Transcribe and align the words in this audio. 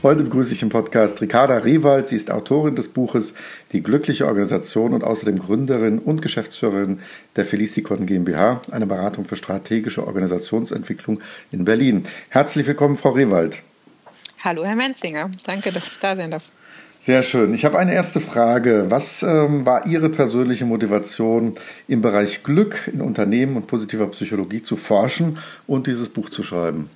Heute 0.00 0.22
begrüße 0.22 0.54
ich 0.54 0.62
im 0.62 0.68
Podcast 0.68 1.20
Ricarda 1.20 1.56
Riewald. 1.56 2.06
Sie 2.06 2.14
ist 2.14 2.30
Autorin 2.30 2.76
des 2.76 2.86
Buches 2.86 3.34
Die 3.72 3.82
glückliche 3.82 4.26
Organisation 4.26 4.94
und 4.94 5.02
außerdem 5.02 5.40
Gründerin 5.40 5.98
und 5.98 6.22
Geschäftsführerin 6.22 7.00
der 7.34 7.44
Felicicon 7.44 8.06
GmbH, 8.06 8.62
eine 8.70 8.86
Beratung 8.86 9.24
für 9.24 9.34
strategische 9.34 10.06
Organisationsentwicklung 10.06 11.20
in 11.50 11.64
Berlin. 11.64 12.04
Herzlich 12.28 12.64
willkommen, 12.68 12.96
Frau 12.96 13.10
Riewald. 13.10 13.58
Hallo, 14.44 14.64
Herr 14.64 14.76
Menzinger. 14.76 15.32
Danke, 15.44 15.72
dass 15.72 15.88
ich 15.88 15.98
da 15.98 16.14
sein 16.14 16.30
darf. 16.30 16.44
Sehr 17.00 17.24
schön. 17.24 17.52
Ich 17.52 17.64
habe 17.64 17.76
eine 17.76 17.92
erste 17.92 18.20
Frage. 18.20 18.86
Was 18.90 19.24
ähm, 19.24 19.66
war 19.66 19.84
Ihre 19.84 20.10
persönliche 20.10 20.64
Motivation, 20.64 21.56
im 21.88 22.02
Bereich 22.02 22.44
Glück 22.44 22.88
in 22.92 23.00
Unternehmen 23.00 23.56
und 23.56 23.66
positiver 23.66 24.06
Psychologie 24.06 24.62
zu 24.62 24.76
forschen 24.76 25.38
und 25.66 25.88
dieses 25.88 26.08
Buch 26.08 26.30
zu 26.30 26.44
schreiben? 26.44 26.88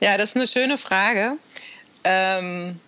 Ja, 0.00 0.16
das 0.16 0.30
ist 0.30 0.36
eine 0.36 0.46
schöne 0.46 0.78
Frage. 0.78 1.36
Ähm, 2.04 2.80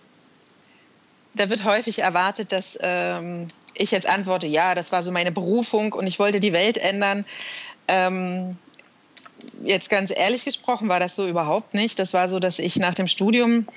da 1.33 1.49
wird 1.49 1.63
häufig 1.63 1.99
erwartet, 1.99 2.51
dass 2.51 2.77
ähm, 2.81 3.47
ich 3.75 3.91
jetzt 3.91 4.07
antworte, 4.07 4.47
ja, 4.47 4.75
das 4.75 4.91
war 4.91 5.03
so 5.03 5.11
meine 5.11 5.31
Berufung 5.31 5.93
und 5.93 6.07
ich 6.07 6.19
wollte 6.19 6.39
die 6.39 6.53
Welt 6.53 6.77
ändern. 6.77 7.25
Ähm, 7.87 8.57
jetzt 9.63 9.89
ganz 9.89 10.11
ehrlich 10.15 10.45
gesprochen 10.45 10.89
war 10.89 10.99
das 10.99 11.15
so 11.15 11.27
überhaupt 11.27 11.73
nicht. 11.73 11.99
Das 11.99 12.13
war 12.13 12.29
so, 12.29 12.39
dass 12.39 12.59
ich 12.59 12.77
nach 12.77 12.95
dem 12.95 13.07
Studium 13.07 13.67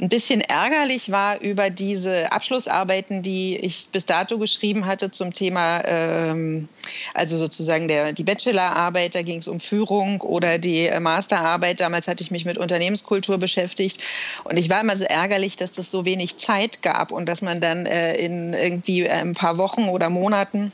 ein 0.00 0.08
bisschen 0.08 0.40
ärgerlich 0.40 1.10
war 1.10 1.40
über 1.40 1.70
diese 1.70 2.30
Abschlussarbeiten, 2.30 3.22
die 3.22 3.56
ich 3.56 3.88
bis 3.90 4.06
dato 4.06 4.38
geschrieben 4.38 4.86
hatte 4.86 5.10
zum 5.10 5.32
Thema, 5.32 5.82
ähm, 5.84 6.68
also 7.14 7.36
sozusagen 7.36 7.88
der, 7.88 8.12
die 8.12 8.22
Bachelorarbeit, 8.22 9.14
da 9.14 9.22
ging 9.22 9.40
es 9.40 9.48
um 9.48 9.58
Führung 9.58 10.20
oder 10.20 10.58
die 10.58 10.90
Masterarbeit. 11.00 11.80
Damals 11.80 12.06
hatte 12.06 12.22
ich 12.22 12.30
mich 12.30 12.44
mit 12.44 12.58
Unternehmenskultur 12.58 13.38
beschäftigt 13.38 14.02
und 14.44 14.56
ich 14.56 14.70
war 14.70 14.80
immer 14.80 14.96
so 14.96 15.04
ärgerlich, 15.04 15.56
dass 15.56 15.72
das 15.72 15.90
so 15.90 16.04
wenig 16.04 16.36
Zeit 16.38 16.82
gab 16.82 17.10
und 17.10 17.26
dass 17.26 17.42
man 17.42 17.60
dann 17.60 17.86
äh, 17.86 18.16
in 18.16 18.52
irgendwie 18.54 19.02
äh, 19.02 19.10
ein 19.10 19.34
paar 19.34 19.58
Wochen 19.58 19.88
oder 19.88 20.10
Monaten 20.10 20.72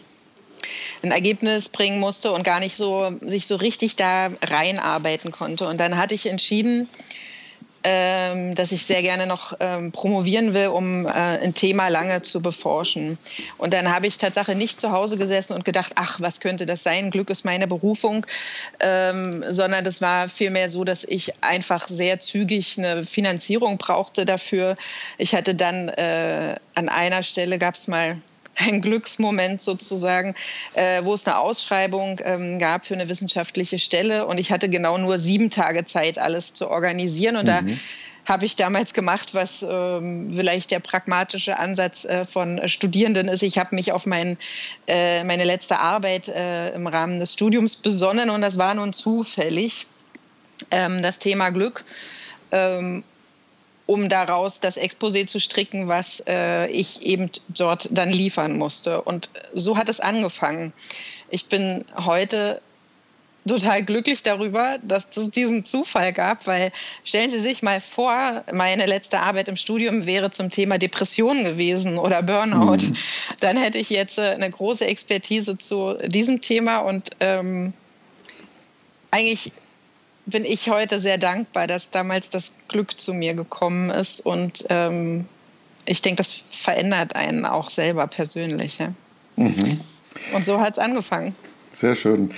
ein 1.03 1.11
Ergebnis 1.11 1.69
bringen 1.69 2.01
musste 2.01 2.33
und 2.33 2.45
gar 2.45 2.61
nicht 2.61 2.77
so 2.77 3.13
sich 3.21 3.47
so 3.47 3.57
richtig 3.57 3.97
da 3.97 4.31
reinarbeiten 4.43 5.31
konnte. 5.31 5.67
Und 5.67 5.79
dann 5.79 5.97
hatte 5.97 6.15
ich 6.15 6.27
entschieden, 6.27 6.89
ähm, 7.87 8.55
dass 8.55 8.73
ich 8.73 8.87
sehr 8.87 9.03
gerne 9.03 9.27
noch 9.27 9.53
ähm, 9.61 9.93
promovieren 9.93 10.55
will, 10.55 10.69
um 10.69 11.07
äh, 11.07 11.11
ein 11.11 11.53
Thema 11.53 11.89
lange 11.89 12.23
zu 12.23 12.41
beforschen. 12.41 13.19
Und 13.59 13.75
dann 13.75 13.95
habe 13.95 14.07
ich 14.07 14.17
tatsächlich 14.17 14.57
nicht 14.57 14.81
zu 14.81 14.91
Hause 14.91 15.19
gesessen 15.19 15.53
und 15.53 15.67
gedacht, 15.67 15.93
ach, 15.97 16.19
was 16.19 16.41
könnte 16.41 16.65
das 16.65 16.83
sein? 16.83 17.11
Glück 17.11 17.29
ist 17.29 17.45
meine 17.45 17.67
Berufung, 17.67 18.25
ähm, 18.81 19.45
sondern 19.47 19.85
das 19.85 20.01
war 20.01 20.31
vielmehr 20.31 20.71
so, 20.71 20.85
dass 20.85 21.05
ich 21.05 21.43
einfach 21.43 21.87
sehr 21.87 22.21
zügig 22.21 22.79
eine 22.79 23.05
Finanzierung 23.05 23.77
brauchte 23.77 24.25
dafür. 24.25 24.77
Ich 25.19 25.35
hatte 25.35 25.55
dann 25.55 25.91
äh, 25.91 26.57
an 26.75 26.89
einer 26.89 27.23
Stelle 27.23 27.59
gab 27.59 27.75
es 27.75 27.87
mal 27.87 28.17
ein 28.57 28.81
Glücksmoment 28.81 29.63
sozusagen, 29.63 30.35
äh, 30.75 31.03
wo 31.05 31.15
es 31.15 31.27
eine 31.27 31.39
Ausschreibung 31.39 32.21
ähm, 32.25 32.59
gab 32.59 32.87
für 32.87 32.95
eine 32.95 33.09
wissenschaftliche 33.09 33.79
Stelle 33.79 34.27
und 34.27 34.39
ich 34.39 34.53
hatte 34.53 34.69
genau 34.69 34.99
nur 34.99 35.19
sieben 35.19 35.51
Tage 35.51 35.85
Zeit, 35.85 36.19
alles 36.19 36.55
zu 36.55 36.71
organisieren 36.71 37.37
und 37.37 37.45
mhm. 37.45 37.47
da 37.47 37.63
habe 38.27 38.47
ich 38.47 38.57
damals 38.57 38.95
gemacht, 38.95 39.35
was 39.35 39.65
ähm, 39.69 40.31
vielleicht 40.33 40.71
der 40.71 40.81
pragmatische 40.81 41.59
Ansatz 41.59 42.05
äh, 42.05 42.25
von 42.25 42.69
Studierenden 42.69 43.29
ist. 43.29 43.43
Ich 43.43 43.59
habe 43.59 43.75
mich 43.75 43.93
auf 43.93 44.07
mein, 44.07 44.39
äh, 44.87 45.25
meine 45.25 45.45
letzte 45.45 45.79
Arbeit 45.79 46.29
äh, 46.29 46.71
im 46.71 46.87
Rahmen 46.87 47.21
des 47.21 47.35
Studiums 47.35 47.77
besonnen 47.77 48.31
und 48.31 48.41
das 48.41 48.57
war 48.57 48.75
nun 48.75 48.93
zufällig 48.93 49.87
ähm, 50.71 51.03
das 51.03 51.19
Thema 51.19 51.51
Glück. 51.51 51.85
Ähm, 52.51 53.05
um 53.87 54.09
daraus 54.09 54.61
das 54.61 54.79
Exposé 54.79 55.27
zu 55.27 55.41
stricken, 55.41 55.89
was 55.89 56.23
äh, 56.27 56.69
ich 56.69 57.03
eben 57.03 57.31
dort 57.49 57.89
dann 57.91 58.11
liefern 58.11 58.57
musste. 58.57 59.03
Und 59.03 59.29
so 59.53 59.77
hat 59.77 59.89
es 59.89 60.01
angefangen. 60.01 60.73
Ich 61.29 61.47
bin 61.47 61.85
heute 62.05 62.61
total 63.47 63.83
glücklich 63.85 64.23
darüber, 64.23 64.79
dass 64.83 65.15
es 65.17 65.31
diesen 65.31 65.65
Zufall 65.65 66.13
gab, 66.13 66.47
weil 66.47 66.73
stellen 67.05 67.31
Sie 67.31 67.41
sich 67.41 67.63
mal 67.63 67.81
vor, 67.81 68.45
meine 68.53 68.87
letzte 68.87 69.21
Arbeit 69.21 69.49
im 69.49 69.57
Studium 69.57 70.07
wäre 70.07 70.31
zum 70.31 70.51
Thema 70.51 70.79
Depression 70.79 71.45
gewesen 71.45 71.99
oder 71.99 72.23
Burnout. 72.23 72.87
Mhm. 72.87 72.97
Dann 73.41 73.57
hätte 73.59 73.79
ich 73.79 73.91
jetzt 73.91 74.19
äh, 74.19 74.31
eine 74.31 74.51
große 74.51 74.87
Expertise 74.87 75.59
zu 75.59 75.95
diesem 76.07 76.41
Thema 76.41 76.79
und 76.79 77.11
ähm, 77.21 77.75
eigentlich 79.11 79.53
bin 80.27 80.45
ich 80.45 80.71
heute 80.71 80.99
sehr 80.99 81.19
dankbar, 81.19 81.67
dass 81.67 81.91
damals 81.91 82.31
das 82.31 82.55
Glück 82.69 82.99
zu 82.99 83.13
mir 83.13 83.35
gekommen 83.35 83.91
ist. 83.91 84.21
Und 84.21 84.65
ähm, 84.71 85.27
ich 85.87 86.03
denke, 86.03 86.19
das 86.19 86.45
verändert 86.49 87.15
einen 87.17 87.45
auch 87.45 87.71
selber 87.71 88.07
persönlich. 88.07 88.79
Ja? 88.79 88.93
Mhm. 89.37 89.81
Und 90.35 90.47
so 90.47 90.61
hat 90.61 90.75
es 90.75 90.79
angefangen. 90.79 91.35
Sehr 91.73 91.97
schön. 91.97 92.31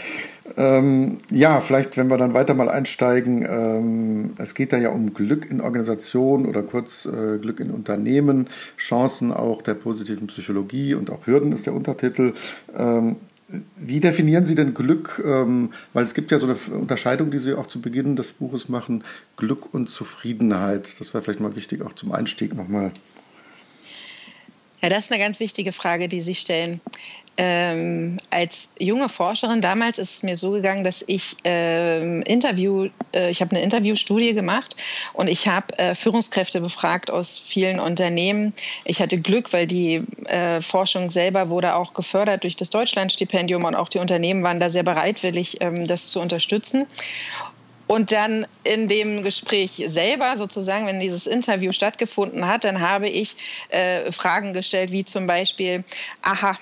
Ähm, 0.57 1.19
ja, 1.31 1.61
vielleicht, 1.61 1.97
wenn 1.97 2.09
wir 2.09 2.17
dann 2.17 2.33
weiter 2.33 2.55
mal 2.55 2.71
einsteigen, 2.71 3.43
ähm, 3.43 4.35
es 4.39 4.55
geht 4.55 4.73
da 4.73 4.79
ja 4.79 4.91
um 4.91 5.13
Glück 5.13 5.51
in 5.51 5.61
Organisationen 5.61 6.47
oder 6.47 6.63
kurz 6.63 7.05
äh, 7.05 7.39
Glück 7.39 7.61
in 7.61 7.71
Unternehmen, 7.71 8.49
Chancen 8.79 9.33
auch 9.33 9.61
der 9.61 9.75
positiven 9.75 10.29
Psychologie 10.29 10.95
und 10.95 11.11
auch 11.11 11.27
Hürden 11.27 11.53
ist 11.53 11.67
der 11.67 11.75
Untertitel. 11.75 12.33
Ähm, 12.75 13.17
wie 13.77 14.01
definieren 14.01 14.45
Sie 14.45 14.55
denn 14.55 14.75
Glück? 14.75 15.23
Ähm, 15.25 15.73
weil 15.93 16.05
es 16.05 16.15
gibt 16.15 16.31
ja 16.31 16.39
so 16.39 16.47
eine 16.47 16.57
Unterscheidung, 16.79 17.31
die 17.31 17.39
Sie 17.39 17.55
auch 17.55 17.67
zu 17.67 17.81
Beginn 17.81 18.17
des 18.17 18.33
Buches 18.33 18.69
machen, 18.69 19.05
Glück 19.37 19.73
und 19.73 19.89
Zufriedenheit. 19.89 20.99
Das 20.99 21.15
wäre 21.15 21.23
vielleicht 21.23 21.41
mal 21.41 21.55
wichtig, 21.55 21.83
auch 21.83 21.93
zum 21.93 22.13
Einstieg 22.13 22.55
nochmal. 22.55 22.93
Ja, 24.83 24.89
das 24.89 25.07
ist 25.07 25.13
eine 25.13 25.23
ganz 25.23 25.41
wichtige 25.41 25.73
Frage, 25.73 26.09
die 26.09 26.21
Sie 26.21 26.35
stellen. 26.35 26.81
Ähm, 27.39 28.17
als 28.31 28.73
junge 28.79 29.11
Forscherin 29.11 29.61
damals 29.61 29.99
ist 29.99 30.17
es 30.17 30.23
mir 30.23 30.37
so 30.37 30.53
gegangen, 30.53 30.85
dass 30.85 31.05
ich 31.07 31.37
ähm, 31.45 32.23
Interview, 32.23 32.89
äh, 33.15 33.31
ich 33.31 33.43
habe 33.43 33.51
eine 33.55 33.63
Interviewstudie 33.63 34.33
gemacht 34.33 34.75
und 35.13 35.29
ich 35.29 35.47
habe 35.47 35.79
äh, 35.79 35.95
Führungskräfte 35.95 36.63
befragt 36.63 37.11
aus 37.11 37.39
vielen 37.39 37.79
Unternehmen. 37.79 38.55
Ich 38.85 39.03
hatte 39.03 39.21
Glück, 39.21 39.53
weil 39.53 39.67
die 39.67 40.03
äh, 40.27 40.63
Forschung 40.63 41.11
selber 41.11 41.51
wurde 41.51 41.75
auch 41.75 41.93
gefördert 41.93 42.45
durch 42.45 42.57
das 42.57 42.71
Deutschlandstipendium 42.71 43.65
und 43.65 43.75
auch 43.75 43.91
die 43.91 43.99
Unternehmen 43.99 44.43
waren 44.43 44.59
da 44.59 44.71
sehr 44.71 44.85
bereitwillig, 44.85 45.59
ähm, 45.61 45.87
das 45.87 46.09
zu 46.09 46.21
unterstützen. 46.21 46.87
Und 47.87 48.11
dann 48.11 48.47
in 48.65 48.89
dem 48.89 49.23
Gespräch 49.23 49.83
selber, 49.87 50.37
sozusagen, 50.37 50.87
wenn 50.87 50.99
dieses 50.99 51.27
Interview 51.27 51.71
stattgefunden 51.71 52.49
hat, 52.49 52.65
dann 52.65 52.81
habe 52.81 53.09
ich 53.09 53.37
äh, 53.69 54.11
Fragen 54.11 54.53
gestellt, 54.53 54.91
wie 54.91 55.05
zum 55.05 55.27
Beispiel, 55.27 55.85
aha, 56.23 56.59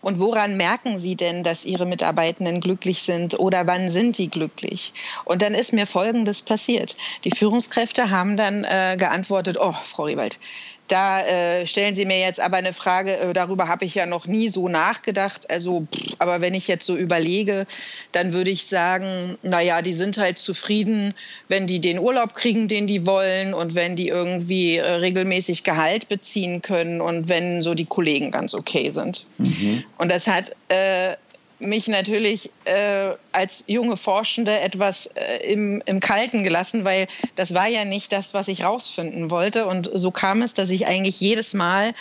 und 0.00 0.18
woran 0.18 0.56
merken 0.56 0.98
Sie 0.98 1.16
denn, 1.16 1.42
dass 1.42 1.64
Ihre 1.64 1.86
Mitarbeitenden 1.86 2.60
glücklich 2.60 3.02
sind 3.02 3.38
oder 3.38 3.66
wann 3.66 3.88
sind 3.88 4.18
die 4.18 4.28
glücklich? 4.28 4.92
Und 5.24 5.42
dann 5.42 5.54
ist 5.54 5.72
mir 5.72 5.86
Folgendes 5.86 6.42
passiert. 6.42 6.96
Die 7.24 7.30
Führungskräfte 7.30 8.10
haben 8.10 8.36
dann 8.36 8.64
äh, 8.64 8.96
geantwortet, 8.98 9.56
oh, 9.60 9.72
Frau 9.72 10.04
Riewald, 10.04 10.38
da 10.88 11.20
äh, 11.20 11.66
stellen 11.66 11.94
Sie 11.94 12.04
mir 12.04 12.20
jetzt 12.20 12.40
aber 12.40 12.56
eine 12.56 12.72
Frage, 12.72 13.16
äh, 13.16 13.32
darüber 13.32 13.68
habe 13.68 13.84
ich 13.84 13.94
ja 13.94 14.06
noch 14.06 14.26
nie 14.26 14.48
so 14.48 14.68
nachgedacht. 14.68 15.50
Also, 15.50 15.86
pff, 15.92 16.14
aber 16.18 16.40
wenn 16.40 16.54
ich 16.54 16.68
jetzt 16.68 16.86
so 16.86 16.96
überlege, 16.96 17.66
dann 18.12 18.32
würde 18.32 18.50
ich 18.50 18.66
sagen, 18.66 19.38
naja, 19.42 19.82
die 19.82 19.94
sind 19.94 20.18
halt 20.18 20.38
zufrieden, 20.38 21.14
wenn 21.48 21.66
die 21.66 21.80
den 21.80 21.98
Urlaub 21.98 22.34
kriegen, 22.34 22.68
den 22.68 22.86
die 22.86 23.06
wollen 23.06 23.54
und 23.54 23.74
wenn 23.74 23.96
die 23.96 24.08
irgendwie 24.08 24.76
äh, 24.76 24.84
regelmäßig 24.84 25.64
Gehalt 25.64 26.08
beziehen 26.08 26.62
können 26.62 27.00
und 27.00 27.28
wenn 27.28 27.62
so 27.62 27.74
die 27.74 27.86
Kollegen 27.86 28.30
ganz 28.30 28.54
okay 28.54 28.90
sind. 28.90 29.26
Mhm. 29.38 29.84
Und 29.98 30.10
das 30.10 30.26
hat 30.26 30.50
äh, 30.68 31.16
mich 31.58 31.88
natürlich 31.88 32.50
äh, 32.64 33.14
als 33.32 33.64
junge 33.66 33.96
Forschende 33.96 34.58
etwas 34.60 35.06
äh, 35.06 35.52
im, 35.52 35.82
im 35.86 36.00
Kalten 36.00 36.44
gelassen, 36.44 36.84
weil 36.84 37.06
das 37.34 37.54
war 37.54 37.66
ja 37.66 37.84
nicht 37.84 38.12
das, 38.12 38.34
was 38.34 38.48
ich 38.48 38.64
rausfinden 38.64 39.30
wollte. 39.30 39.66
Und 39.66 39.90
so 39.94 40.10
kam 40.10 40.42
es, 40.42 40.54
dass 40.54 40.70
ich 40.70 40.86
eigentlich 40.86 41.20
jedes 41.20 41.54
Mal 41.54 41.94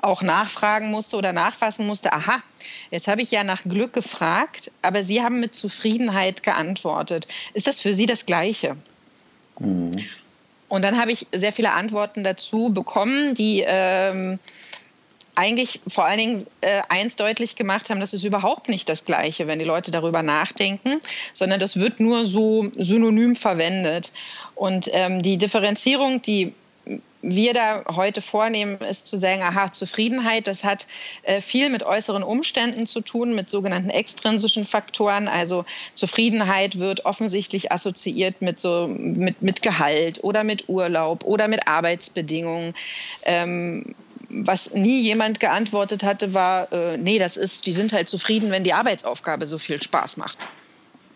auch 0.00 0.22
nachfragen 0.22 0.90
musste 0.90 1.16
oder 1.16 1.32
nachfassen 1.32 1.86
musste, 1.86 2.12
aha, 2.12 2.42
jetzt 2.90 3.08
habe 3.08 3.22
ich 3.22 3.30
ja 3.30 3.44
nach 3.44 3.64
Glück 3.64 3.92
gefragt, 3.92 4.70
aber 4.80 5.02
Sie 5.02 5.22
haben 5.22 5.40
mit 5.40 5.54
Zufriedenheit 5.54 6.42
geantwortet. 6.42 7.28
Ist 7.52 7.66
das 7.66 7.80
für 7.80 7.92
Sie 7.92 8.06
das 8.06 8.24
Gleiche? 8.24 8.76
Mhm. 9.58 9.92
Und 10.68 10.82
dann 10.82 10.98
habe 10.98 11.12
ich 11.12 11.26
sehr 11.32 11.52
viele 11.52 11.72
Antworten 11.72 12.24
dazu 12.24 12.70
bekommen, 12.70 13.34
die... 13.34 13.62
Ähm, 13.66 14.38
eigentlich 15.34 15.80
vor 15.88 16.06
allen 16.06 16.18
Dingen 16.18 16.46
äh, 16.60 16.82
eins 16.88 17.16
deutlich 17.16 17.56
gemacht 17.56 17.88
haben, 17.90 18.00
das 18.00 18.12
ist 18.12 18.24
überhaupt 18.24 18.68
nicht 18.68 18.88
das 18.88 19.04
Gleiche, 19.04 19.46
wenn 19.46 19.58
die 19.58 19.64
Leute 19.64 19.90
darüber 19.90 20.22
nachdenken, 20.22 21.00
sondern 21.32 21.58
das 21.58 21.78
wird 21.78 22.00
nur 22.00 22.24
so 22.24 22.70
synonym 22.76 23.34
verwendet. 23.36 24.12
Und 24.54 24.90
ähm, 24.92 25.22
die 25.22 25.38
Differenzierung, 25.38 26.20
die 26.22 26.54
wir 27.22 27.54
da 27.54 27.84
heute 27.94 28.20
vornehmen, 28.20 28.78
ist 28.80 29.06
zu 29.06 29.16
sagen, 29.16 29.42
aha, 29.42 29.70
Zufriedenheit, 29.70 30.48
das 30.48 30.64
hat 30.64 30.86
äh, 31.22 31.40
viel 31.40 31.70
mit 31.70 31.84
äußeren 31.84 32.24
Umständen 32.24 32.86
zu 32.86 33.00
tun, 33.00 33.34
mit 33.34 33.48
sogenannten 33.48 33.90
extrinsischen 33.90 34.66
Faktoren. 34.66 35.28
Also 35.28 35.64
Zufriedenheit 35.94 36.80
wird 36.80 37.06
offensichtlich 37.06 37.70
assoziiert 37.70 38.42
mit 38.42 38.58
so 38.58 38.88
mit, 38.88 39.40
mit 39.40 39.62
Gehalt 39.62 40.24
oder 40.24 40.42
mit 40.42 40.68
Urlaub 40.68 41.24
oder 41.24 41.46
mit 41.46 41.68
Arbeitsbedingungen. 41.68 42.74
Ähm, 43.24 43.94
was 44.32 44.72
nie 44.74 45.02
jemand 45.02 45.40
geantwortet 45.40 46.02
hatte, 46.02 46.34
war, 46.34 46.72
äh, 46.72 46.96
nee, 46.96 47.18
das 47.18 47.36
ist, 47.36 47.66
die 47.66 47.72
sind 47.72 47.92
halt 47.92 48.08
zufrieden, 48.08 48.50
wenn 48.50 48.64
die 48.64 48.72
Arbeitsaufgabe 48.72 49.46
so 49.46 49.58
viel 49.58 49.82
Spaß 49.82 50.16
macht. 50.16 50.38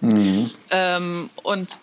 Mhm. 0.01 0.51
Ähm, 0.71 1.31
und 1.43 1.79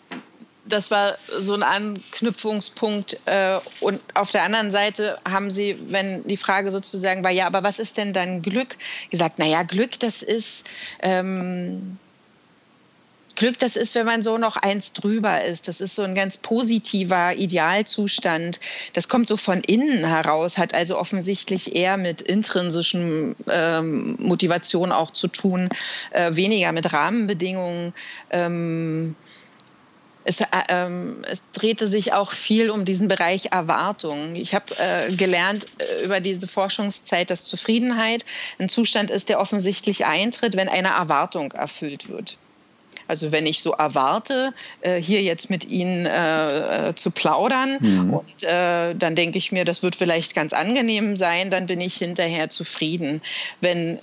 das 0.65 0.91
war 0.91 1.17
so 1.39 1.55
ein 1.55 1.63
Anknüpfungspunkt. 1.63 3.19
Äh, 3.25 3.59
und 3.81 3.99
auf 4.13 4.31
der 4.31 4.43
anderen 4.43 4.71
Seite 4.71 5.17
haben 5.29 5.49
sie, 5.49 5.77
wenn 5.87 6.25
die 6.25 6.37
Frage 6.37 6.71
sozusagen 6.71 7.23
war, 7.23 7.31
ja, 7.31 7.47
aber 7.47 7.63
was 7.63 7.79
ist 7.79 7.97
denn 7.97 8.13
dann 8.13 8.41
Glück? 8.41 8.77
Gesagt, 9.09 9.39
naja, 9.39 9.63
Glück, 9.63 9.99
das 9.99 10.21
ist, 10.21 10.67
ähm, 11.01 11.97
Glück, 13.43 13.59
das 13.59 13.75
ist, 13.75 13.93
wenn 13.95 14.05
man 14.05 14.23
so 14.23 14.37
noch 14.37 14.55
eins 14.55 14.93
drüber 14.93 15.43
ist. 15.43 15.67
Das 15.67 15.81
ist 15.81 15.97
so 15.97 16.03
ein 16.03 16.15
ganz 16.15 16.37
positiver 16.37 17.35
Idealzustand. 17.35 18.61
Das 18.93 19.09
kommt 19.09 19.27
so 19.27 19.35
von 19.35 19.59
innen 19.59 20.05
heraus, 20.05 20.57
hat 20.57 20.73
also 20.73 20.97
offensichtlich 20.97 21.75
eher 21.75 21.97
mit 21.97 22.21
intrinsischen 22.21 23.35
ähm, 23.51 24.15
Motivation 24.17 24.93
auch 24.93 25.11
zu 25.11 25.27
tun, 25.27 25.67
äh, 26.11 26.37
weniger 26.37 26.71
mit 26.71 26.93
Rahmenbedingungen. 26.93 27.93
Ähm, 28.29 29.17
es, 30.23 30.39
äh, 30.39 30.45
ähm, 30.69 31.25
es, 31.29 31.51
drehte 31.51 31.89
sich 31.89 32.13
auch 32.13 32.31
viel 32.31 32.69
um 32.69 32.85
diesen 32.85 33.09
Bereich 33.09 33.47
Erwartung. 33.51 34.35
Ich 34.35 34.55
habe 34.55 34.73
äh, 34.77 35.13
gelernt 35.13 35.65
äh, 35.79 36.05
über 36.05 36.21
diese 36.21 36.47
Forschungszeit, 36.47 37.29
dass 37.29 37.43
Zufriedenheit 37.43 38.23
ein 38.57 38.69
Zustand 38.69 39.11
ist, 39.11 39.27
der 39.27 39.41
offensichtlich 39.41 40.05
eintritt, 40.05 40.55
wenn 40.55 40.69
eine 40.69 40.91
Erwartung 40.91 41.51
erfüllt 41.51 42.07
wird. 42.07 42.37
Also 43.07 43.31
wenn 43.31 43.45
ich 43.45 43.61
so 43.61 43.71
erwarte, 43.71 44.53
äh, 44.81 44.95
hier 44.95 45.21
jetzt 45.21 45.49
mit 45.49 45.65
Ihnen 45.65 46.05
äh, 46.05 46.89
äh, 46.89 46.95
zu 46.95 47.11
plaudern 47.11 47.77
mhm. 47.79 48.13
und 48.13 48.43
äh, 48.43 48.95
dann 48.95 49.15
denke 49.15 49.37
ich 49.37 49.51
mir, 49.51 49.65
das 49.65 49.83
wird 49.83 49.95
vielleicht 49.95 50.35
ganz 50.35 50.53
angenehm 50.53 51.15
sein, 51.15 51.51
dann 51.51 51.65
bin 51.65 51.81
ich 51.81 51.95
hinterher 51.95 52.49
zufrieden. 52.49 53.21
Wenn 53.61 53.99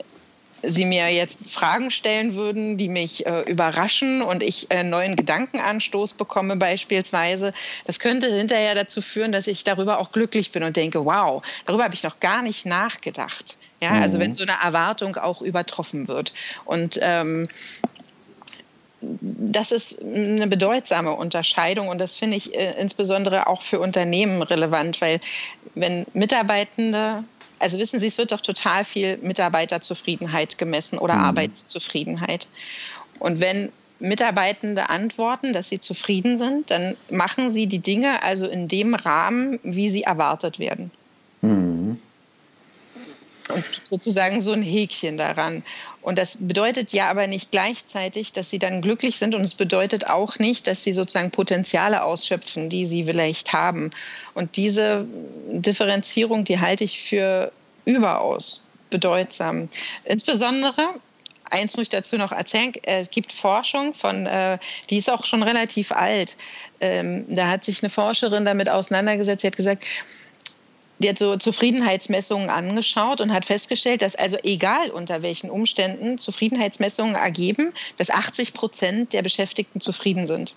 Sie 0.62 0.84
mir 0.84 1.08
jetzt 1.08 1.50
Fragen 1.50 1.90
stellen 1.90 2.34
würden, 2.34 2.76
die 2.76 2.88
mich 2.88 3.24
äh, 3.24 3.40
überraschen 3.42 4.20
und 4.20 4.42
ich 4.42 4.70
einen 4.70 4.90
neuen 4.90 5.16
Gedankenanstoß 5.16 6.14
bekomme 6.14 6.56
beispielsweise, 6.56 7.54
das 7.86 7.98
könnte 7.98 8.30
hinterher 8.30 8.74
dazu 8.74 9.00
führen, 9.00 9.32
dass 9.32 9.46
ich 9.46 9.64
darüber 9.64 9.98
auch 9.98 10.12
glücklich 10.12 10.52
bin 10.52 10.62
und 10.62 10.76
denke, 10.76 11.04
wow, 11.04 11.42
darüber 11.64 11.84
habe 11.84 11.94
ich 11.94 12.02
noch 12.02 12.20
gar 12.20 12.42
nicht 12.42 12.66
nachgedacht. 12.66 13.56
Ja, 13.80 13.92
mhm. 13.92 14.02
also 14.02 14.18
wenn 14.18 14.34
so 14.34 14.42
eine 14.42 14.56
Erwartung 14.62 15.16
auch 15.16 15.40
übertroffen 15.40 16.08
wird. 16.08 16.34
Und 16.66 16.98
ähm, 17.00 17.48
das 19.00 19.72
ist 19.72 20.02
eine 20.02 20.46
bedeutsame 20.46 21.12
Unterscheidung 21.12 21.88
und 21.88 21.98
das 21.98 22.16
finde 22.16 22.36
ich 22.36 22.54
äh, 22.54 22.80
insbesondere 22.80 23.46
auch 23.46 23.62
für 23.62 23.80
Unternehmen 23.80 24.42
relevant, 24.42 25.00
weil 25.00 25.20
wenn 25.74 26.06
Mitarbeitende 26.12 27.24
also 27.60 27.78
wissen 27.78 28.00
Sie, 28.00 28.06
es 28.06 28.16
wird 28.16 28.32
doch 28.32 28.40
total 28.40 28.86
viel 28.86 29.18
Mitarbeiterzufriedenheit 29.18 30.56
gemessen 30.56 30.98
oder 30.98 31.14
mhm. 31.14 31.24
Arbeitszufriedenheit. 31.24 32.48
Und 33.18 33.40
wenn 33.40 33.70
Mitarbeitende 34.00 34.88
antworten, 34.88 35.52
dass 35.52 35.68
sie 35.68 35.78
zufrieden 35.78 36.38
sind, 36.38 36.70
dann 36.70 36.96
machen 37.10 37.50
sie 37.50 37.66
die 37.66 37.78
Dinge 37.78 38.22
also 38.22 38.46
in 38.46 38.66
dem 38.66 38.94
Rahmen, 38.94 39.60
wie 39.62 39.90
sie 39.90 40.04
erwartet 40.04 40.58
werden. 40.58 40.90
Mhm. 41.42 42.00
Und 43.50 43.64
sozusagen 43.82 44.40
so 44.40 44.52
ein 44.52 44.62
Häkchen 44.62 45.18
daran. 45.18 45.62
Und 46.02 46.18
das 46.18 46.38
bedeutet 46.40 46.92
ja 46.92 47.10
aber 47.10 47.26
nicht 47.26 47.50
gleichzeitig, 47.50 48.32
dass 48.32 48.48
sie 48.48 48.58
dann 48.58 48.80
glücklich 48.80 49.18
sind 49.18 49.34
und 49.34 49.42
es 49.42 49.54
bedeutet 49.54 50.06
auch 50.06 50.38
nicht, 50.38 50.66
dass 50.66 50.82
sie 50.82 50.92
sozusagen 50.92 51.30
Potenziale 51.30 52.02
ausschöpfen, 52.02 52.70
die 52.70 52.86
sie 52.86 53.04
vielleicht 53.04 53.52
haben. 53.52 53.90
Und 54.32 54.56
diese 54.56 55.06
Differenzierung, 55.52 56.44
die 56.44 56.58
halte 56.58 56.84
ich 56.84 57.00
für 57.00 57.52
überaus 57.84 58.64
bedeutsam. 58.88 59.68
Insbesondere 60.04 60.88
eins 61.50 61.76
muss 61.76 61.84
ich 61.84 61.88
dazu 61.90 62.16
noch 62.16 62.32
erzählen. 62.32 62.72
Es 62.82 63.10
gibt 63.10 63.32
Forschung 63.32 63.92
von, 63.92 64.26
äh, 64.26 64.58
die 64.88 64.98
ist 64.98 65.10
auch 65.10 65.24
schon 65.24 65.42
relativ 65.42 65.92
alt. 65.92 66.36
Ähm, 66.80 67.26
da 67.28 67.48
hat 67.48 67.64
sich 67.64 67.82
eine 67.82 67.90
Forscherin 67.90 68.44
damit 68.44 68.70
auseinandergesetzt. 68.70 69.42
Sie 69.42 69.46
hat 69.48 69.56
gesagt, 69.56 69.84
die 71.00 71.08
hat 71.08 71.18
so 71.18 71.36
Zufriedenheitsmessungen 71.36 72.50
angeschaut 72.50 73.20
und 73.20 73.32
hat 73.32 73.44
festgestellt, 73.44 74.02
dass 74.02 74.16
also 74.16 74.36
egal 74.42 74.90
unter 74.90 75.22
welchen 75.22 75.50
Umständen 75.50 76.18
Zufriedenheitsmessungen 76.18 77.14
ergeben, 77.14 77.72
dass 77.96 78.10
80 78.10 78.52
Prozent 78.52 79.12
der 79.12 79.22
Beschäftigten 79.22 79.80
zufrieden 79.80 80.26
sind. 80.26 80.56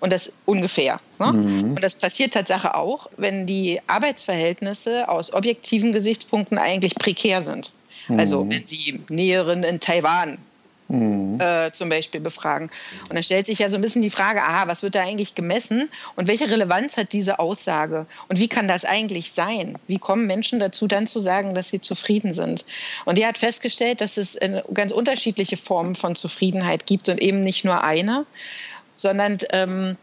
Und 0.00 0.12
das 0.12 0.32
ungefähr. 0.44 1.00
Ne? 1.18 1.32
Mhm. 1.32 1.74
Und 1.74 1.82
das 1.82 1.96
passiert 1.96 2.34
Tatsache 2.34 2.74
auch, 2.74 3.08
wenn 3.16 3.46
die 3.46 3.80
Arbeitsverhältnisse 3.86 5.08
aus 5.08 5.32
objektiven 5.32 5.90
Gesichtspunkten 5.90 6.58
eigentlich 6.58 6.94
prekär 6.94 7.42
sind. 7.42 7.72
Also 8.08 8.14
mhm. 8.14 8.20
Also 8.20 8.50
wenn 8.50 8.64
Sie 8.64 9.00
Näheren 9.08 9.62
in 9.64 9.80
Taiwan 9.80 10.38
mhm. 10.88 11.40
äh, 11.40 11.70
zum 11.72 11.88
Beispiel 11.88 12.20
befragen. 12.20 12.70
Und 13.02 13.14
dann 13.14 13.22
stellt 13.22 13.46
sich 13.46 13.60
ja 13.60 13.70
so 13.70 13.76
ein 13.76 13.82
bisschen 13.82 14.02
die 14.02 14.10
Frage, 14.10 14.42
aha, 14.42 14.66
was 14.66 14.82
wird 14.82 14.94
da 14.94 15.02
eigentlich 15.02 15.34
gemessen 15.34 15.88
und 16.16 16.28
welche 16.28 16.50
Relevanz 16.50 16.96
hat 16.96 17.12
diese 17.12 17.38
Aussage 17.38 18.06
und 18.28 18.38
wie 18.38 18.48
kann 18.48 18.68
das 18.68 18.84
eigentlich 18.84 19.32
sein? 19.32 19.78
Wie 19.86 19.98
kommen 19.98 20.26
Menschen 20.26 20.58
dazu, 20.60 20.86
dann 20.86 21.06
zu 21.06 21.18
sagen, 21.18 21.54
dass 21.54 21.68
sie 21.70 21.80
zufrieden 21.80 22.32
sind? 22.32 22.64
Und 23.04 23.18
die 23.18 23.26
hat 23.26 23.38
festgestellt, 23.38 24.00
dass 24.00 24.16
es 24.16 24.38
ganz 24.74 24.92
unterschiedliche 24.92 25.56
Formen 25.56 25.94
von 25.94 26.14
Zufriedenheit 26.14 26.86
gibt 26.86 27.08
und 27.08 27.20
eben 27.20 27.40
nicht 27.40 27.64
nur 27.64 27.84
eine, 27.84 28.24
sondern 28.96 29.38
ähm, 29.50 29.96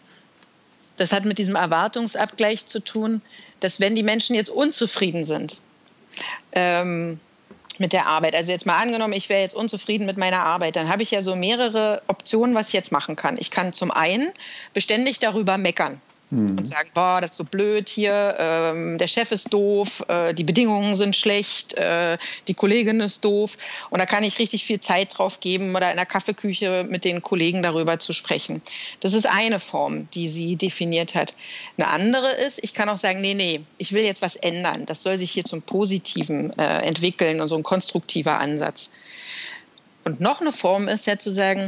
das 0.98 1.12
hat 1.12 1.26
mit 1.26 1.38
diesem 1.38 1.56
Erwartungsabgleich 1.56 2.68
zu 2.68 2.80
tun, 2.80 3.22
dass 3.60 3.80
wenn 3.80 3.96
die 3.96 4.04
Menschen 4.04 4.36
jetzt 4.36 4.50
unzufrieden 4.50 5.26
sind, 5.26 5.58
ähm, 6.54 7.20
mit 7.80 7.94
der 7.94 8.08
Arbeit. 8.08 8.36
Also 8.36 8.52
jetzt 8.52 8.66
mal 8.66 8.78
angenommen, 8.78 9.14
ich 9.14 9.30
wäre 9.30 9.42
jetzt 9.42 9.56
unzufrieden 9.56 10.06
mit 10.06 10.18
meiner 10.18 10.44
Arbeit, 10.44 10.76
dann 10.76 10.90
habe 10.90 11.04
ich 11.04 11.12
ja 11.12 11.22
so 11.22 11.36
mehrere 11.36 12.02
Optionen, 12.08 12.56
was 12.56 12.70
ich 12.70 12.74
jetzt 12.74 12.92
machen 12.92 13.16
kann. 13.16 13.38
Ich 13.40 13.52
kann 13.52 13.74
zum 13.74 13.92
einen 13.92 14.32
beständig 14.74 15.20
darüber 15.20 15.58
meckern 15.58 16.02
mhm. 16.30 16.58
und 16.58 16.68
sagen, 16.68 16.90
boah, 16.94 17.20
das 17.22 17.32
ist 17.32 17.38
so 17.38 17.44
blöd 17.44 17.90
hier, 17.90 18.36
ähm, 18.40 18.98
der 18.98 19.08
Chef 19.08 19.32
ist 19.32 19.54
doof, 19.54 20.04
äh, 20.08 20.34
die 20.34 20.44
Bedingungen 20.44 20.96
sind 20.96 21.16
schlecht, 21.16 21.74
äh, 21.74 22.18
die 22.48 22.54
Kollegin 22.54 23.00
ist 23.00 23.24
doof. 23.26 23.58
Und 23.90 24.00
da 24.00 24.06
kann 24.06 24.24
ich 24.24 24.40
richtig 24.40 24.66
viel 24.66 24.80
Zeit 24.80 25.18
drauf 25.18 25.40
geben 25.40 25.76
oder 25.76 25.90
in 25.92 25.98
der 25.98 26.06
Kaffeeküche 26.06 26.86
mit 26.90 27.06
den 27.06 27.22
Kollegen 27.22 27.64
darüber 27.64 28.00
zu 28.00 28.14
sprechen. 28.14 28.62
Das 29.00 29.14
ist 29.14 29.28
eine 29.28 29.60
Form, 29.60 30.10
die 30.12 30.30
sie 30.30 30.56
definiert 30.56 31.16
hat. 31.16 31.34
Eine 31.78 31.88
andere 31.88 32.32
ist, 32.32 32.64
ich 32.64 32.74
kann 32.74 32.90
auch 32.90 32.98
sagen, 32.98 33.22
nee, 33.22 33.34
nee, 33.34 33.62
ich 33.78 33.94
will 33.94 34.04
jetzt 34.04 34.22
was 34.22 34.36
ändern. 34.36 34.86
Das 34.86 35.02
soll 35.02 35.18
sich 35.18 35.32
hier 35.32 35.46
zum 35.46 35.62
Positiven 35.62 36.58
äh, 36.58 36.80
entwickeln 36.86 37.42
und 37.42 37.48
so 37.48 37.56
ein 37.56 37.64
konstruktiver 37.64 38.40
Ansatz. 38.40 38.92
Und 40.04 40.22
noch 40.22 40.40
eine 40.40 40.52
Form 40.52 40.88
ist 40.88 41.08
ja 41.08 41.18
zu 41.18 41.32
sagen, 41.32 41.68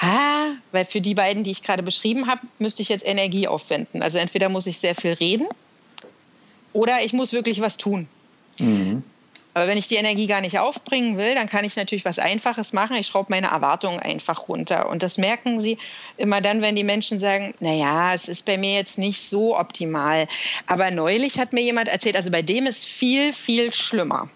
ah, 0.00 0.48
weil 0.72 0.84
für 0.84 1.00
die 1.00 1.14
beiden, 1.14 1.44
die 1.44 1.50
ich 1.50 1.62
gerade 1.62 1.82
beschrieben 1.82 2.26
habe, 2.26 2.40
müsste 2.58 2.82
ich 2.82 2.88
jetzt 2.88 3.06
Energie 3.06 3.46
aufwenden. 3.46 4.02
Also 4.02 4.18
entweder 4.18 4.48
muss 4.48 4.66
ich 4.66 4.78
sehr 4.78 4.94
viel 4.94 5.12
reden 5.12 5.46
oder 6.72 7.02
ich 7.02 7.12
muss 7.12 7.32
wirklich 7.32 7.60
was 7.60 7.76
tun. 7.76 8.08
Mhm. 8.58 9.02
Aber 9.52 9.66
wenn 9.66 9.78
ich 9.78 9.88
die 9.88 9.96
Energie 9.96 10.28
gar 10.28 10.40
nicht 10.40 10.60
aufbringen 10.60 11.18
will, 11.18 11.34
dann 11.34 11.48
kann 11.48 11.64
ich 11.64 11.74
natürlich 11.74 12.04
was 12.04 12.20
Einfaches 12.20 12.72
machen. 12.72 12.96
Ich 12.96 13.08
schraube 13.08 13.30
meine 13.30 13.48
Erwartungen 13.48 13.98
einfach 13.98 14.48
runter. 14.48 14.88
Und 14.88 15.02
das 15.02 15.18
merken 15.18 15.58
Sie 15.58 15.76
immer 16.16 16.40
dann, 16.40 16.62
wenn 16.62 16.76
die 16.76 16.84
Menschen 16.84 17.18
sagen, 17.18 17.52
naja, 17.58 18.14
es 18.14 18.28
ist 18.28 18.46
bei 18.46 18.58
mir 18.58 18.74
jetzt 18.74 18.96
nicht 18.96 19.28
so 19.28 19.58
optimal. 19.58 20.28
Aber 20.66 20.92
neulich 20.92 21.40
hat 21.40 21.52
mir 21.52 21.62
jemand 21.62 21.88
erzählt, 21.88 22.14
also 22.14 22.30
bei 22.30 22.42
dem 22.42 22.66
ist 22.66 22.84
viel, 22.84 23.32
viel 23.32 23.74
schlimmer. 23.74 24.30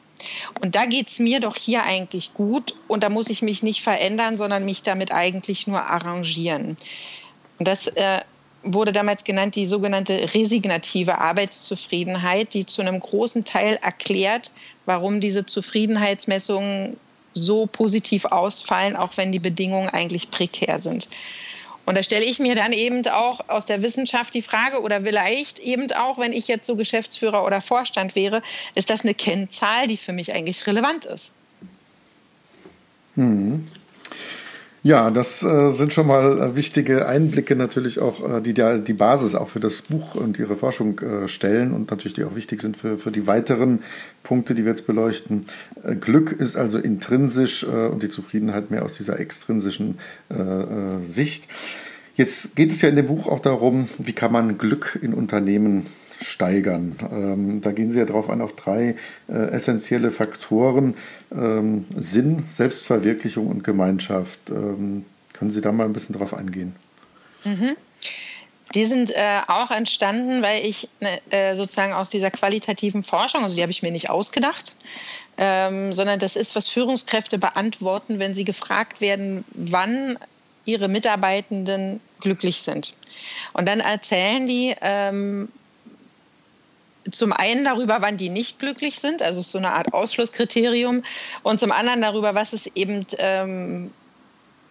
Und 0.60 0.74
da 0.74 0.86
geht 0.86 1.08
es 1.08 1.18
mir 1.18 1.40
doch 1.40 1.56
hier 1.56 1.84
eigentlich 1.84 2.34
gut 2.34 2.74
und 2.86 3.02
da 3.02 3.08
muss 3.08 3.28
ich 3.28 3.42
mich 3.42 3.62
nicht 3.62 3.82
verändern, 3.82 4.38
sondern 4.38 4.64
mich 4.64 4.82
damit 4.82 5.12
eigentlich 5.12 5.66
nur 5.66 5.82
arrangieren. 5.82 6.76
Und 7.58 7.68
das 7.68 7.86
äh, 7.86 8.20
wurde 8.62 8.92
damals 8.92 9.24
genannt 9.24 9.56
die 9.56 9.66
sogenannte 9.66 10.34
resignative 10.34 11.18
Arbeitszufriedenheit, 11.18 12.54
die 12.54 12.66
zu 12.66 12.82
einem 12.82 12.98
großen 12.98 13.44
Teil 13.44 13.78
erklärt, 13.82 14.52
warum 14.86 15.20
diese 15.20 15.46
Zufriedenheitsmessungen 15.46 16.96
so 17.32 17.66
positiv 17.66 18.26
ausfallen, 18.26 18.96
auch 18.96 19.16
wenn 19.16 19.32
die 19.32 19.40
Bedingungen 19.40 19.88
eigentlich 19.88 20.30
prekär 20.30 20.80
sind. 20.80 21.08
Und 21.86 21.96
da 21.96 22.02
stelle 22.02 22.24
ich 22.24 22.38
mir 22.38 22.54
dann 22.54 22.72
eben 22.72 23.06
auch 23.08 23.48
aus 23.48 23.66
der 23.66 23.82
Wissenschaft 23.82 24.32
die 24.32 24.42
Frage, 24.42 24.80
oder 24.80 25.02
vielleicht 25.02 25.58
eben 25.58 25.90
auch, 25.92 26.18
wenn 26.18 26.32
ich 26.32 26.48
jetzt 26.48 26.66
so 26.66 26.76
Geschäftsführer 26.76 27.44
oder 27.44 27.60
Vorstand 27.60 28.14
wäre, 28.14 28.42
ist 28.74 28.90
das 28.90 29.02
eine 29.02 29.14
Kennzahl, 29.14 29.86
die 29.86 29.96
für 29.96 30.12
mich 30.12 30.32
eigentlich 30.32 30.66
relevant 30.66 31.04
ist? 31.04 31.32
Mhm. 33.16 33.68
Ja, 34.86 35.10
das 35.10 35.42
äh, 35.42 35.70
sind 35.70 35.94
schon 35.94 36.06
mal 36.06 36.38
äh, 36.38 36.56
wichtige 36.56 37.08
Einblicke 37.08 37.56
natürlich 37.56 38.00
auch, 38.00 38.36
äh, 38.36 38.42
die 38.42 38.52
ja 38.52 38.76
die 38.76 38.92
Basis 38.92 39.34
auch 39.34 39.48
für 39.48 39.58
das 39.58 39.80
Buch 39.80 40.14
und 40.14 40.38
Ihre 40.38 40.56
Forschung 40.56 40.98
äh, 40.98 41.26
stellen 41.26 41.72
und 41.72 41.90
natürlich 41.90 42.12
die 42.12 42.24
auch 42.24 42.34
wichtig 42.34 42.60
sind 42.60 42.76
für, 42.76 42.98
für 42.98 43.10
die 43.10 43.26
weiteren 43.26 43.82
Punkte, 44.22 44.54
die 44.54 44.64
wir 44.64 44.72
jetzt 44.72 44.86
beleuchten. 44.86 45.46
Äh, 45.82 45.94
Glück 45.94 46.32
ist 46.32 46.56
also 46.56 46.76
intrinsisch 46.76 47.62
äh, 47.62 47.86
und 47.86 48.02
die 48.02 48.10
Zufriedenheit 48.10 48.70
mehr 48.70 48.84
aus 48.84 48.96
dieser 48.96 49.18
extrinsischen 49.18 49.98
Sicht. 51.02 51.48
Jetzt 52.16 52.56
geht 52.56 52.72
es 52.72 52.80
ja 52.82 52.88
in 52.88 52.96
dem 52.96 53.06
Buch 53.06 53.26
auch 53.26 53.40
darum, 53.40 53.88
wie 53.98 54.12
kann 54.12 54.32
man 54.32 54.58
Glück 54.58 54.98
in 55.00 55.14
Unternehmen 55.14 55.86
steigern. 56.24 56.96
Ähm, 57.12 57.60
da 57.60 57.72
gehen 57.72 57.90
Sie 57.90 57.98
ja 57.98 58.04
drauf 58.04 58.30
an 58.30 58.40
auf 58.40 58.54
drei 58.54 58.96
äh, 59.28 59.32
essentielle 59.32 60.10
Faktoren. 60.10 60.94
Ähm, 61.32 61.86
Sinn, 61.96 62.44
Selbstverwirklichung 62.48 63.48
und 63.48 63.64
Gemeinschaft. 63.64 64.40
Ähm, 64.50 65.04
können 65.32 65.50
Sie 65.50 65.60
da 65.60 65.72
mal 65.72 65.84
ein 65.84 65.92
bisschen 65.92 66.16
drauf 66.16 66.34
eingehen? 66.34 66.74
Mhm. 67.44 67.76
Die 68.74 68.86
sind 68.86 69.10
äh, 69.10 69.40
auch 69.46 69.70
entstanden, 69.70 70.42
weil 70.42 70.64
ich 70.64 70.88
ne, 71.00 71.20
äh, 71.30 71.54
sozusagen 71.54 71.92
aus 71.92 72.10
dieser 72.10 72.30
qualitativen 72.30 73.04
Forschung, 73.04 73.44
also 73.44 73.54
die 73.54 73.62
habe 73.62 73.70
ich 73.70 73.82
mir 73.82 73.92
nicht 73.92 74.10
ausgedacht, 74.10 74.74
ähm, 75.36 75.92
sondern 75.92 76.18
das 76.18 76.34
ist, 76.34 76.56
was 76.56 76.66
Führungskräfte 76.68 77.38
beantworten, 77.38 78.18
wenn 78.18 78.34
sie 78.34 78.44
gefragt 78.44 79.00
werden, 79.00 79.44
wann 79.52 80.18
ihre 80.64 80.88
Mitarbeitenden 80.88 82.00
glücklich 82.20 82.62
sind. 82.62 82.96
Und 83.52 83.66
dann 83.68 83.80
erzählen 83.80 84.46
die, 84.46 84.74
ähm, 84.80 85.48
zum 87.10 87.32
einen 87.32 87.64
darüber, 87.64 87.98
wann 88.00 88.16
die 88.16 88.28
nicht 88.28 88.58
glücklich 88.58 88.98
sind, 88.98 89.22
also 89.22 89.40
so 89.40 89.58
eine 89.58 89.72
Art 89.72 89.92
Ausschlusskriterium, 89.92 91.02
und 91.42 91.60
zum 91.60 91.72
anderen 91.72 92.02
darüber, 92.02 92.34
was 92.34 92.52
es 92.52 92.66
eben 92.74 93.06
ähm, 93.18 93.90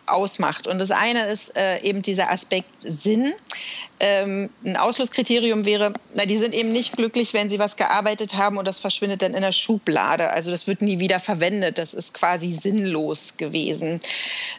ausmacht. 0.05 0.67
Und 0.67 0.79
das 0.79 0.91
eine 0.91 1.27
ist 1.27 1.55
äh, 1.55 1.79
eben 1.81 2.01
dieser 2.01 2.31
Aspekt 2.31 2.69
Sinn. 2.79 3.33
Ähm, 3.99 4.49
ein 4.65 4.75
Ausschlusskriterium 4.75 5.65
wäre, 5.65 5.93
na, 6.13 6.25
die 6.25 6.37
sind 6.37 6.53
eben 6.53 6.73
nicht 6.73 6.97
glücklich, 6.97 7.33
wenn 7.33 7.49
sie 7.49 7.59
was 7.59 7.77
gearbeitet 7.77 8.35
haben 8.35 8.57
und 8.57 8.67
das 8.67 8.79
verschwindet 8.79 9.21
dann 9.21 9.33
in 9.33 9.41
der 9.41 9.51
Schublade. 9.51 10.31
Also 10.31 10.51
das 10.51 10.67
wird 10.67 10.81
nie 10.81 10.99
wieder 10.99 11.19
verwendet. 11.19 11.77
Das 11.77 11.93
ist 11.93 12.13
quasi 12.13 12.51
sinnlos 12.51 13.37
gewesen. 13.37 13.93
Und 13.93 14.01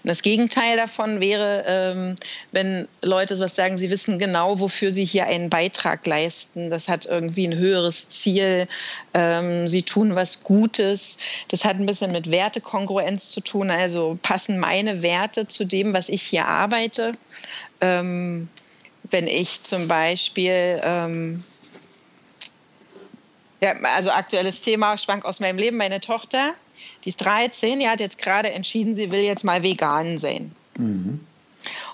das 0.04 0.22
Gegenteil 0.22 0.76
davon 0.76 1.20
wäre, 1.20 1.64
ähm, 1.66 2.14
wenn 2.52 2.88
Leute 3.02 3.38
was 3.38 3.54
sagen, 3.54 3.76
sie 3.76 3.90
wissen 3.90 4.18
genau, 4.18 4.60
wofür 4.60 4.90
sie 4.90 5.04
hier 5.04 5.26
einen 5.26 5.50
Beitrag 5.50 6.06
leisten. 6.06 6.70
Das 6.70 6.88
hat 6.88 7.04
irgendwie 7.04 7.46
ein 7.46 7.56
höheres 7.56 8.10
Ziel. 8.10 8.66
Ähm, 9.12 9.68
sie 9.68 9.82
tun 9.82 10.14
was 10.14 10.42
Gutes. 10.42 11.18
Das 11.48 11.64
hat 11.64 11.76
ein 11.76 11.86
bisschen 11.86 12.12
mit 12.12 12.30
Wertekongruenz 12.30 13.28
zu 13.28 13.40
tun. 13.40 13.70
Also 13.70 14.18
passen 14.22 14.58
meine 14.58 15.02
Werte 15.02 15.33
zu 15.34 15.64
dem, 15.64 15.92
was 15.92 16.08
ich 16.08 16.22
hier 16.22 16.46
arbeite. 16.46 17.12
Ähm, 17.80 18.48
wenn 19.10 19.26
ich 19.26 19.62
zum 19.62 19.88
Beispiel, 19.88 20.80
ähm, 20.82 21.44
ja, 23.60 23.72
also 23.82 24.10
aktuelles 24.10 24.62
Thema, 24.62 24.96
schwank 24.96 25.24
aus 25.24 25.40
meinem 25.40 25.58
Leben, 25.58 25.76
meine 25.76 26.00
Tochter, 26.00 26.54
die 27.04 27.10
ist 27.10 27.18
13, 27.18 27.80
die 27.80 27.88
hat 27.88 28.00
jetzt 28.00 28.18
gerade 28.18 28.50
entschieden, 28.50 28.94
sie 28.94 29.10
will 29.10 29.20
jetzt 29.20 29.44
mal 29.44 29.62
vegan 29.62 30.18
sein. 30.18 30.52
Mhm. 30.78 31.20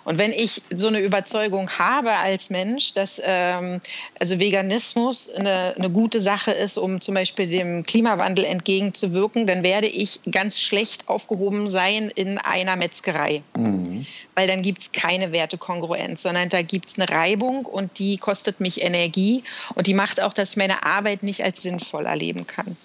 Und 0.04 0.18
wenn 0.18 0.32
ich 0.32 0.62
so 0.74 0.88
eine 0.88 1.00
Überzeugung 1.00 1.70
habe 1.78 2.12
als 2.12 2.50
Mensch, 2.50 2.94
dass 2.94 3.20
ähm, 3.24 3.80
also 4.18 4.38
Veganismus 4.38 5.30
eine, 5.30 5.74
eine 5.76 5.90
gute 5.90 6.20
Sache 6.20 6.52
ist, 6.52 6.78
um 6.78 7.00
zum 7.00 7.14
Beispiel 7.14 7.48
dem 7.48 7.84
Klimawandel 7.84 8.44
entgegenzuwirken, 8.44 9.46
dann 9.46 9.62
werde 9.62 9.86
ich 9.86 10.20
ganz 10.30 10.58
schlecht 10.58 11.08
aufgehoben 11.08 11.66
sein 11.66 12.10
in 12.14 12.38
einer 12.38 12.76
Metzgerei. 12.76 13.42
Mhm. 13.56 14.06
Weil 14.34 14.46
dann 14.46 14.62
gibt 14.62 14.80
es 14.82 14.92
keine 14.92 15.32
Wertekongruenz, 15.32 16.22
sondern 16.22 16.48
da 16.48 16.62
gibt 16.62 16.88
es 16.88 16.98
eine 16.98 17.08
Reibung 17.08 17.66
und 17.66 17.98
die 17.98 18.16
kostet 18.16 18.60
mich 18.60 18.82
Energie 18.82 19.44
und 19.74 19.86
die 19.86 19.94
macht 19.94 20.20
auch, 20.20 20.32
dass 20.32 20.50
ich 20.50 20.56
meine 20.56 20.84
Arbeit 20.84 21.22
nicht 21.22 21.44
als 21.44 21.62
sinnvoll 21.62 22.06
erleben 22.06 22.46
kann. 22.46 22.76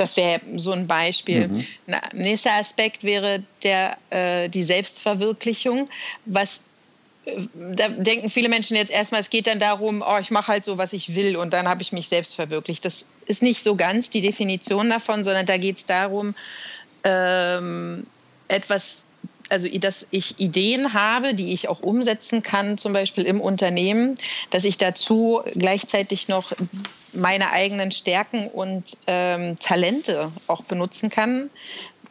Das 0.00 0.16
wäre 0.16 0.40
so 0.56 0.72
ein 0.72 0.86
Beispiel. 0.86 1.48
Mhm. 1.48 1.66
Nächster 2.14 2.54
Aspekt 2.54 3.04
wäre 3.04 3.42
der, 3.62 3.98
äh, 4.08 4.48
die 4.48 4.62
Selbstverwirklichung, 4.62 5.90
was 6.24 6.64
äh, 7.26 7.32
da 7.76 7.88
denken 7.88 8.30
viele 8.30 8.48
Menschen 8.48 8.78
jetzt 8.78 8.90
erstmal, 8.90 9.20
es 9.20 9.28
geht 9.28 9.46
dann 9.46 9.58
darum, 9.58 10.02
oh, 10.02 10.16
ich 10.18 10.30
mache 10.30 10.48
halt 10.48 10.64
so, 10.64 10.78
was 10.78 10.94
ich 10.94 11.16
will 11.16 11.36
und 11.36 11.52
dann 11.52 11.68
habe 11.68 11.82
ich 11.82 11.92
mich 11.92 12.08
selbst 12.08 12.34
verwirklicht. 12.34 12.82
Das 12.86 13.10
ist 13.26 13.42
nicht 13.42 13.62
so 13.62 13.76
ganz 13.76 14.08
die 14.08 14.22
Definition 14.22 14.88
davon, 14.88 15.22
sondern 15.22 15.44
da 15.44 15.58
geht 15.58 15.76
es 15.76 15.84
darum, 15.84 16.34
ähm, 17.04 18.06
etwas 18.48 19.04
also 19.50 19.68
dass 19.68 20.06
ich 20.10 20.40
Ideen 20.40 20.94
habe, 20.94 21.34
die 21.34 21.52
ich 21.52 21.68
auch 21.68 21.80
umsetzen 21.80 22.42
kann, 22.42 22.78
zum 22.78 22.92
Beispiel 22.92 23.24
im 23.24 23.40
Unternehmen, 23.40 24.16
dass 24.50 24.64
ich 24.64 24.78
dazu 24.78 25.42
gleichzeitig 25.54 26.28
noch 26.28 26.52
meine 27.12 27.50
eigenen 27.50 27.90
Stärken 27.92 28.48
und 28.48 28.96
ähm, 29.06 29.58
Talente 29.58 30.30
auch 30.46 30.62
benutzen 30.62 31.10
kann. 31.10 31.50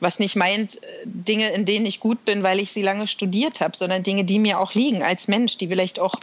Was 0.02 0.20
nicht 0.20 0.36
meint, 0.36 0.80
Dinge, 1.06 1.50
in 1.50 1.66
denen 1.66 1.86
ich 1.86 2.00
gut 2.00 2.24
bin, 2.26 2.44
weil 2.44 2.60
ich 2.60 2.72
sie 2.72 2.82
lange 2.82 3.08
studiert 3.08 3.60
habe, 3.60 3.76
sondern 3.76 4.04
Dinge, 4.04 4.24
die 4.24 4.40
mir 4.40 4.60
auch 4.60 4.74
liegen 4.74 5.04
als 5.04 5.28
Mensch, 5.28 5.58
die 5.58 5.68
vielleicht 5.68 6.00
auch 6.00 6.16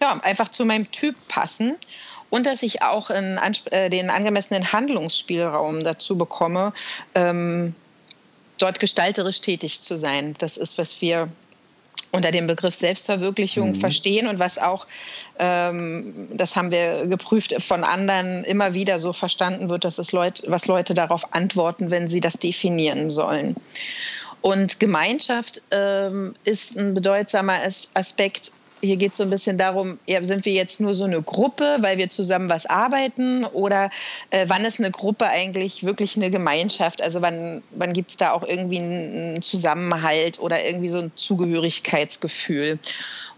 ja, 0.00 0.18
einfach 0.22 0.48
zu 0.48 0.64
meinem 0.64 0.90
Typ 0.90 1.14
passen 1.28 1.76
und 2.30 2.46
dass 2.46 2.62
ich 2.62 2.82
auch 2.82 3.10
in, 3.10 3.38
äh, 3.70 3.90
den 3.90 4.08
angemessenen 4.08 4.72
Handlungsspielraum 4.72 5.84
dazu 5.84 6.16
bekomme, 6.16 6.72
ähm, 7.14 7.74
dort 8.62 8.80
gestalterisch 8.80 9.40
tätig 9.40 9.80
zu 9.80 9.96
sein. 9.96 10.34
Das 10.38 10.56
ist, 10.56 10.78
was 10.78 11.00
wir 11.00 11.28
unter 12.12 12.30
dem 12.30 12.46
Begriff 12.46 12.74
Selbstverwirklichung 12.74 13.70
mhm. 13.70 13.74
verstehen 13.76 14.26
und 14.26 14.38
was 14.38 14.58
auch, 14.58 14.86
ähm, 15.38 16.28
das 16.32 16.56
haben 16.56 16.70
wir 16.70 17.06
geprüft, 17.06 17.54
von 17.62 17.84
anderen 17.84 18.44
immer 18.44 18.74
wieder 18.74 18.98
so 18.98 19.12
verstanden 19.12 19.70
wird, 19.70 19.84
dass 19.84 19.98
es 19.98 20.12
Leute, 20.12 20.44
was 20.48 20.66
Leute 20.66 20.94
darauf 20.94 21.34
antworten, 21.34 21.90
wenn 21.90 22.08
sie 22.08 22.20
das 22.20 22.34
definieren 22.34 23.10
sollen. 23.10 23.56
Und 24.42 24.80
Gemeinschaft 24.80 25.62
ähm, 25.70 26.34
ist 26.44 26.76
ein 26.76 26.94
bedeutsamer 26.94 27.60
Aspekt 27.94 28.52
hier 28.80 28.96
geht 28.96 29.12
es 29.12 29.18
so 29.18 29.24
ein 29.24 29.30
bisschen 29.30 29.58
darum, 29.58 29.98
ja, 30.06 30.22
sind 30.22 30.44
wir 30.44 30.52
jetzt 30.52 30.80
nur 30.80 30.94
so 30.94 31.04
eine 31.04 31.22
Gruppe, 31.22 31.78
weil 31.80 31.98
wir 31.98 32.08
zusammen 32.08 32.50
was 32.50 32.66
arbeiten 32.66 33.44
oder 33.44 33.90
äh, 34.30 34.46
wann 34.48 34.64
ist 34.64 34.78
eine 34.78 34.90
Gruppe 34.90 35.26
eigentlich 35.26 35.84
wirklich 35.84 36.16
eine 36.16 36.30
Gemeinschaft? 36.30 37.02
Also 37.02 37.22
wann, 37.22 37.62
wann 37.74 37.92
gibt 37.92 38.10
es 38.10 38.16
da 38.16 38.32
auch 38.32 38.42
irgendwie 38.42 38.78
einen 38.78 39.42
Zusammenhalt 39.42 40.38
oder 40.40 40.64
irgendwie 40.64 40.88
so 40.88 40.98
ein 40.98 41.12
Zugehörigkeitsgefühl? 41.14 42.78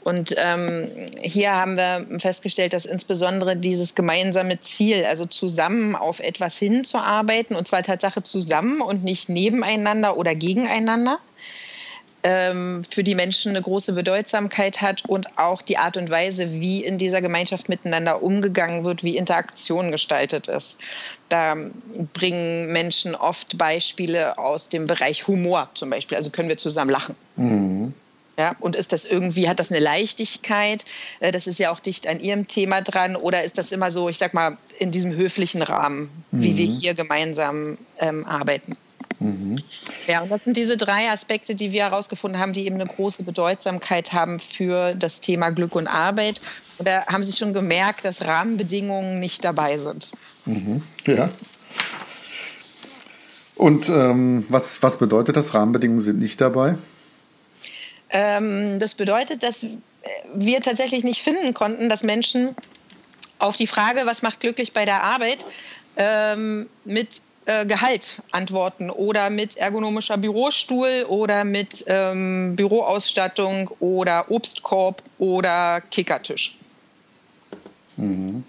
Und 0.05 0.35
ähm, 0.37 0.89
hier 1.21 1.55
haben 1.55 1.77
wir 1.77 2.07
festgestellt, 2.19 2.73
dass 2.73 2.87
insbesondere 2.87 3.57
dieses 3.57 3.95
gemeinsame 3.95 4.61
Ziel, 4.61 5.05
also 5.05 5.27
zusammen 5.27 5.95
auf 5.95 6.19
etwas 6.19 6.59
hinzuarbeiten, 6.59 7.55
und 7.55 7.69
zwar 7.69 7.85
Tatsache 7.85 8.23
zusammen 8.23 8.81
und 8.81 9.05
nicht 9.05 9.29
nebeneinander 9.29 10.17
oder 10.17 10.35
gegeneinander, 10.35 11.19
für 12.25 13.03
die 13.03 13.17
Menschen 13.17 13.51
eine 13.51 13.63
große 13.63 13.95
Bedeutsamkeit 13.95 14.81
hat 14.81 15.05
und 15.09 15.39
auch 15.39 15.61
die 15.61 15.79
Art 15.79 15.97
und 15.97 16.09
Weise, 16.09 16.53
wie 16.53 16.85
in 16.85 16.97
dieser 16.97 17.21
Gemeinschaft 17.21 17.69
miteinander 17.69 18.23
umgegangen 18.23 18.85
wird, 18.85 19.03
wie 19.03 19.17
Interaktion 19.17 19.91
gestaltet 19.91 20.47
ist. 20.47 20.79
Da 21.29 21.57
bringen 22.15 22.71
Menschen 22.71 23.17
oft 23.17 23.59
Beispiele 23.59 24.39
aus 24.39 24.69
dem 24.69 24.87
Bereich 24.87 25.27
Humor 25.27 25.69
zum 25.75 25.91
Beispiel. 25.91 26.17
Also 26.17 26.31
können 26.31 26.49
wir 26.49 26.59
zusammen 26.59 26.91
lachen. 26.91 27.17
Mhm. 27.35 27.95
Ja, 28.39 28.57
und 28.61 28.77
ist 28.77 28.93
das 28.93 29.05
irgendwie, 29.05 29.49
hat 29.49 29.61
das 29.61 29.71
eine 29.71 29.81
Leichtigkeit? 29.81 30.85
Äh, 31.21 31.33
das 31.33 31.47
ist 31.47 31.59
ja 31.59 31.71
auch 31.71 31.81
dicht 31.81 32.07
an 32.07 32.19
Ihrem 32.19 32.49
Thema 32.49 32.81
dran. 32.81 33.17
Oder 33.17 33.45
ist 33.45 33.59
das 33.59 33.73
immer 33.73 33.91
so, 33.91 34.09
ich 34.09 34.19
sag 34.19 34.33
mal, 34.33 34.57
in 34.79 34.91
diesem 34.91 35.15
höflichen 35.15 35.61
Rahmen, 35.61 36.11
mhm. 36.31 36.43
wie 36.43 36.57
wir 36.57 36.67
mhm. 36.67 36.71
hier 36.71 36.95
gemeinsam 36.95 37.79
ähm, 37.99 38.25
arbeiten? 38.25 38.77
Mhm. 39.23 39.57
Ja, 40.07 40.23
und 40.23 40.31
das 40.31 40.45
sind 40.45 40.57
diese 40.57 40.77
drei 40.77 41.11
Aspekte, 41.11 41.55
die 41.55 41.73
wir 41.73 41.85
herausgefunden 41.85 42.41
haben, 42.41 42.53
die 42.53 42.67
eben 42.67 42.77
eine 42.77 42.87
große 42.87 43.23
Bedeutsamkeit 43.25 44.13
haben 44.13 44.41
für 44.41 44.95
das 44.95 45.21
Thema 45.21 45.51
Glück 45.51 45.75
und 45.75 45.87
Arbeit. 45.87 46.41
Und 46.79 46.89
da 46.89 47.07
haben 47.07 47.23
Sie 47.23 47.33
schon 47.33 47.53
gemerkt, 47.53 48.05
dass 48.05 48.25
Rahmenbedingungen 48.25 49.21
nicht 49.21 49.45
dabei 49.45 49.79
sind. 49.79 50.11
Mhm. 50.45 50.83
Ja. 51.07 51.29
Und 53.55 53.89
ähm, 53.89 54.45
was, 54.49 54.83
was 54.83 54.99
bedeutet 54.99 55.37
das? 55.37 55.55
Rahmenbedingungen 55.55 56.01
sind 56.01 56.19
nicht 56.19 56.41
dabei? 56.41 56.77
Ähm, 58.11 58.81
das 58.81 58.95
bedeutet, 58.95 59.43
dass 59.43 59.65
wir 60.35 60.61
tatsächlich 60.63 61.05
nicht 61.05 61.23
finden 61.23 61.55
konnten, 61.55 61.89
dass 61.89 62.03
Menschen 62.03 62.57
auf 63.39 63.57
die 63.57 63.67
Frage, 63.67 64.03
was 64.05 64.23
macht 64.23 64.41
glücklich 64.41 64.73
bei 64.73 64.85
der 64.85 65.03
Arbeit, 65.03 65.45
ähm, 65.97 66.69
mit 66.85 67.21
äh, 67.47 67.67
Gehalt 67.67 68.23
antworten 68.31 68.91
oder 68.91 69.31
mit 69.31 69.57
ergonomischer 69.57 70.17
Bürostuhl 70.17 71.07
oder 71.09 71.45
mit 71.45 71.85
ähm, 71.89 72.55
Büroausstattung 72.57 73.71
oder 73.81 74.31
Obstkorb 74.31 75.03
oder 75.19 75.81
Kickertisch. 75.91 76.59
Mhm. 77.97 78.45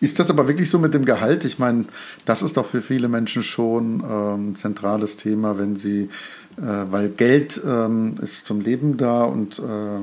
Ist 0.00 0.18
das 0.18 0.30
aber 0.30 0.48
wirklich 0.48 0.70
so 0.70 0.78
mit 0.78 0.94
dem 0.94 1.04
Gehalt? 1.04 1.44
Ich 1.44 1.58
meine, 1.58 1.86
das 2.24 2.42
ist 2.42 2.56
doch 2.56 2.66
für 2.66 2.80
viele 2.82 3.08
Menschen 3.08 3.42
schon 3.42 4.00
ähm, 4.00 4.50
ein 4.50 4.56
zentrales 4.56 5.16
Thema, 5.16 5.58
wenn 5.58 5.76
sie, 5.76 6.10
äh, 6.56 6.62
weil 6.90 7.08
Geld 7.08 7.60
ähm, 7.64 8.16
ist 8.22 8.46
zum 8.46 8.60
Leben 8.60 8.96
da 8.96 9.24
und 9.24 9.58
äh, 9.58 9.62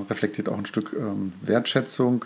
reflektiert 0.10 0.50
auch 0.50 0.58
ein 0.58 0.66
Stück 0.66 0.96
ähm, 0.98 1.34
Wertschätzung. 1.42 2.26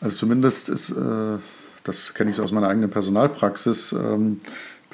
Also 0.00 0.16
zumindest 0.16 0.68
ist, 0.68 0.90
äh, 0.90 1.38
das 1.84 2.14
kenne 2.14 2.30
ich 2.30 2.40
aus 2.40 2.52
meiner 2.52 2.68
eigenen 2.68 2.90
Personalpraxis, 2.90 3.92
ähm, 3.92 4.40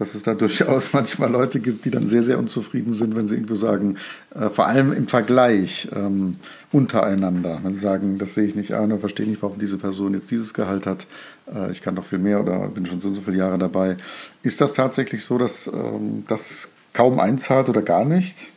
dass 0.01 0.15
es 0.15 0.23
da 0.23 0.35
durchaus 0.35 0.93
manchmal 0.95 1.31
Leute 1.31 1.61
gibt, 1.61 1.85
die 1.85 1.91
dann 1.91 2.09
sehr, 2.09 2.23
sehr 2.23 2.39
unzufrieden 2.39 2.95
sind, 2.95 3.15
wenn 3.15 3.29
sie 3.29 3.35
irgendwo 3.35 3.55
sagen, 3.55 3.99
äh, 4.35 4.49
vor 4.49 4.67
allem 4.67 4.93
im 4.93 5.07
Vergleich 5.07 5.89
ähm, 5.95 6.37
untereinander, 6.73 7.61
wenn 7.63 7.75
sie 7.75 7.81
sagen, 7.81 8.19
das 8.19 8.35
sehe 8.35 8.47
ich 8.47 8.55
nicht 8.55 8.73
ein 8.73 8.91
und 8.91 9.01
verstehe 9.01 9.27
nicht, 9.27 9.43
warum 9.43 9.59
diese 9.59 9.77
Person 9.77 10.15
jetzt 10.15 10.31
dieses 10.31 10.55
Gehalt 10.55 10.87
hat, 10.87 11.07
äh, 11.55 11.71
ich 11.71 11.83
kann 11.83 11.95
doch 11.95 12.07
viel 12.07 12.19
mehr 12.19 12.41
oder 12.41 12.69
bin 12.69 12.87
schon 12.87 13.01
so 13.01 13.09
und 13.09 13.15
so 13.15 13.21
viele 13.21 13.37
Jahre 13.37 13.59
dabei. 13.59 13.99
Ist 14.43 14.63
das 14.63 14.73
tatsächlich 14.73 15.23
so, 15.23 15.37
dass 15.37 15.67
ähm, 15.67 16.25
das 16.27 16.71
kaum 16.95 17.21
einzahlt 17.21 17.69
oder 17.69 17.83
gar 17.83 18.07
nicht? 18.07 18.49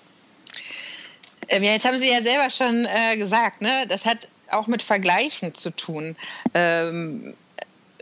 Ähm, 1.50 1.64
ja, 1.64 1.74
jetzt 1.74 1.86
haben 1.86 1.98
Sie 1.98 2.10
ja 2.10 2.22
selber 2.22 2.50
schon 2.50 2.86
äh, 2.86 3.18
gesagt, 3.18 3.62
ne? 3.62 3.86
das 3.90 4.06
hat 4.06 4.30
auch 4.50 4.68
mit 4.68 4.82
Vergleichen 4.82 5.54
zu 5.54 5.76
tun. 5.76 6.16
Ähm, 6.54 7.34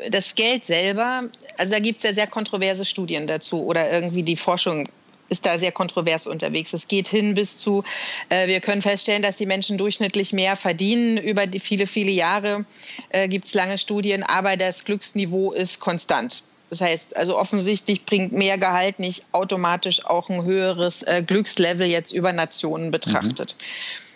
das 0.09 0.35
Geld 0.35 0.65
selber, 0.65 1.23
also 1.57 1.73
da 1.73 1.79
gibt 1.79 1.97
es 1.99 2.03
ja 2.03 2.13
sehr 2.13 2.27
kontroverse 2.27 2.85
Studien 2.85 3.27
dazu 3.27 3.65
oder 3.65 3.91
irgendwie 3.91 4.23
die 4.23 4.37
Forschung 4.37 4.87
ist 5.31 5.45
da 5.45 5.57
sehr 5.57 5.71
kontrovers 5.71 6.27
unterwegs. 6.27 6.73
Es 6.73 6.89
geht 6.89 7.07
hin 7.07 7.33
bis 7.35 7.57
zu, 7.57 7.83
äh, 8.29 8.47
wir 8.47 8.59
können 8.59 8.81
feststellen, 8.81 9.21
dass 9.21 9.37
die 9.37 9.45
Menschen 9.45 9.77
durchschnittlich 9.77 10.33
mehr 10.33 10.57
verdienen. 10.57 11.17
Über 11.17 11.47
die 11.47 11.61
viele, 11.61 11.87
viele 11.87 12.11
Jahre 12.11 12.65
äh, 13.09 13.29
gibt 13.29 13.47
es 13.47 13.53
lange 13.53 13.77
Studien, 13.77 14.23
aber 14.23 14.57
das 14.57 14.83
Glücksniveau 14.83 15.53
ist 15.53 15.79
konstant. 15.79 16.43
Das 16.69 16.81
heißt, 16.81 17.15
also 17.15 17.37
offensichtlich 17.37 18.05
bringt 18.05 18.33
mehr 18.33 18.57
Gehalt 18.57 18.99
nicht 18.99 19.25
automatisch 19.31 20.05
auch 20.05 20.29
ein 20.29 20.43
höheres 20.43 21.03
äh, 21.03 21.23
Glückslevel 21.25 21.87
jetzt 21.87 22.11
über 22.11 22.33
Nationen 22.33 22.91
betrachtet. 22.91 23.55
Mhm. 23.57 24.10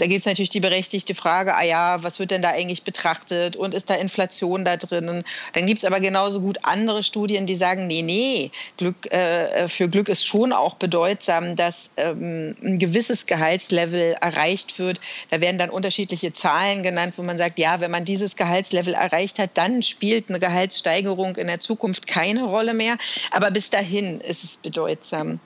Da 0.00 0.06
gibt 0.06 0.20
es 0.20 0.26
natürlich 0.26 0.48
die 0.48 0.60
berechtigte 0.60 1.14
Frage, 1.14 1.54
ah 1.54 1.62
ja, 1.62 2.02
was 2.02 2.18
wird 2.18 2.30
denn 2.30 2.40
da 2.40 2.50
eigentlich 2.50 2.84
betrachtet 2.84 3.56
und 3.56 3.74
ist 3.74 3.90
da 3.90 3.94
Inflation 3.94 4.64
da 4.64 4.78
drin? 4.78 5.24
Dann 5.52 5.66
gibt 5.66 5.82
es 5.82 5.84
aber 5.84 6.00
genauso 6.00 6.40
gut 6.40 6.60
andere 6.62 7.02
Studien, 7.02 7.44
die 7.44 7.54
sagen, 7.54 7.86
nee, 7.86 8.00
nee, 8.00 8.50
Glück, 8.78 9.12
äh, 9.12 9.68
für 9.68 9.90
Glück 9.90 10.08
ist 10.08 10.24
schon 10.24 10.54
auch 10.54 10.76
bedeutsam, 10.76 11.54
dass 11.54 11.92
ähm, 11.98 12.56
ein 12.62 12.78
gewisses 12.78 13.26
Gehaltslevel 13.26 14.16
erreicht 14.18 14.78
wird. 14.78 15.00
Da 15.28 15.42
werden 15.42 15.58
dann 15.58 15.68
unterschiedliche 15.68 16.32
Zahlen 16.32 16.82
genannt, 16.82 17.14
wo 17.18 17.22
man 17.22 17.36
sagt, 17.36 17.58
ja, 17.58 17.80
wenn 17.80 17.90
man 17.90 18.06
dieses 18.06 18.36
Gehaltslevel 18.36 18.94
erreicht 18.94 19.38
hat, 19.38 19.50
dann 19.54 19.82
spielt 19.82 20.30
eine 20.30 20.40
Gehaltssteigerung 20.40 21.36
in 21.36 21.46
der 21.46 21.60
Zukunft 21.60 22.06
keine 22.06 22.44
Rolle 22.44 22.72
mehr. 22.72 22.96
Aber 23.32 23.50
bis 23.50 23.68
dahin 23.68 24.22
ist 24.22 24.44
es 24.44 24.56
bedeutsam. 24.56 25.40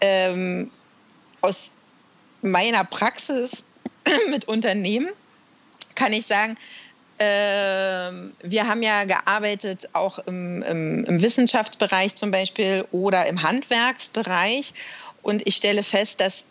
Ähm, 0.00 0.70
aus 1.42 1.74
meiner 2.40 2.84
Praxis 2.84 3.64
mit 4.30 4.46
Unternehmen 4.46 5.10
kann 5.94 6.12
ich 6.12 6.26
sagen, 6.26 6.56
äh, 7.18 7.24
wir 7.24 8.66
haben 8.66 8.82
ja 8.82 9.04
gearbeitet 9.04 9.90
auch 9.92 10.18
im, 10.20 10.62
im, 10.62 11.04
im, 11.04 11.22
Wissenschaftsbereich 11.22 12.14
zum 12.14 12.30
Beispiel 12.30 12.86
oder 12.90 13.26
im 13.26 13.42
Handwerksbereich. 13.42 14.72
Und 15.22 15.46
ich 15.46 15.56
stelle 15.56 15.82
fest, 15.82 16.20
dass 16.20 16.46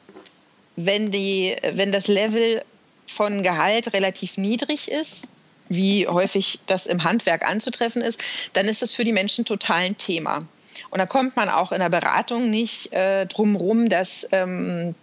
wenn, 0.75 1.11
die, 1.11 1.55
wenn 1.73 1.91
das 1.91 2.07
Level 2.07 2.63
von 3.07 3.43
Gehalt 3.43 3.93
relativ 3.93 4.37
niedrig 4.37 4.89
ist, 4.89 5.27
wie 5.67 6.07
häufig 6.07 6.59
das 6.67 6.85
im 6.85 7.03
Handwerk 7.03 7.47
anzutreffen 7.47 8.01
ist, 8.01 8.21
dann 8.53 8.67
ist 8.67 8.81
das 8.81 8.91
für 8.91 9.03
die 9.03 9.13
Menschen 9.13 9.45
total 9.45 9.81
ein 9.81 9.97
Thema. 9.97 10.45
Und 10.89 10.99
da 10.99 11.05
kommt 11.05 11.35
man 11.35 11.49
auch 11.49 11.71
in 11.71 11.79
der 11.79 11.89
Beratung 11.89 12.49
nicht 12.49 12.93
äh, 12.93 13.25
drum 13.25 13.55
rum, 13.55 13.89
dass 13.89 14.27
ähm, 14.31 14.95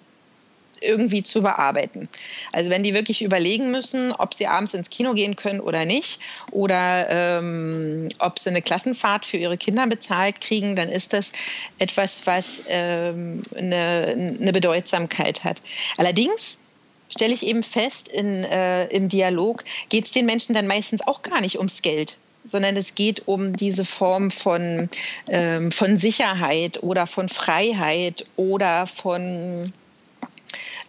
irgendwie 0.82 1.22
zu 1.22 1.42
bearbeiten. 1.42 2.08
Also 2.52 2.70
wenn 2.70 2.82
die 2.82 2.94
wirklich 2.94 3.22
überlegen 3.22 3.70
müssen, 3.70 4.12
ob 4.12 4.34
sie 4.34 4.46
abends 4.46 4.74
ins 4.74 4.90
Kino 4.90 5.14
gehen 5.14 5.36
können 5.36 5.60
oder 5.60 5.84
nicht 5.84 6.20
oder 6.50 7.06
ähm, 7.10 8.08
ob 8.18 8.38
sie 8.38 8.50
eine 8.50 8.62
Klassenfahrt 8.62 9.26
für 9.26 9.36
ihre 9.36 9.56
Kinder 9.56 9.86
bezahlt 9.86 10.40
kriegen, 10.40 10.76
dann 10.76 10.88
ist 10.88 11.12
das 11.12 11.32
etwas, 11.78 12.26
was 12.26 12.62
ähm, 12.68 13.42
eine, 13.56 14.36
eine 14.40 14.52
Bedeutsamkeit 14.52 15.44
hat. 15.44 15.60
Allerdings 15.96 16.60
stelle 17.08 17.34
ich 17.34 17.46
eben 17.46 17.62
fest, 17.62 18.08
in, 18.08 18.44
äh, 18.44 18.86
im 18.88 19.08
Dialog 19.08 19.64
geht 19.88 20.06
es 20.06 20.10
den 20.10 20.26
Menschen 20.26 20.54
dann 20.54 20.66
meistens 20.66 21.06
auch 21.06 21.22
gar 21.22 21.40
nicht 21.40 21.56
ums 21.58 21.82
Geld 21.82 22.16
sondern 22.44 22.76
es 22.76 22.94
geht 22.94 23.26
um 23.26 23.56
diese 23.56 23.84
Form 23.84 24.30
von, 24.30 24.88
ähm, 25.28 25.70
von 25.70 25.96
Sicherheit 25.96 26.82
oder 26.82 27.06
von 27.06 27.28
Freiheit 27.28 28.24
oder 28.36 28.86
von 28.86 29.72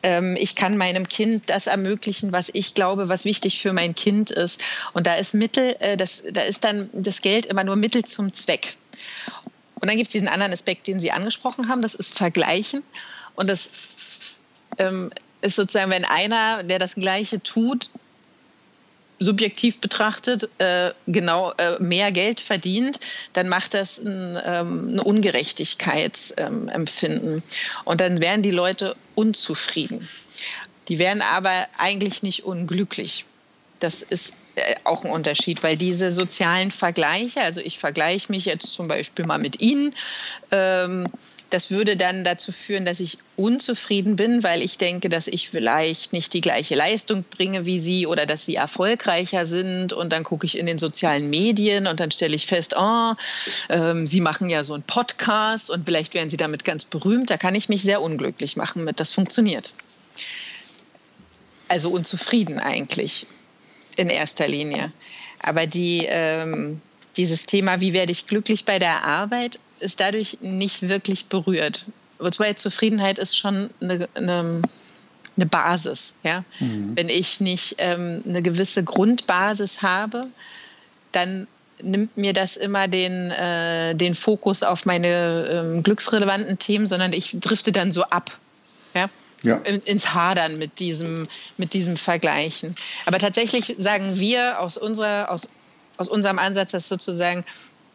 ähm, 0.03 0.35
ich 0.39 0.55
kann 0.55 0.77
meinem 0.77 1.07
Kind 1.07 1.49
das 1.49 1.67
ermöglichen, 1.67 2.31
was 2.31 2.49
ich 2.53 2.73
glaube, 2.73 3.09
was 3.09 3.25
wichtig 3.25 3.59
für 3.59 3.73
mein 3.73 3.95
Kind 3.95 4.31
ist. 4.31 4.63
Und 4.93 5.07
da 5.07 5.15
ist 5.15 5.33
Mittel, 5.33 5.75
äh, 5.79 5.97
das, 5.97 6.23
da 6.31 6.41
ist 6.41 6.63
dann 6.63 6.89
das 6.93 7.21
Geld 7.21 7.45
immer 7.45 7.63
nur 7.63 7.75
Mittel 7.75 8.05
zum 8.05 8.33
Zweck. 8.33 8.77
Und 9.75 9.87
dann 9.87 9.95
gibt 9.95 10.07
es 10.07 10.11
diesen 10.11 10.27
anderen 10.27 10.53
Aspekt, 10.53 10.87
den 10.87 10.99
Sie 10.99 11.11
angesprochen 11.11 11.69
haben, 11.69 11.81
das 11.81 11.95
ist 11.95 12.17
Vergleichen. 12.17 12.83
Und 13.35 13.49
das 13.49 13.71
ähm, 14.77 15.11
ist 15.41 15.55
sozusagen, 15.55 15.91
wenn 15.91 16.05
einer, 16.05 16.63
der 16.63 16.79
das 16.79 16.95
Gleiche 16.95 17.41
tut, 17.41 17.89
subjektiv 19.19 19.79
betrachtet 19.79 20.49
äh, 20.57 20.91
genau 21.07 21.53
äh, 21.57 21.77
mehr 21.79 22.11
Geld 22.11 22.39
verdient, 22.39 22.99
dann 23.33 23.49
macht 23.49 23.73
das 23.73 23.97
ein, 23.99 24.37
ähm, 24.45 24.95
ein 24.95 24.99
Ungerechtigkeitsempfinden. 24.99 27.33
Ähm, 27.35 27.43
und 27.85 28.01
dann 28.01 28.19
werden 28.19 28.41
die 28.41 28.51
Leute 28.51 28.95
unzufrieden. 29.15 30.07
Die 30.87 30.99
werden 30.99 31.21
aber 31.21 31.67
eigentlich 31.77 32.23
nicht 32.23 32.45
unglücklich. 32.45 33.25
Das 33.79 34.01
ist 34.01 34.37
äh, 34.55 34.75
auch 34.83 35.03
ein 35.03 35.11
Unterschied, 35.11 35.63
weil 35.63 35.77
diese 35.77 36.11
sozialen 36.11 36.71
Vergleiche, 36.71 37.41
also 37.41 37.61
ich 37.61 37.79
vergleiche 37.79 38.31
mich 38.31 38.45
jetzt 38.45 38.73
zum 38.73 38.87
Beispiel 38.87 39.25
mal 39.25 39.37
mit 39.37 39.61
Ihnen, 39.61 39.93
ähm, 40.51 41.07
das 41.49 41.71
würde 41.71 41.97
dann 41.97 42.23
dazu 42.23 42.51
führen, 42.51 42.85
dass 42.85 42.99
ich 42.99 43.17
unzufrieden 43.35 44.15
bin, 44.15 44.43
weil 44.43 44.61
ich 44.61 44.77
denke, 44.77 45.09
dass 45.09 45.27
ich 45.27 45.49
vielleicht 45.49 46.13
nicht 46.13 46.33
die 46.33 46.41
gleiche 46.41 46.75
Leistung 46.75 47.23
bringe 47.23 47.65
wie 47.65 47.79
Sie 47.79 48.05
oder 48.05 48.25
dass 48.25 48.45
Sie 48.45 48.55
erfolgreicher 48.55 49.45
sind. 49.45 49.93
Und 49.93 50.11
dann 50.11 50.23
gucke 50.23 50.45
ich 50.45 50.57
in 50.57 50.65
den 50.65 50.77
sozialen 50.77 51.29
Medien 51.29 51.87
und 51.87 51.99
dann 51.99 52.11
stelle 52.11 52.35
ich 52.35 52.45
fest, 52.45 52.75
oh, 52.77 53.13
ähm, 53.69 54.05
Sie 54.05 54.21
machen 54.21 54.49
ja 54.49 54.63
so 54.63 54.73
einen 54.73 54.83
Podcast 54.83 55.71
und 55.71 55.85
vielleicht 55.85 56.13
werden 56.13 56.29
Sie 56.29 56.37
damit 56.37 56.65
ganz 56.65 56.85
berühmt. 56.85 57.29
Da 57.29 57.37
kann 57.37 57.55
ich 57.55 57.69
mich 57.69 57.81
sehr 57.81 58.01
unglücklich 58.01 58.55
machen 58.55 58.83
mit, 58.83 58.99
das 58.99 59.11
funktioniert. 59.11 59.73
Also 61.67 61.89
unzufrieden 61.89 62.59
eigentlich 62.59 63.25
in 63.95 64.09
erster 64.09 64.47
Linie. 64.47 64.91
Aber 65.41 65.65
die, 65.65 66.05
ähm, 66.07 66.81
dieses 67.17 67.45
Thema, 67.45 67.81
wie 67.81 67.93
werde 67.93 68.11
ich 68.11 68.27
glücklich 68.27 68.65
bei 68.65 68.79
der 68.79 69.03
Arbeit, 69.03 69.59
ist 69.79 69.99
dadurch 69.99 70.39
nicht 70.41 70.87
wirklich 70.87 71.25
berührt. 71.25 71.85
Wobei 72.19 72.53
Zufriedenheit 72.53 73.17
ist 73.17 73.37
schon 73.37 73.69
eine, 73.81 74.09
eine, 74.13 74.61
eine 75.37 75.45
Basis. 75.45 76.15
Ja? 76.23 76.43
Mhm. 76.59 76.95
Wenn 76.95 77.09
ich 77.09 77.39
nicht 77.39 77.75
ähm, 77.77 78.21
eine 78.27 78.41
gewisse 78.41 78.83
Grundbasis 78.83 79.81
habe, 79.81 80.27
dann 81.11 81.47
nimmt 81.81 82.17
mir 82.17 82.33
das 82.33 82.57
immer 82.57 82.87
den, 82.87 83.31
äh, 83.31 83.95
den 83.95 84.13
Fokus 84.13 84.63
auf 84.63 84.85
meine 84.85 85.47
ähm, 85.49 85.83
glücksrelevanten 85.83 86.59
Themen, 86.59 86.85
sondern 86.85 87.13
ich 87.13 87.37
drifte 87.39 87.71
dann 87.71 87.91
so 87.91 88.03
ab. 88.03 88.37
Ja? 88.93 89.09
Ja. 89.41 89.55
ins 89.55 90.13
Hadern 90.13 90.57
mit 90.57 90.79
diesem, 90.79 91.25
mit 91.55 91.73
diesem 91.73 91.95
Vergleichen. 91.95 92.75
Aber 93.05 93.19
tatsächlich 93.19 93.73
sagen 93.77 94.19
wir 94.19 94.59
aus, 94.59 94.75
unserer, 94.75 95.31
aus, 95.31 95.47
aus 95.95 96.09
unserem 96.09 96.39
Ansatz, 96.39 96.71
dass 96.71 96.89
sozusagen 96.89 97.45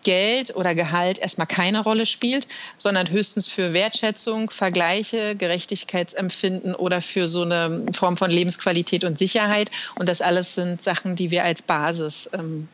Geld 0.05 0.55
oder 0.55 0.75
Gehalt 0.75 1.19
erstmal 1.19 1.47
keine 1.47 1.83
Rolle 1.83 2.07
spielt, 2.07 2.47
sondern 2.79 3.11
höchstens 3.11 3.49
für 3.49 3.73
Wertschätzung, 3.73 4.51
Vergleiche, 4.51 5.35
Gerechtigkeitsempfinden 5.35 6.75
oder 6.75 7.01
für 7.01 7.27
so 7.27 7.43
eine 7.43 7.85
Form 7.93 8.17
von 8.17 8.31
Lebensqualität 8.31 9.05
und 9.05 9.19
Sicherheit. 9.19 9.71
Und 9.97 10.09
das 10.09 10.23
alles 10.23 10.55
sind 10.55 10.83
Sachen, 10.83 11.17
die 11.17 11.31
wir 11.31 11.45
als 11.45 11.62
Basis 11.62 12.31
ähm, 12.33 12.69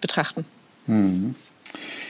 betrachten. 0.00 0.44
Mhm. 0.86 1.34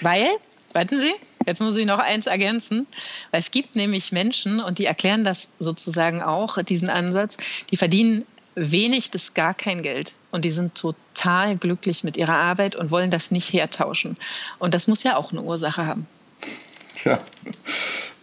Weil, 0.00 0.26
warten 0.72 0.98
Sie, 0.98 1.12
jetzt 1.46 1.60
muss 1.60 1.76
ich 1.76 1.86
noch 1.86 1.98
eins 1.98 2.26
ergänzen, 2.26 2.86
weil 3.30 3.40
es 3.40 3.50
gibt 3.50 3.76
nämlich 3.76 4.10
Menschen, 4.12 4.60
und 4.60 4.78
die 4.78 4.86
erklären 4.86 5.22
das 5.22 5.50
sozusagen 5.60 6.22
auch, 6.22 6.60
diesen 6.62 6.90
Ansatz, 6.90 7.36
die 7.70 7.76
verdienen 7.76 8.24
wenig 8.54 9.10
bis 9.10 9.34
gar 9.34 9.54
kein 9.54 9.82
Geld 9.82 10.14
und 10.30 10.44
die 10.44 10.50
sind 10.50 10.74
total 10.74 11.56
glücklich 11.56 12.04
mit 12.04 12.16
ihrer 12.16 12.36
Arbeit 12.36 12.76
und 12.76 12.90
wollen 12.90 13.10
das 13.10 13.30
nicht 13.30 13.52
hertauschen. 13.52 14.16
Und 14.58 14.74
das 14.74 14.88
muss 14.88 15.02
ja 15.02 15.16
auch 15.16 15.32
eine 15.32 15.42
Ursache 15.42 15.86
haben. 15.86 16.06
Tja, 16.96 17.18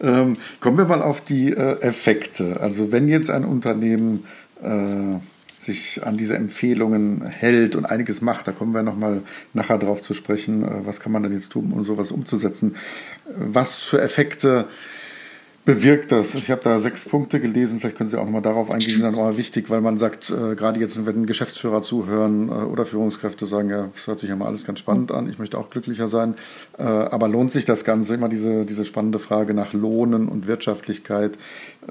ähm, 0.00 0.34
kommen 0.60 0.78
wir 0.78 0.84
mal 0.84 1.02
auf 1.02 1.22
die 1.22 1.52
äh, 1.52 1.80
Effekte. 1.80 2.60
Also 2.60 2.92
wenn 2.92 3.08
jetzt 3.08 3.30
ein 3.30 3.44
Unternehmen 3.44 4.24
äh, 4.62 5.18
sich 5.58 6.06
an 6.06 6.16
diese 6.16 6.36
Empfehlungen 6.36 7.26
hält 7.26 7.76
und 7.76 7.84
einiges 7.84 8.22
macht, 8.22 8.48
da 8.48 8.52
kommen 8.52 8.72
wir 8.72 8.82
nochmal 8.82 9.22
nachher 9.52 9.78
drauf 9.78 10.02
zu 10.02 10.14
sprechen, 10.14 10.62
äh, 10.62 10.86
was 10.86 11.00
kann 11.00 11.12
man 11.12 11.22
denn 11.22 11.32
jetzt 11.32 11.52
tun, 11.52 11.72
um 11.72 11.84
sowas 11.84 12.12
umzusetzen. 12.12 12.76
Was 13.36 13.82
für 13.82 14.00
Effekte 14.00 14.66
bewirkt 15.74 16.10
das? 16.10 16.34
Ich 16.34 16.50
habe 16.50 16.60
da 16.64 16.80
sechs 16.80 17.04
Punkte 17.04 17.38
gelesen, 17.38 17.78
vielleicht 17.78 17.96
können 17.96 18.08
Sie 18.08 18.18
auch 18.18 18.24
nochmal 18.24 18.42
darauf 18.42 18.70
eingehen, 18.70 18.96
sind 18.96 19.14
auch 19.14 19.36
wichtig, 19.36 19.70
weil 19.70 19.80
man 19.80 19.98
sagt, 19.98 20.30
äh, 20.30 20.56
gerade 20.56 20.80
jetzt, 20.80 21.06
wenn 21.06 21.26
Geschäftsführer 21.26 21.80
zuhören 21.80 22.48
äh, 22.48 22.52
oder 22.52 22.84
Führungskräfte 22.84 23.46
sagen, 23.46 23.70
ja, 23.70 23.88
das 23.94 24.06
hört 24.08 24.18
sich 24.18 24.28
ja 24.28 24.36
mal 24.36 24.46
alles 24.46 24.64
ganz 24.64 24.80
spannend 24.80 25.12
an, 25.12 25.30
ich 25.30 25.38
möchte 25.38 25.56
auch 25.58 25.70
glücklicher 25.70 26.08
sein, 26.08 26.34
äh, 26.76 26.82
aber 26.82 27.28
lohnt 27.28 27.52
sich 27.52 27.64
das 27.66 27.84
Ganze? 27.84 28.14
Immer 28.14 28.28
diese, 28.28 28.66
diese 28.66 28.84
spannende 28.84 29.20
Frage 29.20 29.54
nach 29.54 29.72
Lohnen 29.72 30.28
und 30.28 30.48
Wirtschaftlichkeit. 30.48 31.36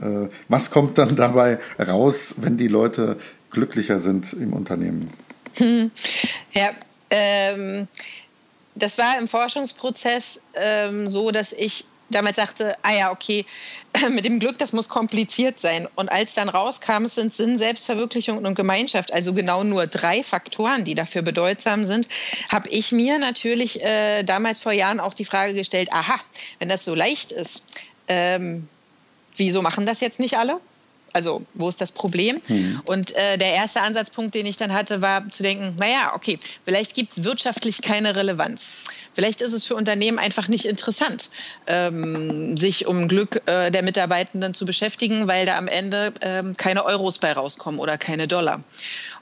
Äh, 0.01 0.27
was 0.49 0.71
kommt 0.71 0.97
dann 0.97 1.15
dabei 1.15 1.59
raus, 1.79 2.35
wenn 2.37 2.57
die 2.57 2.67
Leute 2.67 3.15
glücklicher 3.49 3.99
sind 3.99 4.33
im 4.33 4.51
Unternehmen? 4.51 5.09
Hm. 5.55 5.89
Ja, 6.51 6.71
ähm, 7.09 7.87
das 8.75 8.97
war 8.97 9.17
im 9.17 9.29
Forschungsprozess 9.29 10.41
ähm, 10.55 11.07
so, 11.07 11.31
dass 11.31 11.53
ich 11.53 11.85
damals 12.09 12.37
sagte, 12.37 12.75
ah 12.81 12.91
ja, 12.91 13.11
okay, 13.11 13.45
mit 14.09 14.25
dem 14.25 14.39
Glück, 14.39 14.57
das 14.57 14.73
muss 14.73 14.89
kompliziert 14.89 15.59
sein. 15.59 15.87
Und 15.95 16.09
als 16.09 16.33
dann 16.33 16.49
rauskam, 16.49 17.05
es 17.05 17.15
sind 17.15 17.33
Sinn, 17.33 17.57
Selbstverwirklichung 17.57 18.43
und 18.45 18.55
Gemeinschaft, 18.55 19.13
also 19.13 19.33
genau 19.33 19.63
nur 19.63 19.87
drei 19.87 20.23
Faktoren, 20.23 20.85
die 20.85 20.95
dafür 20.95 21.21
bedeutsam 21.21 21.85
sind, 21.85 22.07
habe 22.49 22.69
ich 22.69 22.91
mir 22.91 23.19
natürlich 23.19 23.83
äh, 23.83 24.23
damals 24.23 24.59
vor 24.59 24.71
Jahren 24.71 24.99
auch 24.99 25.13
die 25.13 25.25
Frage 25.25 25.53
gestellt, 25.53 25.89
aha, 25.91 26.19
wenn 26.59 26.69
das 26.69 26.83
so 26.83 26.95
leicht 26.95 27.31
ist, 27.31 27.65
ähm, 28.07 28.67
wieso 29.35 29.61
machen 29.61 29.85
das 29.85 30.01
jetzt 30.01 30.19
nicht 30.19 30.37
alle? 30.37 30.59
Also, 31.13 31.45
wo 31.53 31.69
ist 31.69 31.81
das 31.81 31.91
Problem? 31.91 32.39
Mhm. 32.47 32.81
Und 32.85 33.15
äh, 33.15 33.37
der 33.37 33.53
erste 33.53 33.81
Ansatzpunkt, 33.81 34.35
den 34.35 34.45
ich 34.45 34.57
dann 34.57 34.73
hatte, 34.73 35.01
war 35.01 35.29
zu 35.29 35.43
denken, 35.43 35.75
naja, 35.79 36.13
okay, 36.15 36.39
vielleicht 36.65 36.95
gibt 36.95 37.11
es 37.11 37.23
wirtschaftlich 37.23 37.81
keine 37.81 38.15
Relevanz. 38.15 38.83
Vielleicht 39.13 39.41
ist 39.41 39.53
es 39.53 39.65
für 39.65 39.75
Unternehmen 39.75 40.19
einfach 40.19 40.47
nicht 40.47 40.65
interessant, 40.65 41.29
ähm, 41.67 42.55
sich 42.57 42.85
um 42.85 43.07
Glück 43.07 43.41
äh, 43.47 43.69
der 43.71 43.83
Mitarbeitenden 43.83 44.53
zu 44.53 44.65
beschäftigen, 44.65 45.27
weil 45.27 45.45
da 45.45 45.57
am 45.57 45.67
Ende 45.67 46.13
ähm, 46.21 46.55
keine 46.55 46.85
Euros 46.85 47.17
bei 47.17 47.33
rauskommen 47.33 47.79
oder 47.79 47.97
keine 47.97 48.27
Dollar. 48.27 48.63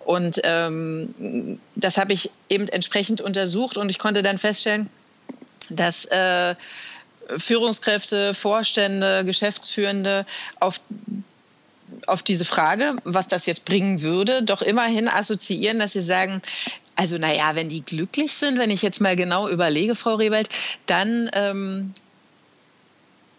Und 0.05 0.39
ähm, 0.43 1.59
das 1.75 1.97
habe 1.97 2.13
ich 2.13 2.29
eben 2.49 2.67
entsprechend 2.67 3.21
untersucht 3.21 3.77
und 3.77 3.89
ich 3.89 3.99
konnte 3.99 4.23
dann 4.23 4.37
feststellen, 4.37 4.89
dass 5.69 6.05
äh, 6.05 6.55
Führungskräfte, 7.35 8.33
Vorstände, 8.33 9.25
Geschäftsführende 9.25 10.25
auf 10.59 10.79
auf 12.05 12.23
diese 12.23 12.45
Frage, 12.45 12.95
was 13.03 13.27
das 13.27 13.45
jetzt 13.45 13.65
bringen 13.65 14.01
würde, 14.01 14.43
doch 14.43 14.61
immerhin 14.61 15.07
assoziieren, 15.07 15.79
dass 15.79 15.93
sie 15.93 16.01
sagen, 16.01 16.41
also 16.95 17.17
naja, 17.17 17.55
wenn 17.55 17.69
die 17.69 17.81
glücklich 17.81 18.33
sind, 18.33 18.57
wenn 18.57 18.71
ich 18.71 18.81
jetzt 18.81 19.01
mal 19.01 19.15
genau 19.15 19.47
überlege, 19.47 19.95
Frau 19.95 20.15
Rewald, 20.15 20.49
dann 20.85 21.29
ähm, 21.33 21.93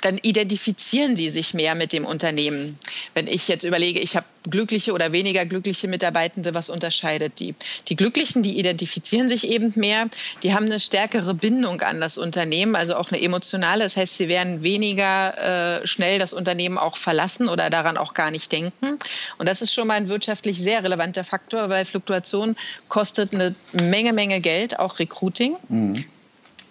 dann 0.00 0.18
identifizieren 0.18 1.16
die 1.16 1.30
sich 1.30 1.54
mehr 1.54 1.74
mit 1.74 1.92
dem 1.92 2.04
Unternehmen. 2.04 2.78
Wenn 3.14 3.26
ich 3.26 3.48
jetzt 3.48 3.64
überlege, 3.64 3.98
ich 3.98 4.16
habe 4.16 4.26
glückliche 4.44 4.92
oder 4.92 5.12
weniger 5.12 5.44
glückliche 5.46 5.88
Mitarbeitende, 5.88 6.54
was 6.54 6.70
unterscheidet 6.70 7.38
die? 7.40 7.54
Die 7.88 7.96
Glücklichen, 7.96 8.42
die 8.42 8.58
identifizieren 8.58 9.28
sich 9.28 9.48
eben 9.48 9.72
mehr, 9.76 10.08
die 10.42 10.54
haben 10.54 10.66
eine 10.66 10.80
stärkere 10.80 11.34
Bindung 11.34 11.80
an 11.82 12.00
das 12.00 12.18
Unternehmen, 12.18 12.76
also 12.76 12.96
auch 12.96 13.10
eine 13.10 13.20
emotionale. 13.22 13.84
Das 13.84 13.96
heißt, 13.96 14.16
sie 14.16 14.28
werden 14.28 14.62
weniger 14.62 15.80
äh, 15.82 15.86
schnell 15.86 16.18
das 16.18 16.32
Unternehmen 16.32 16.78
auch 16.78 16.96
verlassen 16.96 17.48
oder 17.48 17.70
daran 17.70 17.96
auch 17.96 18.14
gar 18.14 18.30
nicht 18.30 18.50
denken. 18.52 18.98
Und 19.38 19.48
das 19.48 19.62
ist 19.62 19.72
schon 19.72 19.88
mal 19.88 19.94
ein 19.94 20.08
wirtschaftlich 20.08 20.58
sehr 20.58 20.82
relevanter 20.82 21.24
Faktor, 21.24 21.68
weil 21.68 21.84
Fluktuation 21.84 22.56
kostet 22.88 23.34
eine 23.34 23.54
Menge, 23.72 24.12
Menge 24.12 24.40
Geld, 24.40 24.78
auch 24.78 24.98
Recruiting. 24.98 25.56
Mhm. 25.68 26.04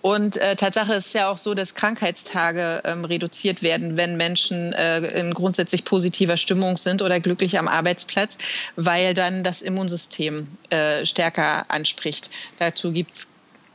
Und 0.01 0.37
äh, 0.37 0.55
Tatsache 0.55 0.93
ist 0.93 1.13
ja 1.13 1.29
auch 1.29 1.37
so, 1.37 1.53
dass 1.53 1.73
Krankheitstage 1.73 2.81
ähm, 2.85 3.03
reduziert 3.03 3.61
werden, 3.63 3.97
wenn 3.97 4.15
Menschen 4.15 4.73
äh, 4.73 4.99
in 5.19 5.33
grundsätzlich 5.33 5.83
positiver 5.83 6.37
Stimmung 6.37 6.77
sind 6.77 7.01
oder 7.01 7.19
glücklich 7.19 7.57
am 7.57 7.67
Arbeitsplatz, 7.67 8.37
weil 8.75 9.13
dann 9.13 9.43
das 9.43 9.61
Immunsystem 9.61 10.47
äh, 10.69 11.05
stärker 11.05 11.69
anspricht. 11.69 12.29
Dazu 12.59 12.91
gibt 12.91 13.15
es 13.15 13.27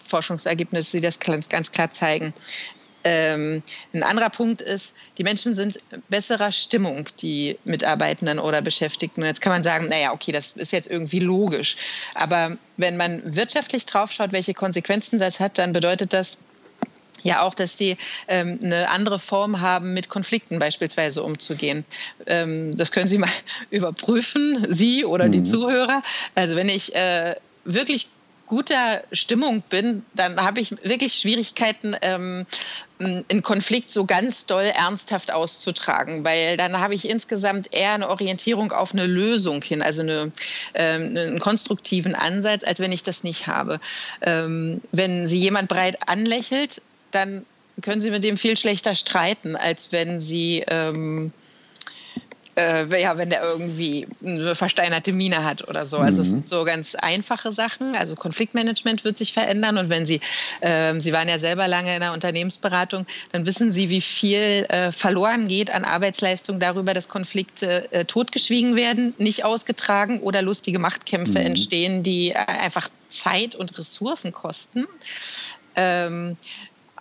Forschungsergebnisse, 0.06 0.98
die 0.98 1.00
das 1.00 1.18
ganz 1.20 1.72
klar 1.72 1.90
zeigen. 1.90 2.34
Ähm, 3.04 3.62
ein 3.92 4.02
anderer 4.02 4.30
Punkt 4.30 4.62
ist, 4.62 4.94
die 5.18 5.24
Menschen 5.24 5.54
sind 5.54 5.80
besserer 6.08 6.52
Stimmung, 6.52 7.08
die 7.20 7.58
Mitarbeitenden 7.64 8.38
oder 8.38 8.62
Beschäftigten. 8.62 9.22
Und 9.22 9.26
jetzt 9.26 9.40
kann 9.40 9.52
man 9.52 9.62
sagen, 9.62 9.88
naja, 9.88 10.12
okay, 10.12 10.32
das 10.32 10.52
ist 10.52 10.72
jetzt 10.72 10.90
irgendwie 10.90 11.20
logisch. 11.20 11.76
Aber 12.14 12.56
wenn 12.76 12.96
man 12.96 13.36
wirtschaftlich 13.36 13.86
draufschaut, 13.86 14.32
welche 14.32 14.54
Konsequenzen 14.54 15.18
das 15.18 15.40
hat, 15.40 15.58
dann 15.58 15.72
bedeutet 15.72 16.12
das, 16.12 16.38
ja 17.22 17.42
auch, 17.42 17.54
dass 17.54 17.76
die 17.76 17.96
ähm, 18.28 18.58
eine 18.62 18.88
andere 18.88 19.18
Form 19.18 19.60
haben, 19.60 19.94
mit 19.94 20.08
Konflikten 20.08 20.58
beispielsweise 20.58 21.22
umzugehen. 21.22 21.84
Ähm, 22.26 22.74
das 22.74 22.92
können 22.92 23.06
Sie 23.06 23.18
mal 23.18 23.30
überprüfen, 23.70 24.66
Sie 24.68 25.04
oder 25.04 25.26
mhm. 25.26 25.32
die 25.32 25.42
Zuhörer. 25.42 26.02
Also 26.34 26.56
wenn 26.56 26.68
ich 26.68 26.94
äh, 26.94 27.36
wirklich 27.64 28.08
guter 28.52 29.02
Stimmung 29.12 29.62
bin, 29.70 30.04
dann 30.12 30.38
habe 30.38 30.60
ich 30.60 30.72
wirklich 30.84 31.14
Schwierigkeiten, 31.14 31.96
ähm, 32.02 32.44
einen 32.98 33.40
Konflikt 33.40 33.88
so 33.88 34.04
ganz 34.04 34.44
doll 34.44 34.64
ernsthaft 34.64 35.32
auszutragen, 35.32 36.22
weil 36.22 36.58
dann 36.58 36.78
habe 36.78 36.94
ich 36.94 37.08
insgesamt 37.08 37.72
eher 37.72 37.92
eine 37.92 38.10
Orientierung 38.10 38.70
auf 38.72 38.92
eine 38.92 39.06
Lösung 39.06 39.62
hin, 39.62 39.80
also 39.80 40.02
eine, 40.02 40.32
ähm, 40.74 41.16
einen 41.16 41.38
konstruktiven 41.38 42.14
Ansatz, 42.14 42.62
als 42.62 42.78
wenn 42.78 42.92
ich 42.92 43.02
das 43.02 43.24
nicht 43.24 43.46
habe. 43.46 43.80
Ähm, 44.20 44.82
wenn 44.92 45.26
Sie 45.26 45.38
jemand 45.38 45.70
breit 45.70 46.06
anlächelt, 46.06 46.82
dann 47.10 47.46
können 47.80 48.02
Sie 48.02 48.10
mit 48.10 48.22
dem 48.22 48.36
viel 48.36 48.58
schlechter 48.58 48.94
streiten, 48.94 49.56
als 49.56 49.92
wenn 49.92 50.20
Sie 50.20 50.62
ähm, 50.68 51.32
äh, 52.62 53.00
ja, 53.00 53.18
wenn 53.18 53.30
der 53.30 53.42
irgendwie 53.42 54.06
eine 54.24 54.54
versteinerte 54.54 55.12
Mine 55.12 55.44
hat 55.44 55.68
oder 55.68 55.86
so. 55.86 55.98
Also 55.98 56.18
mhm. 56.18 56.26
es 56.26 56.32
sind 56.32 56.48
so 56.48 56.64
ganz 56.64 56.94
einfache 56.94 57.52
Sachen. 57.52 57.94
Also 57.94 58.14
Konfliktmanagement 58.14 59.04
wird 59.04 59.16
sich 59.16 59.32
verändern 59.32 59.78
und 59.78 59.90
wenn 59.90 60.06
Sie, 60.06 60.20
äh, 60.60 60.98
Sie 60.98 61.12
waren 61.12 61.28
ja 61.28 61.38
selber 61.38 61.68
lange 61.68 61.94
in 61.94 62.00
der 62.00 62.12
Unternehmensberatung, 62.12 63.06
dann 63.32 63.46
wissen 63.46 63.72
Sie, 63.72 63.90
wie 63.90 64.00
viel 64.00 64.66
äh, 64.68 64.92
verloren 64.92 65.48
geht 65.48 65.70
an 65.70 65.84
Arbeitsleistung 65.84 66.60
darüber, 66.60 66.94
dass 66.94 67.08
Konflikte 67.08 67.90
äh, 67.92 68.04
totgeschwiegen 68.04 68.76
werden, 68.76 69.14
nicht 69.18 69.44
ausgetragen 69.44 70.20
oder 70.20 70.42
lustige 70.42 70.78
Machtkämpfe 70.78 71.40
mhm. 71.40 71.46
entstehen, 71.46 72.02
die 72.02 72.30
äh, 72.30 72.34
einfach 72.34 72.88
Zeit 73.08 73.54
und 73.54 73.78
Ressourcen 73.78 74.32
kosten. 74.32 74.86
Ähm, 75.74 76.36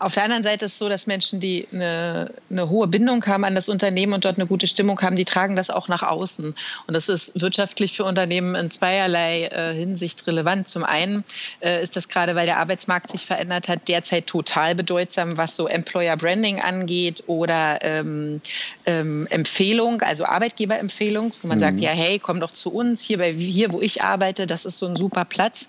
auf 0.01 0.15
der 0.15 0.23
anderen 0.23 0.43
Seite 0.43 0.65
ist 0.65 0.73
es 0.73 0.79
so, 0.79 0.89
dass 0.89 1.05
Menschen, 1.05 1.39
die 1.39 1.67
eine, 1.71 2.33
eine, 2.49 2.69
hohe 2.69 2.87
Bindung 2.87 3.25
haben 3.27 3.43
an 3.43 3.53
das 3.53 3.69
Unternehmen 3.69 4.13
und 4.13 4.25
dort 4.25 4.37
eine 4.37 4.47
gute 4.47 4.67
Stimmung 4.67 4.99
haben, 5.01 5.15
die 5.15 5.25
tragen 5.25 5.55
das 5.55 5.69
auch 5.69 5.87
nach 5.87 6.01
außen. 6.01 6.55
Und 6.87 6.93
das 6.93 7.07
ist 7.07 7.39
wirtschaftlich 7.41 7.95
für 7.95 8.03
Unternehmen 8.03 8.55
in 8.55 8.71
zweierlei 8.71 9.45
äh, 9.45 9.73
Hinsicht 9.73 10.25
relevant. 10.25 10.67
Zum 10.67 10.83
einen 10.83 11.23
äh, 11.61 11.83
ist 11.83 11.95
das 11.95 12.09
gerade, 12.09 12.35
weil 12.35 12.47
der 12.47 12.57
Arbeitsmarkt 12.57 13.11
sich 13.11 13.25
verändert 13.25 13.67
hat, 13.67 13.87
derzeit 13.87 14.25
total 14.25 14.73
bedeutsam, 14.73 15.37
was 15.37 15.55
so 15.55 15.67
Employer 15.67 16.17
Branding 16.17 16.59
angeht 16.59 17.23
oder 17.27 17.79
ähm, 17.83 18.41
ähm, 18.85 19.27
Empfehlung, 19.29 20.01
also 20.01 20.25
Arbeitgeberempfehlung, 20.25 21.31
wo 21.41 21.47
man 21.47 21.57
mhm. 21.57 21.61
sagt, 21.61 21.79
ja, 21.79 21.91
hey, 21.91 22.17
komm 22.17 22.39
doch 22.39 22.51
zu 22.51 22.73
uns, 22.73 23.03
hier, 23.03 23.19
bei, 23.19 23.33
hier, 23.33 23.71
wo 23.71 23.81
ich 23.81 24.01
arbeite, 24.01 24.47
das 24.47 24.65
ist 24.65 24.77
so 24.77 24.87
ein 24.87 24.95
super 24.95 25.25
Platz. 25.25 25.67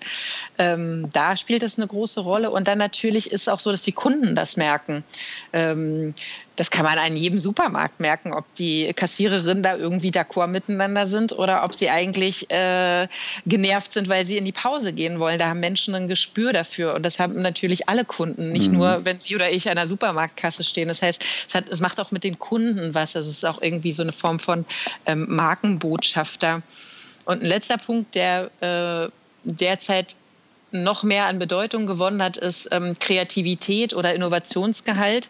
Ähm, 0.57 1.07
da 1.13 1.37
spielt 1.37 1.61
das 1.61 1.77
eine 1.77 1.87
große 1.87 2.21
Rolle. 2.21 2.49
Und 2.49 2.67
dann 2.67 2.79
natürlich 2.79 3.31
ist 3.31 3.41
es 3.41 3.47
auch 3.47 3.59
so, 3.59 3.71
dass 3.71 3.83
die 3.83 3.91
Kunden 3.91 4.22
Kunden 4.23 4.35
das 4.35 4.57
merken. 4.57 5.03
Ähm, 5.51 6.13
das 6.55 6.69
kann 6.71 6.85
man 6.85 6.97
an 6.97 7.17
jedem 7.17 7.39
Supermarkt 7.39 7.99
merken, 7.99 8.31
ob 8.31 8.45
die 8.53 8.93
Kassiererinnen 8.93 9.63
da 9.63 9.75
irgendwie 9.75 10.11
d'accord 10.11 10.47
miteinander 10.47 11.07
sind 11.07 11.33
oder 11.33 11.63
ob 11.63 11.73
sie 11.73 11.89
eigentlich 11.89 12.49
äh, 12.51 13.07
genervt 13.45 13.91
sind, 13.91 14.07
weil 14.07 14.25
sie 14.25 14.37
in 14.37 14.45
die 14.45 14.51
Pause 14.51 14.93
gehen 14.93 15.19
wollen. 15.19 15.39
Da 15.39 15.47
haben 15.47 15.59
Menschen 15.59 15.95
ein 15.95 16.07
Gespür 16.07 16.53
dafür 16.53 16.93
und 16.93 17.03
das 17.03 17.19
haben 17.19 17.41
natürlich 17.41 17.89
alle 17.89 18.05
Kunden, 18.05 18.51
nicht 18.51 18.71
mhm. 18.71 18.77
nur, 18.77 19.03
wenn 19.03 19.19
Sie 19.19 19.35
oder 19.35 19.51
ich 19.51 19.69
an 19.69 19.75
der 19.75 19.87
Supermarktkasse 19.87 20.63
stehen. 20.63 20.87
Das 20.87 21.01
heißt, 21.01 21.23
es, 21.49 21.55
hat, 21.55 21.69
es, 21.69 21.81
macht 21.81 21.99
auch 21.99 22.11
mit 22.11 22.23
den 22.23 22.39
Kunden 22.39 22.93
was. 22.93 23.15
Also 23.15 23.29
es 23.29 23.37
ist 23.37 23.45
auch 23.45 23.61
irgendwie 23.61 23.93
so 23.93 24.03
eine 24.03 24.13
Form 24.13 24.39
von 24.39 24.65
ähm, 25.05 25.25
Markenbotschafter. 25.29 26.59
Und 27.25 27.41
ein 27.41 27.47
letzter 27.47 27.77
Punkt, 27.77 28.15
der 28.15 28.51
äh, 28.61 29.09
derzeit 29.43 30.15
noch 30.73 31.03
mehr 31.03 31.25
an 31.25 31.39
Bedeutung 31.39 31.85
gewonnen 31.85 32.21
hat, 32.21 32.37
ist 32.37 32.69
ähm, 32.71 32.93
Kreativität 32.99 33.93
oder 33.93 34.13
Innovationsgehalt. 34.13 35.29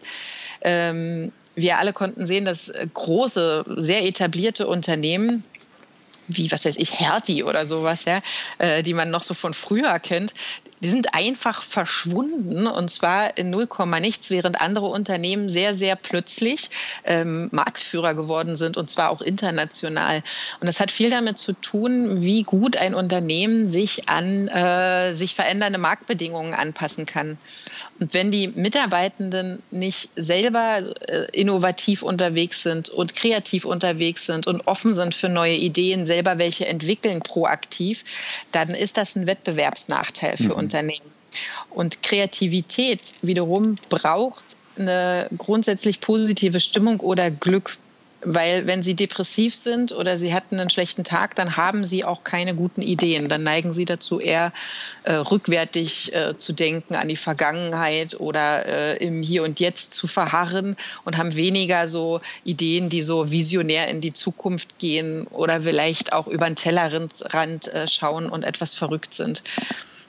Ähm, 0.62 1.32
wir 1.54 1.78
alle 1.78 1.92
konnten 1.92 2.26
sehen, 2.26 2.44
dass 2.44 2.72
große, 2.94 3.64
sehr 3.76 4.04
etablierte 4.04 4.66
Unternehmen 4.66 5.44
wie, 6.28 6.50
was 6.50 6.64
weiß 6.64 6.76
ich, 6.76 6.98
Hertie 6.98 7.42
oder 7.42 7.64
sowas, 7.66 8.04
ja, 8.04 8.20
äh, 8.58 8.82
die 8.82 8.94
man 8.94 9.10
noch 9.10 9.22
so 9.22 9.34
von 9.34 9.54
früher 9.54 9.98
kennt, 9.98 10.32
die 10.80 10.90
sind 10.90 11.14
einfach 11.14 11.62
verschwunden 11.62 12.66
und 12.66 12.90
zwar 12.90 13.38
in 13.38 13.50
0, 13.50 13.68
nichts, 14.00 14.30
während 14.30 14.60
andere 14.60 14.86
Unternehmen 14.86 15.48
sehr, 15.48 15.74
sehr 15.74 15.96
plötzlich 15.96 16.68
ähm, 17.04 17.48
Marktführer 17.52 18.14
geworden 18.14 18.56
sind 18.56 18.76
und 18.76 18.90
zwar 18.90 19.08
auch 19.08 19.22
international. 19.22 20.22
Und 20.60 20.66
das 20.66 20.80
hat 20.80 20.90
viel 20.90 21.08
damit 21.08 21.38
zu 21.38 21.54
tun, 21.54 22.22
wie 22.22 22.42
gut 22.42 22.76
ein 22.76 22.94
Unternehmen 22.94 23.68
sich 23.68 24.10
an 24.10 24.48
äh, 24.48 25.14
sich 25.14 25.34
verändernde 25.34 25.78
Marktbedingungen 25.78 26.52
anpassen 26.52 27.06
kann. 27.06 27.38
Und 28.00 28.14
wenn 28.14 28.30
die 28.30 28.48
Mitarbeitenden 28.48 29.62
nicht 29.70 30.10
selber 30.16 30.82
äh, 31.08 31.26
innovativ 31.32 32.02
unterwegs 32.02 32.62
sind 32.62 32.88
und 32.88 33.14
kreativ 33.14 33.64
unterwegs 33.64 34.26
sind 34.26 34.46
und 34.46 34.66
offen 34.66 34.92
sind 34.92 35.14
für 35.14 35.28
neue 35.28 35.54
Ideen, 35.54 36.06
selber 36.06 36.38
welche 36.38 36.66
entwickeln 36.66 37.20
proaktiv, 37.20 38.04
dann 38.52 38.70
ist 38.70 38.96
das 38.96 39.16
ein 39.16 39.26
Wettbewerbsnachteil 39.26 40.36
für 40.36 40.44
mhm. 40.44 40.52
Unternehmen. 40.52 41.14
Und 41.70 42.02
Kreativität 42.02 43.14
wiederum 43.22 43.76
braucht 43.88 44.56
eine 44.78 45.28
grundsätzlich 45.36 46.00
positive 46.00 46.60
Stimmung 46.60 47.00
oder 47.00 47.30
Glück. 47.30 47.76
Weil 48.24 48.66
wenn 48.66 48.82
sie 48.82 48.94
depressiv 48.94 49.54
sind 49.54 49.92
oder 49.92 50.16
sie 50.16 50.32
hatten 50.32 50.58
einen 50.58 50.70
schlechten 50.70 51.04
Tag, 51.04 51.34
dann 51.34 51.56
haben 51.56 51.84
sie 51.84 52.04
auch 52.04 52.24
keine 52.24 52.54
guten 52.54 52.80
Ideen. 52.80 53.28
Dann 53.28 53.42
neigen 53.42 53.72
sie 53.72 53.84
dazu, 53.84 54.18
eher 54.18 54.52
äh, 55.02 55.12
rückwärtig 55.14 56.14
äh, 56.14 56.36
zu 56.38 56.54
denken 56.54 56.94
an 56.94 57.08
die 57.08 57.16
Vergangenheit 57.16 58.18
oder 58.18 58.66
äh, 58.66 58.96
im 58.96 59.22
Hier 59.22 59.42
und 59.42 59.60
Jetzt 59.60 59.92
zu 59.92 60.06
verharren 60.06 60.76
und 61.04 61.18
haben 61.18 61.36
weniger 61.36 61.86
so 61.86 62.20
Ideen, 62.44 62.88
die 62.88 63.02
so 63.02 63.30
visionär 63.30 63.88
in 63.88 64.00
die 64.00 64.12
Zukunft 64.12 64.78
gehen 64.78 65.26
oder 65.26 65.60
vielleicht 65.60 66.12
auch 66.12 66.26
über 66.26 66.46
den 66.46 66.56
Tellerrand 66.56 67.68
äh, 67.68 67.86
schauen 67.86 68.30
und 68.30 68.44
etwas 68.44 68.74
verrückt 68.74 69.14
sind. 69.14 69.42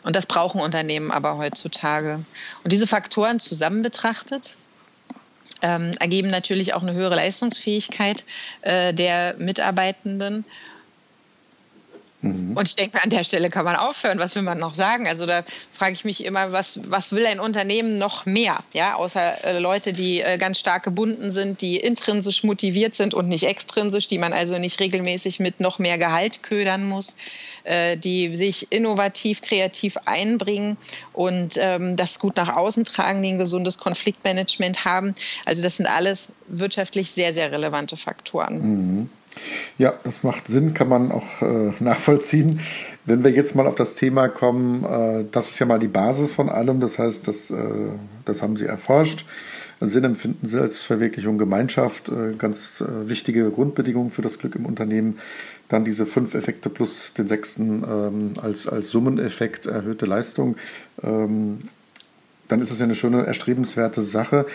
Und 0.03 0.15
das 0.15 0.27
brauchen 0.27 0.61
Unternehmen 0.61 1.11
aber 1.11 1.37
heutzutage. 1.37 2.23
Und 2.63 2.71
diese 2.71 2.85
Faktoren 2.85 3.39
zusammen 3.39 3.81
betrachtet, 3.81 4.55
ähm, 5.61 5.91
ergeben 5.99 6.29
natürlich 6.29 6.73
auch 6.73 6.81
eine 6.81 6.93
höhere 6.93 7.15
Leistungsfähigkeit 7.15 8.23
äh, 8.61 8.93
der 8.93 9.35
Mitarbeitenden. 9.37 10.45
Mhm. 12.25 12.57
Und 12.57 12.67
ich 12.67 12.75
denke, 12.75 13.01
an 13.03 13.09
der 13.09 13.23
Stelle 13.23 13.49
kann 13.49 13.65
man 13.65 13.75
aufhören. 13.75 14.19
Was 14.19 14.35
will 14.35 14.41
man 14.41 14.57
noch 14.59 14.73
sagen? 14.73 15.07
Also 15.07 15.25
da 15.25 15.43
frage 15.73 15.93
ich 15.93 16.05
mich 16.05 16.25
immer, 16.25 16.51
was, 16.51 16.79
was 16.89 17.11
will 17.11 17.25
ein 17.25 17.39
Unternehmen 17.39 17.97
noch 17.97 18.25
mehr? 18.25 18.57
Ja, 18.73 18.95
außer 18.95 19.45
äh, 19.45 19.59
Leute, 19.59 19.93
die 19.93 20.21
äh, 20.21 20.37
ganz 20.37 20.59
stark 20.59 20.83
gebunden 20.83 21.31
sind, 21.31 21.61
die 21.61 21.77
intrinsisch 21.77 22.43
motiviert 22.43 22.95
sind 22.95 23.13
und 23.13 23.27
nicht 23.27 23.45
extrinsisch, 23.45 24.07
die 24.07 24.17
man 24.17 24.33
also 24.33 24.57
nicht 24.57 24.79
regelmäßig 24.79 25.39
mit 25.39 25.59
noch 25.59 25.79
mehr 25.79 25.97
Gehalt 25.97 26.43
ködern 26.43 26.87
muss. 26.87 27.15
Äh, 27.65 27.97
die 27.97 28.35
sich 28.35 28.71
innovativ, 28.71 29.41
kreativ 29.41 29.97
einbringen 30.05 30.77
und 31.13 31.57
ähm, 31.57 31.95
das 31.95 32.19
gut 32.19 32.35
nach 32.35 32.55
außen 32.55 32.85
tragen, 32.85 33.23
die 33.23 33.29
ein 33.29 33.39
gesundes 33.39 33.79
Konfliktmanagement 33.79 34.85
haben. 34.85 35.15
Also 35.45 35.63
das 35.63 35.77
sind 35.77 35.87
alles 35.87 36.33
wirtschaftlich 36.47 37.09
sehr, 37.09 37.33
sehr 37.33 37.51
relevante 37.51 37.97
Faktoren. 37.97 38.59
Mhm. 38.59 39.09
Ja, 39.79 39.95
das 40.03 40.21
macht 40.21 40.47
Sinn, 40.47 40.75
kann 40.75 40.89
man 40.89 41.11
auch 41.11 41.41
äh, 41.41 41.73
nachvollziehen. 41.79 42.59
Wenn 43.05 43.23
wir 43.23 43.31
jetzt 43.31 43.55
mal 43.55 43.65
auf 43.65 43.75
das 43.75 43.95
Thema 43.95 44.27
kommen, 44.27 44.83
äh, 44.83 45.25
das 45.31 45.49
ist 45.49 45.59
ja 45.59 45.65
mal 45.65 45.79
die 45.79 45.87
Basis 45.87 46.31
von 46.31 46.49
allem, 46.49 46.79
das 46.79 46.99
heißt, 46.99 47.27
das, 47.27 47.49
äh, 47.49 47.55
das 48.25 48.43
haben 48.43 48.57
Sie 48.57 48.65
erforscht. 48.65 49.25
Sinn 49.81 50.05
empfinden, 50.05 50.45
Selbstverwirklichung, 50.45 51.37
Gemeinschaft, 51.37 52.09
äh, 52.09 52.33
ganz 52.37 52.81
äh, 52.81 53.09
wichtige 53.09 53.49
Grundbedingungen 53.51 54.09
für 54.09 54.21
das 54.21 54.39
Glück 54.39 54.55
im 54.55 54.65
Unternehmen. 54.65 55.17
Dann 55.67 55.85
diese 55.85 56.05
fünf 56.05 56.35
Effekte 56.35 56.69
plus 56.69 57.13
den 57.13 57.27
sechsten 57.27 57.83
ähm, 57.83 58.33
als, 58.41 58.67
als 58.67 58.91
Summeneffekt 58.91 59.65
erhöhte 59.65 60.05
Leistung. 60.05 60.57
Ähm, 61.01 61.61
dann 62.47 62.61
ist 62.61 62.71
es 62.71 62.79
ja 62.79 62.85
eine 62.85 62.95
schöne, 62.95 63.25
erstrebenswerte 63.25 64.01
Sache. 64.01 64.45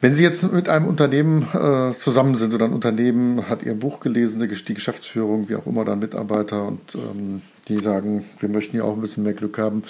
Wenn 0.00 0.14
Sie 0.14 0.22
jetzt 0.22 0.52
mit 0.52 0.68
einem 0.68 0.86
Unternehmen 0.86 1.42
äh, 1.52 1.92
zusammen 1.92 2.36
sind 2.36 2.54
oder 2.54 2.66
ein 2.66 2.72
Unternehmen 2.72 3.48
hat 3.48 3.64
Ihr 3.64 3.74
Buch 3.74 3.98
gelesen, 3.98 4.40
die 4.40 4.74
Geschäftsführung, 4.74 5.48
wie 5.48 5.56
auch 5.56 5.66
immer, 5.66 5.84
dann 5.84 5.98
Mitarbeiter 5.98 6.68
und 6.68 6.94
ähm, 6.94 7.42
die 7.66 7.80
sagen, 7.80 8.24
wir 8.38 8.48
möchten 8.48 8.76
ja 8.76 8.84
auch 8.84 8.94
ein 8.94 9.00
bisschen 9.00 9.24
mehr 9.24 9.34
Glück 9.34 9.58
haben. 9.58 9.82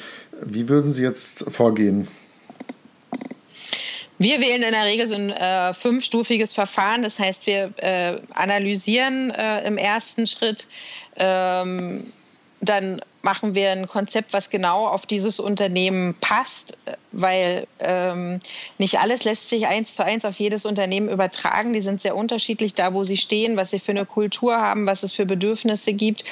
Wie 0.42 0.68
würden 0.70 0.92
Sie 0.92 1.02
jetzt 1.02 1.44
vorgehen? 1.50 2.09
Wir 4.18 4.40
wählen 4.40 4.62
in 4.62 4.72
der 4.72 4.85
Regel 4.85 5.07
so 5.07 5.14
ein 5.14 5.31
äh, 5.31 5.72
fünfstufiges 5.72 6.52
Verfahren. 6.52 7.02
Das 7.02 7.18
heißt, 7.18 7.46
wir 7.46 7.72
äh, 7.76 8.20
analysieren 8.35 9.31
äh, 9.31 9.66
im 9.66 9.78
ersten 9.78 10.26
Schritt, 10.26 10.66
ähm, 11.16 12.12
dann 12.61 13.00
machen 13.22 13.54
wir 13.54 13.70
ein 13.70 13.87
Konzept, 13.87 14.33
was 14.33 14.50
genau 14.50 14.88
auf 14.88 15.07
dieses 15.07 15.38
Unternehmen 15.38 16.16
passt, 16.20 16.78
weil 17.12 17.66
ähm, 17.81 18.38
nicht 18.79 18.99
alles 19.01 19.25
lässt 19.25 19.49
sich 19.49 19.66
eins 19.66 19.94
zu 19.94 20.05
eins 20.05 20.25
auf 20.25 20.38
jedes 20.38 20.66
Unternehmen 20.66 21.09
übertragen. 21.09 21.73
Die 21.73 21.81
sind 21.81 22.01
sehr 22.01 22.16
unterschiedlich 22.16 22.75
da, 22.75 22.94
wo 22.94 23.05
sie 23.05 23.16
stehen, 23.16 23.57
was 23.57 23.71
sie 23.71 23.79
für 23.79 23.92
eine 23.92 24.07
Kultur 24.07 24.57
haben, 24.57 24.87
was 24.87 25.03
es 25.03 25.12
für 25.12 25.27
Bedürfnisse 25.27 25.92
gibt. 25.92 26.25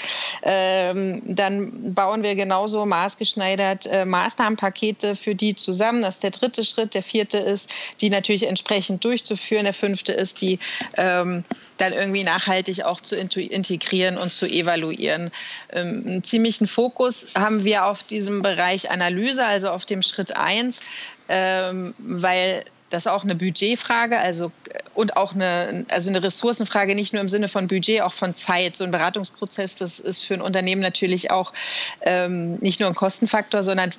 Ähm, 0.43 1.23
dann 1.25 1.95
bauen 1.95 2.23
wir 2.23 2.35
genauso 2.35 2.85
maßgeschneidert 2.85 3.87
äh, 3.87 4.05
Maßnahmenpakete 4.05 5.15
für 5.15 5.35
die 5.35 5.55
zusammen. 5.55 6.03
Das 6.03 6.17
ist 6.17 6.23
der 6.23 6.31
dritte 6.31 6.65
Schritt. 6.65 6.95
Der 6.95 7.03
vierte 7.03 7.39
ist, 7.39 7.71
die 8.01 8.11
natürlich 8.11 8.47
entsprechend 8.47 9.05
durchzuführen. 9.05 9.65
Der 9.65 9.75
fünfte 9.75 10.13
ist, 10.13 10.41
die 10.41 10.59
ähm, 10.97 11.45
dann 11.79 11.93
irgendwie 11.93 12.25
nachhaltig 12.25 12.85
auch 12.85 13.01
zu 13.01 13.17
integrieren 13.17 14.19
und 14.19 14.33
zu 14.33 14.47
evaluieren. 14.47 15.31
Ähm, 15.73 16.03
einen 16.07 16.25
ziemlichen 16.25 16.67
Fokus 16.67 17.29
haben 17.35 17.65
wir 17.65 17.87
auf 17.87 18.03
diesem 18.03 18.43
Bereich 18.43 18.91
Analyse, 18.91 19.45
also 19.45 19.71
auf 19.71 19.87
dem 19.87 20.03
Schritt 20.03 20.37
1, 20.37 20.66
ähm, 21.29 21.95
weil 21.99 22.65
das 22.91 23.07
auch 23.07 23.25
eine 23.25 23.35
Budgetfrage, 23.35 24.19
also 24.19 24.53
und 24.95 25.17
auch 25.17 25.35
eine, 25.35 25.85
also 25.91 26.09
eine 26.09 26.23
Ressourcenfrage, 26.23 26.95
nicht 26.95 27.13
nur 27.13 27.21
im 27.21 27.29
Sinne 27.29 27.49
von 27.49 27.67
Budget, 27.67 28.03
auch 28.03 28.13
von 28.13 28.37
Zeit. 28.37 28.77
So 28.77 28.85
ein 28.85 28.91
Beratungsprozess, 28.91 29.75
das 29.75 29.99
ist 29.99 30.25
für 30.25 30.35
ein 30.35 30.41
Unternehmen 30.41 30.83
natürlich 30.83 31.31
auch 31.31 31.53
ähm, 32.03 32.57
nicht 32.57 32.81
nur 32.81 32.89
ein 32.89 32.95
Kostenfaktor, 32.95 33.63
sondern 33.63 33.91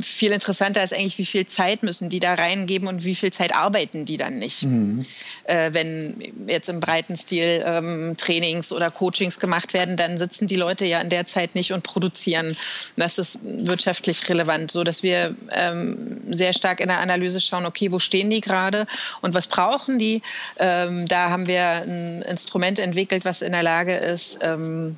viel 0.00 0.32
interessanter 0.32 0.82
ist 0.82 0.94
eigentlich, 0.94 1.18
wie 1.18 1.26
viel 1.26 1.46
Zeit 1.46 1.82
müssen 1.82 2.08
die 2.08 2.20
da 2.20 2.34
reingeben 2.34 2.88
und 2.88 3.04
wie 3.04 3.14
viel 3.14 3.32
Zeit 3.32 3.54
arbeiten 3.54 4.04
die 4.04 4.16
dann 4.16 4.38
nicht. 4.38 4.62
Mhm. 4.62 5.04
Äh, 5.44 5.72
wenn 5.72 6.32
jetzt 6.46 6.68
im 6.68 6.80
breiten 6.80 7.16
Stil 7.16 7.62
ähm, 7.66 8.14
Trainings 8.16 8.72
oder 8.72 8.90
Coachings 8.90 9.38
gemacht 9.38 9.74
werden, 9.74 9.96
dann 9.96 10.18
sitzen 10.18 10.46
die 10.46 10.56
Leute 10.56 10.86
ja 10.86 11.00
in 11.00 11.10
der 11.10 11.26
Zeit 11.26 11.54
nicht 11.54 11.72
und 11.72 11.82
produzieren. 11.82 12.56
Das 12.96 13.18
ist 13.18 13.40
wirtschaftlich 13.42 14.28
relevant, 14.28 14.70
so 14.70 14.84
dass 14.84 15.02
wir 15.02 15.34
ähm, 15.50 16.22
sehr 16.32 16.52
stark 16.52 16.80
in 16.80 16.88
der 16.88 17.00
Analyse 17.00 17.40
schauen, 17.40 17.66
okay, 17.66 17.92
wo 17.92 17.98
stehen 17.98 18.30
die 18.30 18.40
gerade 18.40 18.86
und 19.20 19.34
was 19.34 19.46
brauchen 19.46 19.98
die? 19.98 20.22
Ähm, 20.58 21.06
da 21.06 21.30
haben 21.30 21.46
wir 21.46 21.62
ein 21.62 22.22
Instrument 22.22 22.78
entwickelt, 22.78 23.24
was 23.24 23.42
in 23.42 23.52
der 23.52 23.62
Lage 23.62 23.94
ist, 23.94 24.38
ähm, 24.42 24.96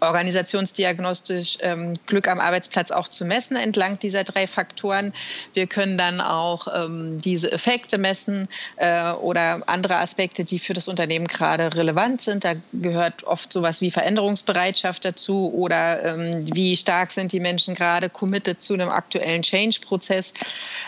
organisationsdiagnostisch 0.00 1.58
ähm, 1.60 1.94
Glück 2.06 2.28
am 2.28 2.40
Arbeitsplatz 2.40 2.90
auch 2.90 3.08
zu 3.08 3.24
messen 3.24 3.56
entlang 3.56 3.98
dieser 3.98 4.24
drei 4.24 4.46
Faktoren. 4.46 5.12
Wir 5.54 5.66
können 5.66 5.98
dann 5.98 6.20
auch 6.20 6.68
ähm, 6.74 7.18
diese 7.18 7.52
Effekte 7.52 7.98
messen 7.98 8.48
äh, 8.76 9.10
oder 9.12 9.62
andere 9.66 9.96
Aspekte, 9.96 10.44
die 10.44 10.58
für 10.58 10.74
das 10.74 10.88
Unternehmen 10.88 11.26
gerade 11.26 11.74
relevant 11.76 12.20
sind. 12.20 12.44
Da 12.44 12.54
gehört 12.72 13.24
oft 13.24 13.52
sowas 13.52 13.80
wie 13.80 13.90
Veränderungsbereitschaft 13.90 15.04
dazu 15.04 15.52
oder 15.54 16.04
ähm, 16.04 16.44
wie 16.52 16.76
stark 16.76 17.10
sind 17.10 17.32
die 17.32 17.40
Menschen 17.40 17.74
gerade 17.74 18.08
committed 18.08 18.60
zu 18.60 18.74
einem 18.74 18.88
aktuellen 18.88 19.42
Change-Prozess. 19.42 20.34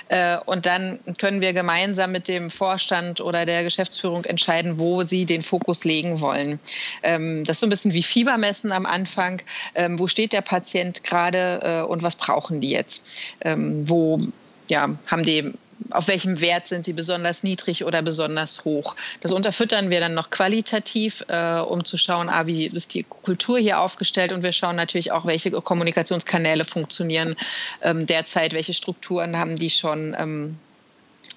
Äh, 0.09 0.39
und 0.47 0.67
dann 0.67 1.01
können 1.19 1.41
wir 1.41 1.53
gemeinsam 1.53 2.13
mit 2.13 2.29
dem 2.29 2.51
Vorstand 2.51 3.21
oder 3.21 3.47
der 3.47 3.63
Geschäftsführung 3.63 4.25
entscheiden, 4.25 4.79
wo 4.79 5.03
sie 5.03 5.27
den 5.27 5.43
Fokus 5.43 5.85
legen 5.85 6.21
wollen. 6.21 6.61
Ähm, 7.03 7.45
das 7.45 7.57
ist 7.57 7.61
so 7.61 7.67
ein 7.67 7.71
bisschen 7.71 7.93
wie 7.93 8.03
Fiebermessen 8.03 8.73
am 8.73 8.87
Anfang. 8.91 9.43
Ähm, 9.75 9.99
wo 9.99 10.07
steht 10.07 10.33
der 10.33 10.43
Patient 10.43 11.05
gerade 11.05 11.61
äh, 11.63 11.83
und 11.83 12.03
was 12.03 12.17
brauchen 12.17 12.61
die 12.61 12.71
jetzt? 12.71 13.35
Ähm, 13.41 13.89
wo 13.89 14.21
ja, 14.69 14.91
haben 15.07 15.25
die 15.25 15.53
auf 15.91 16.09
welchem 16.09 16.41
Wert 16.41 16.69
sind 16.69 16.87
die 16.87 16.93
besonders 16.93 17.43
niedrig 17.43 17.85
oder 17.85 18.03
besonders 18.03 18.65
hoch. 18.65 18.97
Das 19.21 19.33
unterfüttern 19.33 19.91
wir 19.91 20.01
dann 20.01 20.15
noch 20.15 20.31
qualitativ, 20.31 21.25
äh, 21.29 21.59
um 21.61 21.85
zu 21.85 21.97
schauen, 21.97 22.29
ah, 22.29 22.47
wie 22.47 22.67
ist 22.67 22.95
die 22.95 23.03
Kultur 23.03 23.59
hier 23.59 23.81
aufgestellt 23.81 24.33
und 24.33 24.43
wir 24.43 24.53
schauen 24.53 24.77
natürlich 24.77 25.13
auch, 25.13 25.27
welche 25.27 25.51
Kommunikationskanäle 25.51 26.65
funktionieren 26.65 27.37
ähm, 27.83 28.07
derzeit, 28.07 28.53
welche 28.53 28.75
Strukturen 28.75 29.37
haben 29.37 29.57
die 29.57 29.71
schon. 29.71 30.15
Ähm, 30.19 30.57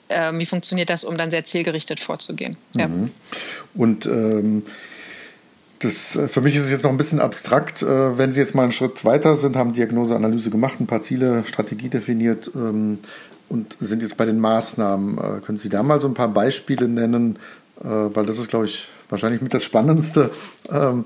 äh, 0.10 0.32
wie 0.34 0.46
funktioniert 0.46 0.90
das, 0.90 1.04
um 1.04 1.18
dann 1.18 1.32
sehr 1.32 1.46
zielgerichtet 1.46 2.00
vorzugehen. 2.00 2.58
Ja. 2.76 2.88
Mhm. 2.88 3.12
Und 3.74 4.06
ähm 4.06 4.64
das, 5.84 6.16
äh, 6.16 6.28
für 6.28 6.42
mich 6.42 6.56
ist 6.56 6.64
es 6.64 6.72
jetzt 6.72 6.84
noch 6.84 6.92
ein 6.92 6.98
bisschen 6.98 7.20
abstrakt. 7.20 7.82
Äh, 7.82 8.18
wenn 8.18 8.32
Sie 8.32 8.40
jetzt 8.40 8.56
mal 8.56 8.64
einen 8.64 8.72
Schritt 8.72 9.04
weiter 9.06 9.36
sind, 9.36 9.56
haben 9.56 9.74
Diagnose, 9.74 10.16
Analyse 10.16 10.50
gemacht, 10.50 10.80
ein 10.80 10.88
paar 10.88 11.02
Ziele, 11.02 11.44
Strategie 11.46 11.90
definiert 11.90 12.52
ähm, 12.56 13.00
und 13.50 13.78
sind 13.80 14.02
jetzt 14.02 14.18
bei 14.18 14.26
den 14.26 14.40
Maßnahmen. 14.40 15.18
Äh, 15.18 15.42
können 15.46 15.58
Sie 15.58 15.70
da 15.70 15.84
mal 15.84 16.02
so 16.02 16.08
ein 16.08 16.14
paar 16.14 16.30
Beispiele 16.30 16.88
nennen? 16.88 17.38
Weil 17.76 18.28
das 18.28 18.38
ist, 18.38 18.50
glaube 18.50 18.66
ich, 18.66 18.88
wahrscheinlich 19.10 19.42
mit 19.42 19.54
das 19.54 19.64
Spannendste. 19.64 20.30
Ähm, 20.70 21.06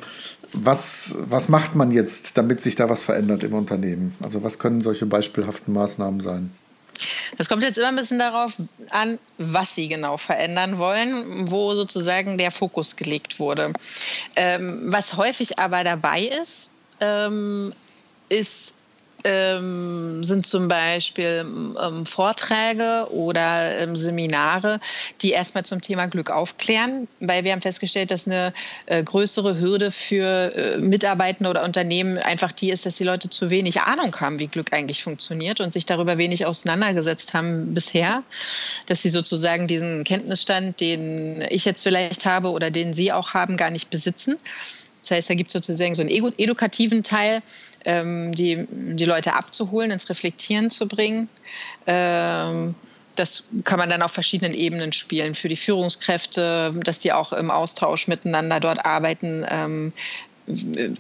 was, 0.53 1.15
was 1.29 1.49
macht 1.49 1.75
man 1.75 1.91
jetzt, 1.91 2.37
damit 2.37 2.61
sich 2.61 2.75
da 2.75 2.89
was 2.89 3.03
verändert 3.03 3.43
im 3.43 3.53
Unternehmen? 3.53 4.13
Also 4.21 4.43
was 4.43 4.59
können 4.59 4.81
solche 4.81 5.05
beispielhaften 5.05 5.73
Maßnahmen 5.73 6.19
sein? 6.19 6.51
Das 7.37 7.49
kommt 7.49 7.63
jetzt 7.63 7.77
immer 7.77 7.89
ein 7.89 7.95
bisschen 7.95 8.19
darauf 8.19 8.53
an, 8.89 9.19
was 9.37 9.75
Sie 9.75 9.87
genau 9.87 10.17
verändern 10.17 10.77
wollen, 10.77 11.51
wo 11.51 11.73
sozusagen 11.73 12.37
der 12.37 12.51
Fokus 12.51 12.95
gelegt 12.95 13.39
wurde. 13.39 13.73
Ähm, 14.35 14.83
was 14.85 15.17
häufig 15.17 15.59
aber 15.59 15.83
dabei 15.83 16.21
ist, 16.21 16.69
ähm, 17.01 17.73
ist 18.29 18.81
ähm, 19.23 20.23
sind 20.23 20.45
zum 20.45 20.67
Beispiel 20.67 21.45
ähm, 21.81 22.05
Vorträge 22.05 23.07
oder 23.11 23.79
ähm, 23.79 23.95
Seminare, 23.95 24.79
die 25.21 25.31
erstmal 25.31 25.65
zum 25.65 25.81
Thema 25.81 26.07
Glück 26.07 26.29
aufklären, 26.29 27.07
weil 27.19 27.43
wir 27.43 27.51
haben 27.51 27.61
festgestellt, 27.61 28.11
dass 28.11 28.27
eine 28.27 28.53
äh, 28.85 29.03
größere 29.03 29.59
Hürde 29.59 29.91
für 29.91 30.55
äh, 30.55 30.77
Mitarbeitende 30.77 31.49
oder 31.49 31.63
Unternehmen 31.63 32.17
einfach 32.17 32.51
die 32.51 32.69
ist, 32.69 32.85
dass 32.85 32.95
die 32.95 33.03
Leute 33.03 33.29
zu 33.29 33.49
wenig 33.49 33.81
Ahnung 33.81 34.15
haben, 34.19 34.39
wie 34.39 34.47
Glück 34.47 34.73
eigentlich 34.73 35.03
funktioniert 35.03 35.59
und 35.61 35.73
sich 35.73 35.85
darüber 35.85 36.17
wenig 36.17 36.45
auseinandergesetzt 36.45 37.33
haben 37.33 37.73
bisher, 37.73 38.23
dass 38.85 39.01
sie 39.01 39.09
sozusagen 39.09 39.67
diesen 39.67 40.03
Kenntnisstand, 40.03 40.79
den 40.79 41.43
ich 41.49 41.65
jetzt 41.65 41.83
vielleicht 41.83 42.25
habe 42.25 42.51
oder 42.51 42.71
den 42.71 42.93
Sie 42.93 43.11
auch 43.11 43.33
haben, 43.33 43.57
gar 43.57 43.69
nicht 43.69 43.89
besitzen. 43.89 44.37
Das 45.07 45.17
heißt, 45.17 45.29
da 45.29 45.35
gibt 45.35 45.49
es 45.49 45.53
sozusagen 45.53 45.95
so 45.95 46.01
einen 46.01 46.33
edukativen 46.37 47.01
Teil, 47.01 47.41
ähm, 47.85 48.33
die, 48.33 48.67
die 48.69 49.05
Leute 49.05 49.33
abzuholen, 49.33 49.91
ins 49.91 50.09
Reflektieren 50.09 50.69
zu 50.69 50.85
bringen. 50.87 51.29
Ähm, 51.85 52.75
das 53.15 53.45
kann 53.63 53.79
man 53.79 53.89
dann 53.89 54.01
auf 54.01 54.11
verschiedenen 54.11 54.53
Ebenen 54.53 54.91
spielen. 54.91 55.33
Für 55.33 55.47
die 55.47 55.55
Führungskräfte, 55.55 56.73
dass 56.83 56.99
die 56.99 57.13
auch 57.13 57.31
im 57.31 57.49
Austausch 57.49 58.07
miteinander 58.07 58.59
dort 58.59 58.85
arbeiten, 58.85 59.45
ähm, 59.49 59.93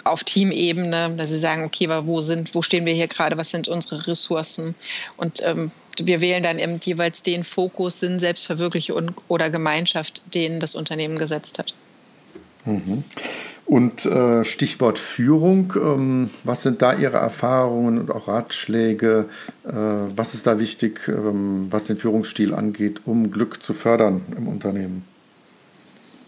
auf 0.03 0.23
Teamebene, 0.23 1.13
dass 1.15 1.29
sie 1.29 1.39
sagen, 1.39 1.63
okay, 1.63 1.87
wo 1.89 2.19
sind, 2.21 2.55
wo 2.55 2.61
stehen 2.61 2.85
wir 2.85 2.93
hier 2.93 3.07
gerade, 3.07 3.37
was 3.37 3.49
sind 3.49 3.67
unsere 3.67 4.07
Ressourcen? 4.07 4.75
Und 5.15 5.41
ähm, 5.43 5.71
wir 5.99 6.21
wählen 6.21 6.43
dann 6.43 6.59
eben 6.59 6.79
jeweils 6.83 7.23
den 7.23 7.43
Fokus 7.43 7.99
Sinn, 7.99 8.19
Selbstverwirklichung 8.19 9.13
oder 9.27 9.49
Gemeinschaft, 9.49 10.21
den 10.33 10.59
das 10.59 10.75
Unternehmen 10.75 11.17
gesetzt 11.17 11.59
hat. 11.59 11.73
Mhm. 12.67 13.03
Und 13.65 14.05
äh, 14.05 14.45
Stichwort 14.45 14.99
Führung, 14.99 15.73
ähm, 15.75 16.29
was 16.43 16.63
sind 16.63 16.81
da 16.81 16.93
Ihre 16.93 17.17
Erfahrungen 17.17 17.99
und 17.99 18.11
auch 18.11 18.27
Ratschläge? 18.27 19.29
Äh, 19.65 19.71
was 19.71 20.33
ist 20.33 20.47
da 20.47 20.59
wichtig, 20.59 21.07
ähm, 21.07 21.67
was 21.69 21.85
den 21.85 21.97
Führungsstil 21.97 22.53
angeht, 22.53 23.01
um 23.05 23.31
Glück 23.31 23.61
zu 23.61 23.73
fördern 23.73 24.21
im 24.37 24.47
Unternehmen? 24.47 25.05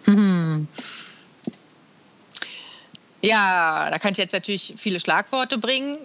Hm. 0.06 0.68
Ja, 3.22 3.90
da 3.90 4.00
kann 4.00 4.14
ich 4.14 4.18
jetzt 4.18 4.34
natürlich 4.34 4.76
viele 4.78 5.00
Schlagworte 5.00 5.58
bringen 5.58 5.98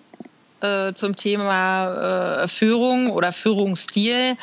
äh, 0.61 0.93
zum 0.95 1.15
Thema 1.15 2.43
äh, 2.43 2.49
Führung 2.49 3.11
oder 3.11 3.33
Führungsstil. 3.33 4.37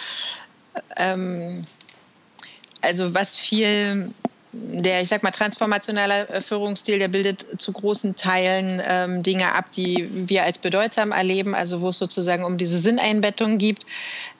Ähm, 0.95 1.65
also 2.81 3.13
was 3.13 3.35
viel 3.35 4.13
der, 4.53 5.01
ich 5.01 5.09
sag 5.09 5.23
mal, 5.23 5.31
transformationale 5.31 6.41
Führungsstil, 6.41 6.99
der 6.99 7.07
bildet 7.07 7.61
zu 7.61 7.71
großen 7.71 8.15
Teilen 8.15 8.81
ähm, 8.85 9.23
Dinge 9.23 9.53
ab, 9.53 9.71
die 9.71 10.07
wir 10.29 10.43
als 10.43 10.57
bedeutsam 10.57 11.11
erleben, 11.11 11.55
also 11.55 11.81
wo 11.81 11.89
es 11.89 11.97
sozusagen 11.97 12.43
um 12.43 12.57
diese 12.57 12.79
Sinneinbettung 12.79 13.57
gibt. 13.57 13.85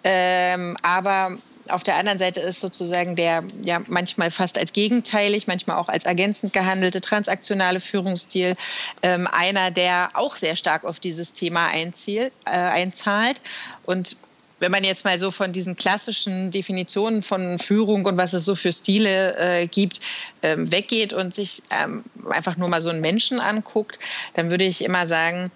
Ähm, 0.04 0.78
aber 0.82 1.38
auf 1.70 1.84
der 1.84 1.96
anderen 1.96 2.20
Seite 2.20 2.42
ist 2.42 2.60
sozusagen 2.60 3.16
der 3.16 3.44
ja 3.64 3.82
manchmal 3.88 4.32
fast 4.32 4.58
als 4.58 4.74
gegenteilig, 4.74 5.48
manchmal 5.48 5.78
auch 5.78 5.88
als 5.88 6.06
ergänzend 6.06 6.54
gehandelte 6.54 7.02
transaktionale 7.02 7.80
Führungsstil 7.80 8.56
ähm, 9.04 9.28
einer, 9.32 9.72
der 9.72 10.10
auch 10.14 10.36
sehr 10.36 10.56
stark 10.56 10.84
auf 10.84 11.00
dieses 11.00 11.34
Thema 11.34 11.68
einzielt, 11.68 12.34
äh, 12.46 12.52
einzahlt. 12.52 13.42
Und 13.86 14.18
wenn 14.62 14.72
man 14.72 14.84
jetzt 14.84 15.06
mal 15.06 15.18
so 15.18 15.32
von 15.32 15.52
diesen 15.52 15.76
klassischen 15.76 16.52
Definitionen 16.52 17.24
von 17.24 17.58
Führung 17.58 18.06
und 18.06 18.16
was 18.16 18.34
es 18.34 18.46
so 18.46 18.54
für 18.54 18.72
Stile 18.72 19.36
äh, 19.38 19.68
gibt, 19.68 20.00
ähm, 20.44 20.72
weggeht 20.72 21.14
und 21.14 21.34
sich 21.34 21.64
ähm, 21.72 22.04
einfach 22.30 22.58
nur 22.58 22.70
mal 22.70 22.82
so 22.82 22.90
einen 22.90 23.02
Menschen 23.02 23.40
anguckt, 23.40 23.98
dann 24.34 24.52
würde 24.52 24.64
ich 24.64 24.84
immer 24.84 25.08
sagen, 25.08 25.52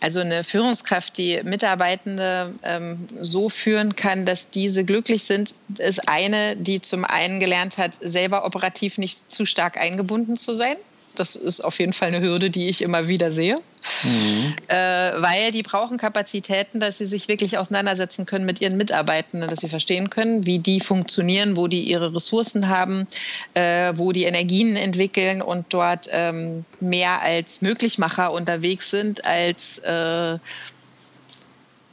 also 0.00 0.20
eine 0.20 0.42
Führungskraft, 0.44 1.16
die 1.18 1.42
Mitarbeitende 1.44 2.54
ähm, 2.64 3.06
so 3.20 3.50
führen 3.50 3.96
kann, 3.96 4.24
dass 4.24 4.50
diese 4.50 4.84
glücklich 4.84 5.24
sind, 5.24 5.54
ist 5.78 6.08
eine, 6.08 6.56
die 6.56 6.80
zum 6.80 7.04
einen 7.04 7.38
gelernt 7.38 7.76
hat, 7.76 7.98
selber 8.00 8.46
operativ 8.46 8.96
nicht 8.96 9.30
zu 9.30 9.44
stark 9.44 9.76
eingebunden 9.76 10.36
zu 10.38 10.54
sein. 10.54 10.76
Das 11.14 11.36
ist 11.36 11.60
auf 11.60 11.78
jeden 11.78 11.92
Fall 11.92 12.08
eine 12.08 12.20
Hürde, 12.20 12.50
die 12.50 12.68
ich 12.68 12.82
immer 12.82 13.08
wieder 13.08 13.30
sehe. 13.30 13.56
Mhm. 14.02 14.54
Äh, 14.68 14.76
weil 14.76 15.52
die 15.52 15.62
brauchen 15.62 15.98
Kapazitäten, 15.98 16.80
dass 16.80 16.98
sie 16.98 17.06
sich 17.06 17.28
wirklich 17.28 17.58
auseinandersetzen 17.58 18.26
können 18.26 18.46
mit 18.46 18.60
ihren 18.60 18.76
Mitarbeitenden, 18.76 19.48
dass 19.48 19.60
sie 19.60 19.68
verstehen 19.68 20.10
können, 20.10 20.46
wie 20.46 20.58
die 20.58 20.80
funktionieren, 20.80 21.56
wo 21.56 21.68
die 21.68 21.82
ihre 21.82 22.14
Ressourcen 22.14 22.68
haben, 22.68 23.06
äh, 23.54 23.92
wo 23.96 24.12
die 24.12 24.24
Energien 24.24 24.76
entwickeln 24.76 25.42
und 25.42 25.66
dort 25.70 26.08
ähm, 26.10 26.64
mehr 26.80 27.20
als 27.22 27.60
Möglichmacher 27.60 28.32
unterwegs 28.32 28.90
sind, 28.90 29.24
als, 29.24 29.78
äh, 29.78 30.38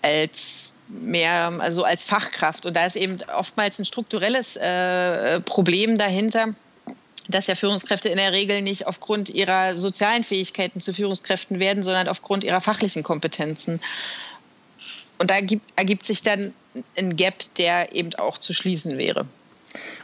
als 0.02 0.72
mehr, 0.88 1.54
also 1.60 1.84
als 1.84 2.04
Fachkraft. 2.04 2.66
Und 2.66 2.76
da 2.76 2.86
ist 2.86 2.96
eben 2.96 3.18
oftmals 3.36 3.80
ein 3.80 3.86
strukturelles 3.86 4.56
äh, 4.58 5.42
Problem 5.42 5.98
dahinter 5.98 6.56
dass 7.30 7.48
ja 7.48 7.56
Führungskräfte 7.56 8.10
in 8.10 8.18
der 8.18 8.34
Regel 8.34 8.62
nicht 8.62 8.88
aufgrund 8.88 9.30
ihrer 9.30 9.76
sozialen 9.76 10.24
Fähigkeiten 10.24 10.82
zu 10.82 10.94
Führungskräften 10.94 11.60
werden, 11.60 11.84
sondern 11.84 12.08
aufgrund 12.08 12.44
ihrer 12.44 12.60
fachlichen 12.60 13.04
Kompetenzen. 13.04 13.80
Und 15.20 15.32
da 15.32 15.36
ergibt 15.76 16.06
sich 16.06 16.24
dann 16.24 16.54
ein 16.98 17.16
Gap, 17.16 17.36
der 17.58 17.94
eben 17.96 18.16
auch 18.16 18.38
zu 18.38 18.54
schließen 18.54 18.98
wäre. 18.98 19.26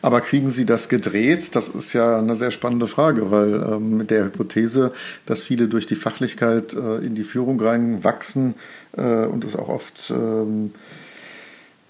Aber 0.03 0.21
kriegen 0.21 0.49
Sie 0.49 0.65
das 0.65 0.89
gedreht? 0.89 1.55
Das 1.55 1.69
ist 1.69 1.93
ja 1.93 2.19
eine 2.19 2.35
sehr 2.35 2.51
spannende 2.51 2.87
Frage, 2.87 3.31
weil 3.31 3.55
ähm, 3.55 3.97
mit 3.97 4.11
der 4.11 4.25
Hypothese, 4.25 4.93
dass 5.25 5.41
viele 5.41 5.67
durch 5.67 5.87
die 5.87 5.95
Fachlichkeit 5.95 6.73
äh, 6.73 6.97
in 6.97 7.15
die 7.15 7.23
Führung 7.23 7.59
reinwachsen 7.59 8.53
äh, 8.95 9.25
und 9.25 9.43
es 9.43 9.55
auch 9.55 9.69
oft 9.69 10.11
ähm, 10.11 10.73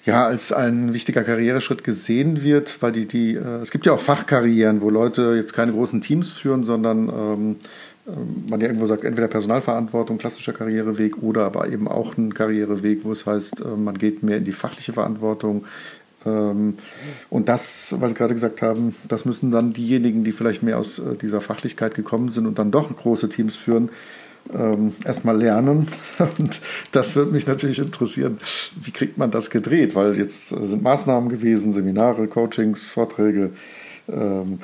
ja, 0.06 0.26
als 0.26 0.52
ein 0.52 0.94
wichtiger 0.94 1.24
Karriereschritt 1.24 1.84
gesehen 1.84 2.44
wird, 2.44 2.82
weil 2.82 2.92
die, 2.92 3.08
die, 3.08 3.36
äh, 3.36 3.62
es 3.62 3.72
gibt 3.72 3.86
ja 3.86 3.94
auch 3.94 4.00
Fachkarrieren, 4.00 4.82
wo 4.82 4.90
Leute 4.90 5.34
jetzt 5.36 5.54
keine 5.54 5.72
großen 5.72 6.02
Teams 6.02 6.34
führen, 6.34 6.64
sondern 6.64 7.10
ähm, 7.10 7.56
ähm, 8.08 8.46
man 8.50 8.62
ja 8.62 8.68
irgendwo 8.68 8.86
sagt, 8.86 9.04
entweder 9.04 9.28
Personalverantwortung, 9.28 10.18
klassischer 10.18 10.54
Karriereweg 10.54 11.24
oder 11.24 11.46
aber 11.46 11.70
eben 11.70 11.88
auch 11.88 12.18
ein 12.18 12.34
Karriereweg, 12.34 13.04
wo 13.04 13.12
es 13.12 13.26
heißt, 13.26 13.62
äh, 13.62 13.68
man 13.76 13.98
geht 13.98 14.22
mehr 14.22 14.38
in 14.38 14.46
die 14.46 14.52
fachliche 14.52 14.94
Verantwortung. 14.94 15.66
Ähm, 16.24 16.76
und 17.32 17.50
das, 17.50 17.96
weil 18.00 18.10
Sie 18.10 18.16
gerade 18.16 18.36
gesagt 18.36 18.62
haben, 18.62 18.96
das 19.08 19.26
müssen 19.26 19.50
dann 19.50 19.74
diejenigen, 19.74 20.24
die 20.24 20.34
vielleicht 20.34 20.62
mehr 20.62 20.78
aus 20.78 21.00
äh, 21.00 21.16
dieser 21.20 21.42
Fachlichkeit 21.42 21.96
gekommen 21.96 22.30
sind 22.30 22.46
und 22.46 22.60
dann 22.60 22.70
doch 22.70 22.96
große 22.96 23.30
Teams 23.30 23.58
führen, 23.58 23.90
ähm, 24.54 24.94
erstmal 25.04 25.38
lernen. 25.38 25.88
Und 26.38 26.62
das 26.92 27.16
würde 27.16 27.32
mich 27.32 27.48
natürlich 27.48 27.80
interessieren, 27.80 28.40
wie 28.82 28.92
kriegt 28.92 29.18
man 29.18 29.32
das 29.32 29.50
gedreht? 29.50 29.96
Weil 29.96 30.18
jetzt 30.18 30.50
sind 30.50 30.84
Maßnahmen 30.84 31.30
gewesen, 31.30 31.74
Seminare, 31.74 32.28
Coachings, 32.28 32.88
Vorträge. 32.88 33.52
Ähm, 34.08 34.60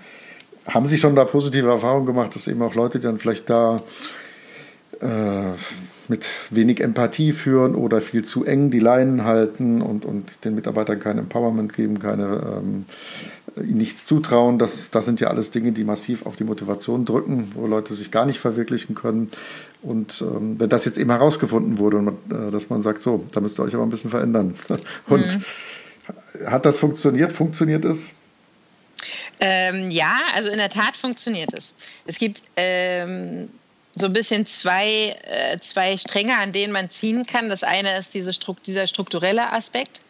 haben 0.67 0.85
Sie 0.85 0.97
schon 0.97 1.15
da 1.15 1.25
positive 1.25 1.69
Erfahrungen 1.69 2.05
gemacht, 2.05 2.35
dass 2.35 2.47
eben 2.47 2.61
auch 2.61 2.75
Leute, 2.75 2.99
die 2.99 3.05
dann 3.05 3.17
vielleicht 3.17 3.49
da 3.49 3.81
äh, 4.99 5.53
mit 6.11 6.27
wenig 6.49 6.81
Empathie 6.81 7.31
führen 7.31 7.73
oder 7.73 8.01
viel 8.01 8.25
zu 8.25 8.43
eng 8.43 8.69
die 8.69 8.79
Leinen 8.79 9.23
halten 9.23 9.81
und, 9.81 10.03
und 10.03 10.43
den 10.43 10.55
Mitarbeitern 10.55 10.99
kein 10.99 11.17
Empowerment 11.17 11.73
geben, 11.73 11.99
keine, 11.99 12.25
ähm, 12.57 12.85
ihnen 13.55 13.77
nichts 13.77 14.05
zutrauen. 14.05 14.59
Das, 14.59 14.91
das 14.91 15.05
sind 15.05 15.21
ja 15.21 15.29
alles 15.29 15.51
Dinge, 15.51 15.71
die 15.71 15.85
massiv 15.85 16.25
auf 16.25 16.35
die 16.35 16.43
Motivation 16.43 17.05
drücken, 17.05 17.53
wo 17.55 17.65
Leute 17.65 17.93
sich 17.93 18.11
gar 18.11 18.25
nicht 18.25 18.39
verwirklichen 18.39 18.93
können. 18.93 19.31
Und 19.81 20.21
ähm, 20.21 20.59
wenn 20.59 20.69
das 20.69 20.83
jetzt 20.83 20.97
eben 20.97 21.09
herausgefunden 21.09 21.77
wurde, 21.77 21.97
und 21.97 22.05
man, 22.05 22.15
äh, 22.29 22.51
dass 22.51 22.69
man 22.69 22.81
sagt, 22.81 23.01
so, 23.01 23.25
da 23.31 23.39
müsst 23.39 23.57
ihr 23.57 23.63
euch 23.63 23.73
aber 23.73 23.83
ein 23.83 23.89
bisschen 23.89 24.11
verändern. 24.11 24.53
Und 25.07 25.25
mhm. 25.25 26.45
hat 26.45 26.65
das 26.65 26.77
funktioniert? 26.77 27.31
Funktioniert 27.31 27.85
es? 27.85 28.09
Ähm, 29.39 29.89
ja, 29.89 30.19
also 30.35 30.49
in 30.49 30.57
der 30.57 30.69
Tat 30.69 30.97
funktioniert 30.97 31.53
es. 31.53 31.73
Es 32.05 32.19
gibt 32.19 32.43
ähm, 32.57 33.47
so 33.95 34.05
ein 34.05 34.13
bisschen 34.13 34.45
zwei, 34.45 35.15
äh, 35.23 35.59
zwei 35.59 35.97
Stränge, 35.97 36.37
an 36.37 36.53
denen 36.53 36.71
man 36.71 36.89
ziehen 36.89 37.25
kann. 37.25 37.49
Das 37.49 37.63
eine 37.63 37.97
ist 37.97 38.13
diese, 38.13 38.31
dieser 38.65 38.87
strukturelle 38.87 39.51
Aspekt, 39.51 40.01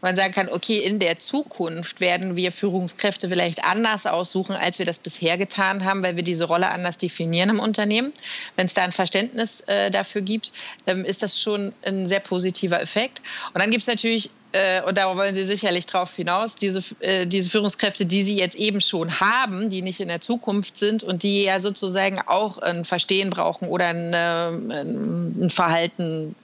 man 0.00 0.16
sagen 0.16 0.32
kann, 0.32 0.48
okay, 0.48 0.78
in 0.78 0.98
der 0.98 1.18
Zukunft 1.18 2.00
werden 2.00 2.36
wir 2.36 2.52
Führungskräfte 2.52 3.28
vielleicht 3.28 3.64
anders 3.64 4.06
aussuchen, 4.06 4.54
als 4.54 4.78
wir 4.78 4.86
das 4.86 4.98
bisher 4.98 5.38
getan 5.38 5.84
haben, 5.84 6.02
weil 6.02 6.16
wir 6.16 6.22
diese 6.22 6.44
Rolle 6.44 6.70
anders 6.70 6.98
definieren 6.98 7.50
im 7.50 7.60
Unternehmen. 7.60 8.12
Wenn 8.56 8.66
es 8.66 8.74
da 8.74 8.82
ein 8.82 8.92
Verständnis 8.92 9.60
äh, 9.62 9.90
dafür 9.90 10.22
gibt, 10.22 10.52
ähm, 10.86 11.04
ist 11.04 11.22
das 11.22 11.40
schon 11.40 11.72
ein 11.84 12.06
sehr 12.06 12.20
positiver 12.20 12.80
Effekt. 12.80 13.20
Und 13.52 13.60
dann 13.60 13.70
gibt 13.70 13.82
es 13.82 13.88
natürlich 13.88 14.30
äh, 14.52 14.82
und 14.82 14.98
da 14.98 15.16
wollen 15.16 15.34
Sie 15.34 15.44
sicherlich 15.44 15.86
drauf 15.86 16.14
hinaus, 16.16 16.56
diese, 16.56 16.82
äh, 17.00 17.26
diese 17.26 17.50
Führungskräfte, 17.50 18.06
die 18.06 18.24
Sie 18.24 18.36
jetzt 18.36 18.56
eben 18.56 18.80
schon 18.80 19.20
haben, 19.20 19.70
die 19.70 19.82
nicht 19.82 20.00
in 20.00 20.08
der 20.08 20.20
Zukunft 20.20 20.76
sind 20.76 21.04
und 21.04 21.22
die 21.22 21.44
ja 21.44 21.60
sozusagen 21.60 22.20
auch 22.26 22.58
ein 22.58 22.84
Verstehen 22.84 23.30
brauchen 23.30 23.68
oder 23.68 23.86
ein, 23.86 24.12
ein 24.14 25.50
Verhalten 25.50 26.34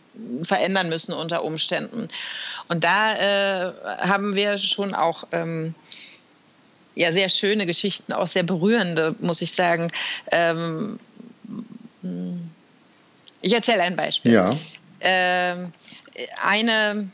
verändern 0.43 0.89
müssen 0.89 1.13
unter 1.13 1.45
Umständen. 1.45 2.09
Und 2.69 2.85
da 2.85 3.15
äh, 3.69 3.73
haben 4.01 4.35
wir 4.35 4.59
schon 4.59 4.95
auch 4.95 5.25
ähm, 5.33 5.75
ja, 6.95 7.13
sehr 7.13 7.29
schöne 7.29 7.67
Geschichten, 7.67 8.13
auch 8.13 8.27
sehr 8.27 8.43
berührende, 8.43 9.15
muss 9.21 9.43
ich 9.43 9.53
sagen. 9.53 9.93
Ähm, 10.33 10.99
ich 13.43 13.53
erzähle 13.53 13.83
ein 13.83 13.97
Beispiel. 13.97 14.33
Ja. 14.33 14.57
Ähm, 15.01 15.73
eine 16.43 17.11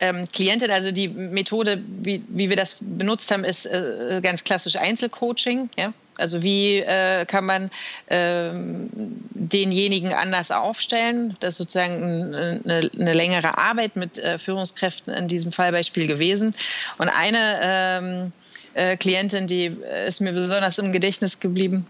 ähm, 0.00 0.24
Klientin, 0.32 0.70
also 0.70 0.92
die 0.92 1.08
Methode, 1.08 1.82
wie, 1.86 2.22
wie 2.28 2.48
wir 2.48 2.56
das 2.56 2.76
benutzt 2.80 3.30
haben, 3.30 3.44
ist 3.44 3.66
äh, 3.66 4.20
ganz 4.22 4.44
klassisch 4.44 4.76
Einzelcoaching. 4.76 5.70
Ja? 5.76 5.92
Also 6.20 6.42
wie 6.42 6.78
äh, 6.78 7.24
kann 7.26 7.44
man 7.44 7.70
äh, 8.06 8.50
denjenigen 8.52 10.12
anders 10.12 10.50
aufstellen? 10.50 11.36
Das 11.40 11.54
ist 11.54 11.58
sozusagen 11.58 12.34
eine, 12.34 12.90
eine 12.98 13.12
längere 13.12 13.58
Arbeit 13.58 13.96
mit 13.96 14.18
äh, 14.18 14.38
Führungskräften 14.38 15.12
in 15.12 15.28
diesem 15.28 15.52
Fallbeispiel 15.52 16.06
gewesen. 16.06 16.52
Und 16.98 17.08
eine 17.08 17.60
ähm, 17.62 18.32
äh, 18.74 18.96
Klientin, 18.96 19.46
die 19.46 19.76
ist 20.06 20.20
mir 20.20 20.32
besonders 20.32 20.78
im 20.78 20.92
Gedächtnis 20.92 21.40
geblieben, 21.40 21.86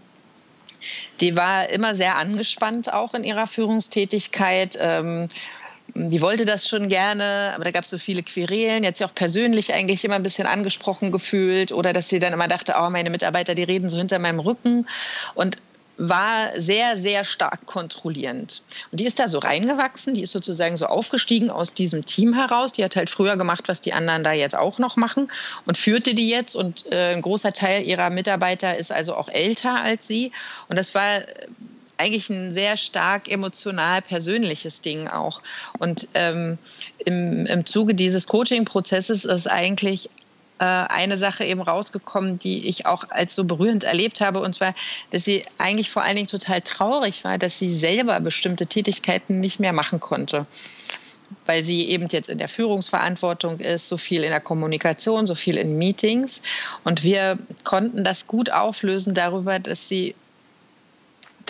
die 1.19 1.37
war 1.37 1.69
immer 1.69 1.95
sehr 1.95 2.17
angespannt 2.17 2.91
auch 2.91 3.13
in 3.13 3.23
ihrer 3.23 3.47
Führungstätigkeit. 3.47 4.77
Ähm, 4.81 5.29
die 5.93 6.21
wollte 6.21 6.45
das 6.45 6.67
schon 6.67 6.89
gerne, 6.89 7.51
aber 7.55 7.63
da 7.63 7.71
gab 7.71 7.83
es 7.83 7.89
so 7.89 7.97
viele 7.97 8.23
Querelen. 8.23 8.83
Jetzt 8.83 8.99
ja 8.99 9.07
auch 9.07 9.15
persönlich 9.15 9.73
eigentlich 9.73 10.03
immer 10.05 10.15
ein 10.15 10.23
bisschen 10.23 10.47
angesprochen 10.47 11.11
gefühlt 11.11 11.71
oder 11.71 11.93
dass 11.93 12.09
sie 12.09 12.19
dann 12.19 12.33
immer 12.33 12.47
dachte, 12.47 12.75
oh, 12.79 12.89
meine 12.89 13.09
Mitarbeiter, 13.09 13.55
die 13.55 13.63
reden 13.63 13.89
so 13.89 13.97
hinter 13.97 14.19
meinem 14.19 14.39
Rücken 14.39 14.85
und 15.35 15.57
war 15.97 16.59
sehr, 16.59 16.97
sehr 16.97 17.23
stark 17.23 17.65
kontrollierend. 17.65 18.63
Und 18.91 18.99
die 18.99 19.05
ist 19.05 19.19
da 19.19 19.27
so 19.27 19.37
reingewachsen, 19.37 20.15
die 20.15 20.23
ist 20.23 20.31
sozusagen 20.31 20.75
so 20.75 20.87
aufgestiegen 20.87 21.51
aus 21.51 21.75
diesem 21.75 22.05
Team 22.05 22.33
heraus. 22.33 22.73
Die 22.73 22.83
hat 22.83 22.95
halt 22.95 23.09
früher 23.09 23.37
gemacht, 23.37 23.67
was 23.67 23.81
die 23.81 23.93
anderen 23.93 24.23
da 24.23 24.31
jetzt 24.31 24.55
auch 24.55 24.79
noch 24.79 24.95
machen 24.95 25.29
und 25.67 25.77
führte 25.77 26.15
die 26.15 26.29
jetzt. 26.29 26.55
Und 26.55 26.91
äh, 26.91 27.13
ein 27.13 27.21
großer 27.21 27.53
Teil 27.53 27.83
ihrer 27.83 28.09
Mitarbeiter 28.09 28.75
ist 28.77 28.91
also 28.91 29.15
auch 29.15 29.29
älter 29.29 29.75
als 29.75 30.07
sie. 30.07 30.31
Und 30.69 30.77
das 30.77 30.95
war 30.95 31.21
eigentlich 32.01 32.29
ein 32.29 32.53
sehr 32.53 32.77
stark 32.77 33.29
emotional 33.29 34.01
persönliches 34.01 34.81
Ding 34.81 35.07
auch. 35.07 35.41
Und 35.79 36.09
ähm, 36.15 36.57
im, 37.05 37.45
im 37.45 37.65
Zuge 37.65 37.93
dieses 37.95 38.27
Coaching-Prozesses 38.27 39.25
ist 39.25 39.47
eigentlich 39.47 40.09
äh, 40.59 40.65
eine 40.65 41.17
Sache 41.17 41.45
eben 41.45 41.61
rausgekommen, 41.61 42.39
die 42.39 42.67
ich 42.67 42.85
auch 42.85 43.05
als 43.09 43.35
so 43.35 43.45
berührend 43.45 43.83
erlebt 43.83 44.19
habe, 44.21 44.41
und 44.41 44.53
zwar, 44.53 44.73
dass 45.11 45.23
sie 45.23 45.45
eigentlich 45.57 45.89
vor 45.89 46.03
allen 46.03 46.15
Dingen 46.15 46.27
total 46.27 46.61
traurig 46.61 47.23
war, 47.23 47.37
dass 47.37 47.59
sie 47.59 47.69
selber 47.69 48.19
bestimmte 48.19 48.65
Tätigkeiten 48.67 49.39
nicht 49.39 49.59
mehr 49.59 49.73
machen 49.73 49.99
konnte 49.99 50.47
weil 51.45 51.63
sie 51.63 51.87
eben 51.89 52.07
jetzt 52.09 52.29
in 52.29 52.37
der 52.37 52.49
Führungsverantwortung 52.49 53.59
ist, 53.59 53.87
so 53.87 53.97
viel 53.97 54.23
in 54.23 54.31
der 54.31 54.41
Kommunikation, 54.41 55.27
so 55.27 55.35
viel 55.35 55.57
in 55.57 55.77
Meetings. 55.77 56.41
Und 56.83 57.03
wir 57.03 57.37
konnten 57.63 58.03
das 58.03 58.27
gut 58.27 58.51
auflösen 58.51 59.13
darüber, 59.13 59.59
dass 59.59 59.87
sie 59.87 60.15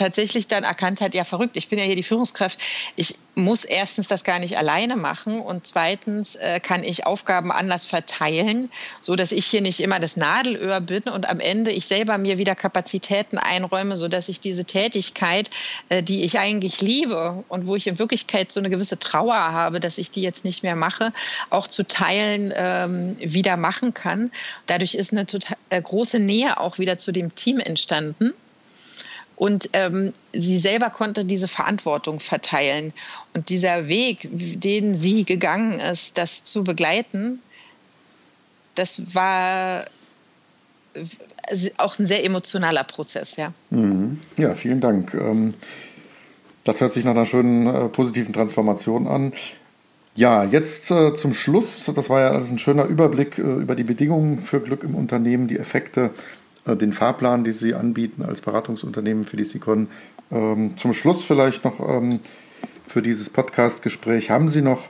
tatsächlich 0.02 0.48
dann 0.48 0.64
erkannt 0.64 1.00
hat, 1.00 1.14
ja 1.14 1.24
verrückt, 1.24 1.56
ich 1.58 1.68
bin 1.68 1.78
ja 1.78 1.86
hier 1.86 1.96
die 1.96 2.04
Führungskraft, 2.04 2.58
ich 2.96 3.16
muss 3.36 3.64
erstens 3.64 4.08
das 4.08 4.24
gar 4.24 4.40
nicht 4.40 4.58
alleine 4.58 4.96
machen 4.96 5.40
und 5.40 5.68
zweitens 5.68 6.36
äh, 6.36 6.60
kann 6.60 6.84
ich 6.84 7.06
Aufgaben 7.06 7.52
anders 7.52 7.86
verteilen, 7.86 8.72
so 9.00 9.16
dass 9.16 9.32
ich 9.32 9.46
hier 9.46 9.62
nicht 9.62 9.80
immer 9.80 10.00
das 10.00 10.18
Nadelöhr 10.18 10.82
bin 10.82 11.04
und 11.04 11.30
am 11.30 11.40
Ende 11.40 11.72
ich 11.72 11.86
selber 11.86 12.18
mir 12.18 12.40
wieder 12.40 12.56
Kapazitäten 12.56 13.38
einräume, 13.38 13.96
so 13.96 14.08
dass 14.08 14.28
ich 14.28 14.40
diese 14.40 14.66
Tätigkeit, 14.66 15.52
äh, 15.90 16.02
die 16.02 16.24
ich 16.24 16.40
eigentlich 16.40 16.82
liebe 16.82 17.44
und 17.48 17.68
wo 17.68 17.76
ich 17.76 17.86
in 17.86 18.00
Wirklichkeit 18.00 18.52
so 18.52 18.60
eine 18.60 18.72
gewisse 18.72 18.98
Trauer 18.98 19.36
habe, 19.36 19.80
dass 19.80 20.00
ich 20.00 20.10
die 20.10 20.24
jetzt 20.24 20.44
nicht 20.46 20.64
mehr 20.64 20.76
mache, 20.76 21.14
auch 21.52 21.68
zu 21.68 21.88
Teilen 21.88 22.52
ähm, 22.56 23.18
wieder 23.20 23.56
machen 23.56 23.94
kann. 23.94 24.32
Dadurch 24.66 24.96
ist 24.96 25.12
eine 25.12 25.28
total, 25.28 25.58
äh, 25.70 25.80
große 25.80 26.20
Nähe 26.20 26.60
auch 26.60 26.80
wieder 26.80 26.98
zu 26.98 27.12
dem 27.12 27.36
Team 27.36 27.60
entstanden. 27.60 28.34
Und 29.42 29.72
ähm, 29.74 30.14
sie 30.34 30.60
selber 30.60 30.92
konnte 30.92 31.26
diese 31.26 31.48
Verantwortung 31.48 32.20
verteilen. 32.20 32.94
Und 33.34 33.50
dieser 33.50 33.88
Weg, 33.88 34.30
den 34.32 34.94
sie 34.94 35.26
gegangen 35.26 35.80
ist, 35.80 36.20
das 36.20 36.44
zu 36.44 36.64
begleiten, 36.64 37.42
das 38.76 39.16
war 39.16 39.86
auch 41.78 41.98
ein 41.98 42.06
sehr 42.06 42.24
emotionaler 42.24 42.84
Prozess, 42.84 43.36
ja. 43.36 43.52
Mhm. 43.72 44.20
Ja, 44.38 44.52
vielen 44.52 44.80
Dank. 44.80 45.16
Ähm, 45.16 45.56
das 46.64 46.80
hört 46.80 46.94
sich 46.94 47.04
nach 47.04 47.14
einer 47.14 47.26
schönen 47.26 47.66
äh, 47.66 47.90
positiven 47.90 48.34
Transformation 48.34 49.08
an. 49.08 49.34
Ja, 50.14 50.44
jetzt 50.44 50.92
äh, 50.92 51.16
zum 51.16 51.34
Schluss. 51.34 51.92
Das 51.96 52.12
war 52.12 52.20
ja 52.20 52.30
alles 52.30 52.52
ein 52.52 52.60
schöner 52.60 52.86
Überblick 52.86 53.40
äh, 53.40 53.42
über 53.42 53.74
die 53.74 53.86
Bedingungen 53.86 54.44
für 54.44 54.60
Glück 54.60 54.84
im 54.84 54.94
Unternehmen, 54.94 55.48
die 55.48 55.58
Effekte 55.58 56.12
äh, 56.12 56.41
den 56.66 56.94
Fahrplan, 56.94 57.44
den 57.44 57.54
Sie 57.54 57.74
anbieten 57.74 58.24
als 58.24 58.42
Beratungsunternehmen 58.42 59.26
für 59.26 59.38
die 59.38 59.44
Sicon. 59.44 59.88
Ähm, 60.32 60.78
zum 60.78 60.94
Schluss 60.94 61.24
vielleicht 61.24 61.66
noch 61.66 61.80
ähm, 61.80 62.20
für 62.86 63.02
dieses 63.02 63.30
Podcast-Gespräch. 63.30 64.30
Haben 64.30 64.50
Sie 64.50 64.62
noch 64.62 64.90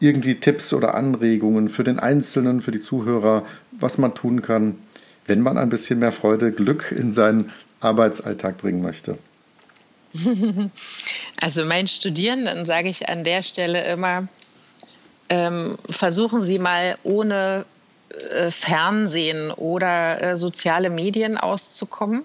irgendwie 0.00 0.36
Tipps 0.36 0.72
oder 0.72 0.94
Anregungen 0.94 1.68
für 1.68 1.84
den 1.84 1.98
Einzelnen, 1.98 2.60
für 2.60 2.70
die 2.70 2.80
Zuhörer, 2.80 3.44
was 3.72 3.98
man 3.98 4.14
tun 4.14 4.42
kann, 4.42 4.78
wenn 5.26 5.40
man 5.40 5.58
ein 5.58 5.68
bisschen 5.68 5.98
mehr 5.98 6.12
Freude, 6.12 6.52
Glück 6.52 6.92
in 6.96 7.12
seinen 7.12 7.52
Arbeitsalltag 7.80 8.58
bringen 8.58 8.82
möchte? 8.82 9.18
Also 11.40 11.64
meinen 11.64 11.86
Studierenden 11.86 12.66
sage 12.66 12.88
ich 12.88 13.08
an 13.08 13.22
der 13.22 13.44
Stelle 13.44 13.84
immer, 13.92 14.26
ähm, 15.28 15.78
versuchen 15.88 16.42
Sie 16.42 16.58
mal 16.58 16.96
ohne 17.04 17.64
äh, 17.64 17.77
Fernsehen 18.50 19.50
oder 19.50 20.22
äh, 20.22 20.36
soziale 20.36 20.90
Medien 20.90 21.36
auszukommen, 21.36 22.24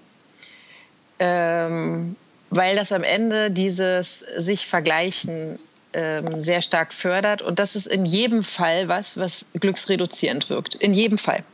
ähm, 1.18 2.16
weil 2.50 2.76
das 2.76 2.92
am 2.92 3.04
Ende 3.04 3.50
dieses 3.50 4.18
sich 4.18 4.66
vergleichen 4.66 5.58
ähm, 5.92 6.40
sehr 6.40 6.62
stark 6.62 6.92
fördert. 6.92 7.42
Und 7.42 7.58
das 7.58 7.76
ist 7.76 7.86
in 7.86 8.04
jedem 8.04 8.42
Fall 8.44 8.88
was, 8.88 9.16
was 9.16 9.46
glücksreduzierend 9.54 10.50
wirkt. 10.50 10.74
In 10.74 10.94
jedem 10.94 11.18
Fall. 11.18 11.44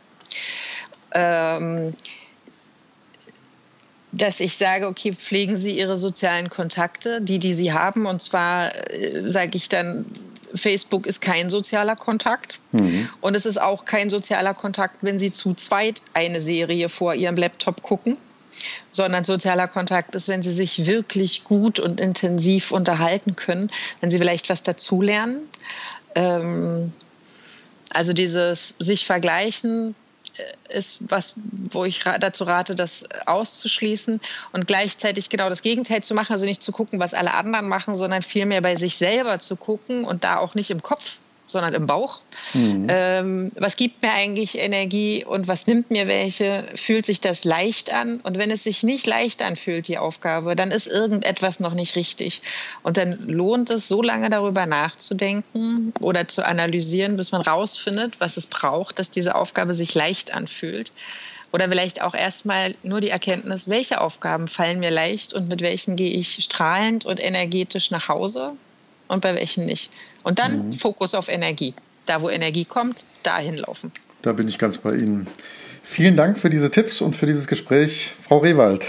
Ähm, 1.13 1.95
dass 4.13 4.41
ich 4.41 4.57
sage, 4.57 4.89
okay, 4.89 5.13
pflegen 5.13 5.57
Sie 5.57 5.79
Ihre 5.79 5.97
sozialen 5.97 6.51
Kontakte, 6.51 7.21
die, 7.21 7.39
die 7.39 7.55
Sie 7.55 7.73
haben. 7.73 8.07
Und 8.07 8.23
zwar 8.23 8.75
äh, 8.91 9.29
sage 9.29 9.53
ich 9.55 9.69
dann 9.69 10.07
Facebook 10.55 11.07
ist 11.07 11.21
kein 11.21 11.51
sozialer 11.51 11.97
Kontakt. 11.97 12.61
Mhm. 12.73 13.09
Und 13.21 13.37
es 13.37 13.47
ist 13.47 13.61
auch 13.61 13.85
kein 13.85 14.11
sozialer 14.11 14.55
Kontakt, 14.55 14.97
wenn 15.03 15.19
Sie 15.19 15.33
zu 15.33 15.55
zweit 15.55 16.03
eine 16.15 16.41
Serie 16.41 16.89
vor 16.89 17.15
Ihrem 17.15 17.37
Laptop 17.37 17.83
gucken, 17.83 18.17
sondern 18.91 19.25
sozialer 19.25 19.69
Kontakt 19.69 20.15
ist, 20.15 20.29
wenn 20.29 20.43
Sie 20.43 20.53
sich 20.53 20.87
wirklich 20.87 21.45
gut 21.45 21.79
und 21.79 22.01
intensiv 22.01 22.73
unterhalten 22.73 23.37
können, 23.37 23.71
wenn 24.01 24.11
Sie 24.11 24.19
vielleicht 24.19 24.51
was 24.51 24.63
dazulernen. 24.63 25.39
Ähm, 26.15 26.93
also 27.93 28.13
dieses 28.13 28.77
sich 28.79 29.07
vergleichen, 29.07 29.95
ist 30.69 30.99
was, 31.09 31.35
wo 31.71 31.85
ich 31.85 32.01
dazu 32.21 32.45
rate, 32.45 32.75
das 32.75 33.05
auszuschließen 33.27 34.21
und 34.53 34.67
gleichzeitig 34.67 35.29
genau 35.31 35.49
das 35.49 35.63
Gegenteil 35.63 36.03
zu 36.03 36.15
machen, 36.15 36.33
also 36.33 36.47
nicht 36.47 36.63
zu 36.63 36.73
gucken, 36.73 37.01
was 37.01 37.15
alle 37.15 37.35
anderen 37.35 37.69
machen, 37.69 37.97
sondern 37.97 38.23
vielmehr 38.23 38.61
bei 38.61 38.77
sich 38.77 38.97
selber 38.97 39.39
zu 39.39 39.57
gucken 39.57 40.05
und 40.05 40.25
da 40.25 40.39
auch 40.39 40.55
nicht 40.55 40.71
im 40.71 40.83
Kopf 40.83 41.19
sondern 41.51 41.75
im 41.75 41.87
Bauch. 41.87 42.21
Mhm. 42.55 42.87
Ähm, 42.89 43.53
was 43.57 43.77
gibt 43.77 44.03
mir 44.03 44.13
eigentlich 44.13 44.59
Energie 44.59 45.25
und 45.25 45.49
was 45.49 45.67
nimmt 45.67 45.91
mir 45.91 46.09
welche? 46.09 46.65
Fühlt 46.75 47.07
sich 47.07 47.21
das 47.21 47.45
leicht 47.45 47.93
an? 47.93 48.21
Und 48.21 48.39
wenn 48.39 48.51
es 48.51 48.65
sich 48.65 48.83
nicht 48.83 49.07
leicht 49.07 49.43
anfühlt, 49.43 49.89
die 49.89 49.99
Aufgabe, 49.99 50.57
dann 50.57 50.71
ist 50.71 50.87
irgendetwas 50.87 51.61
noch 51.61 51.75
nicht 51.75 51.97
richtig. 51.97 52.43
Und 52.83 52.97
dann 52.97 53.27
lohnt 53.27 53.71
es, 53.71 53.89
so 53.89 54.03
lange 54.03 54.31
darüber 54.31 54.67
nachzudenken 54.67 55.93
oder 56.01 56.29
zu 56.29 56.47
analysieren, 56.47 57.17
bis 57.17 57.33
man 57.33 57.43
rausfindet, 57.43 58.21
was 58.21 58.37
es 58.37 58.47
braucht, 58.47 58.99
dass 58.99 59.11
diese 59.11 59.35
Aufgabe 59.35 59.75
sich 59.75 59.95
leicht 59.95 60.33
anfühlt. 60.33 60.93
Oder 61.53 61.69
vielleicht 61.69 62.01
auch 62.03 62.15
erstmal 62.15 62.77
nur 62.83 63.01
die 63.01 63.11
Erkenntnis, 63.11 63.69
welche 63.69 64.01
Aufgaben 64.01 64.47
fallen 64.47 64.79
mir 64.79 64.91
leicht 64.91 65.35
und 65.35 65.49
mit 65.49 65.63
welchen 65.63 65.97
gehe 65.97 66.13
ich 66.13 66.35
strahlend 66.35 67.05
und 67.05 67.21
energetisch 67.21 67.91
nach 67.91 68.09
Hause 68.09 68.53
und 69.11 69.21
bei 69.21 69.35
welchen 69.35 69.67
nicht. 69.67 69.91
Und 70.23 70.39
dann 70.39 70.67
mhm. 70.67 70.73
Fokus 70.73 71.15
auf 71.15 71.29
Energie. 71.29 71.75
da 72.07 72.23
wo 72.23 72.31
Energie 72.31 72.65
kommt, 72.65 73.05
dahin 73.23 73.57
laufen. 73.57 73.93
Da 74.23 74.33
bin 74.33 74.49
ich 74.49 74.59
ganz 74.59 74.79
bei 74.79 74.95
Ihnen. 74.95 75.27
Vielen 75.83 76.17
Dank 76.17 76.39
für 76.39 76.51
diese 76.51 76.71
Tipps 76.71 77.01
und 77.01 77.15
für 77.17 77.27
dieses 77.27 77.47
Gespräch, 77.47 78.11
Frau 78.23 78.39
Rewald. 78.39 78.85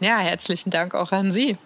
Ja, 0.00 0.18
herzlichen 0.18 0.70
Dank 0.70 0.94
auch 0.94 1.12
an 1.12 1.32
Sie. 1.32 1.56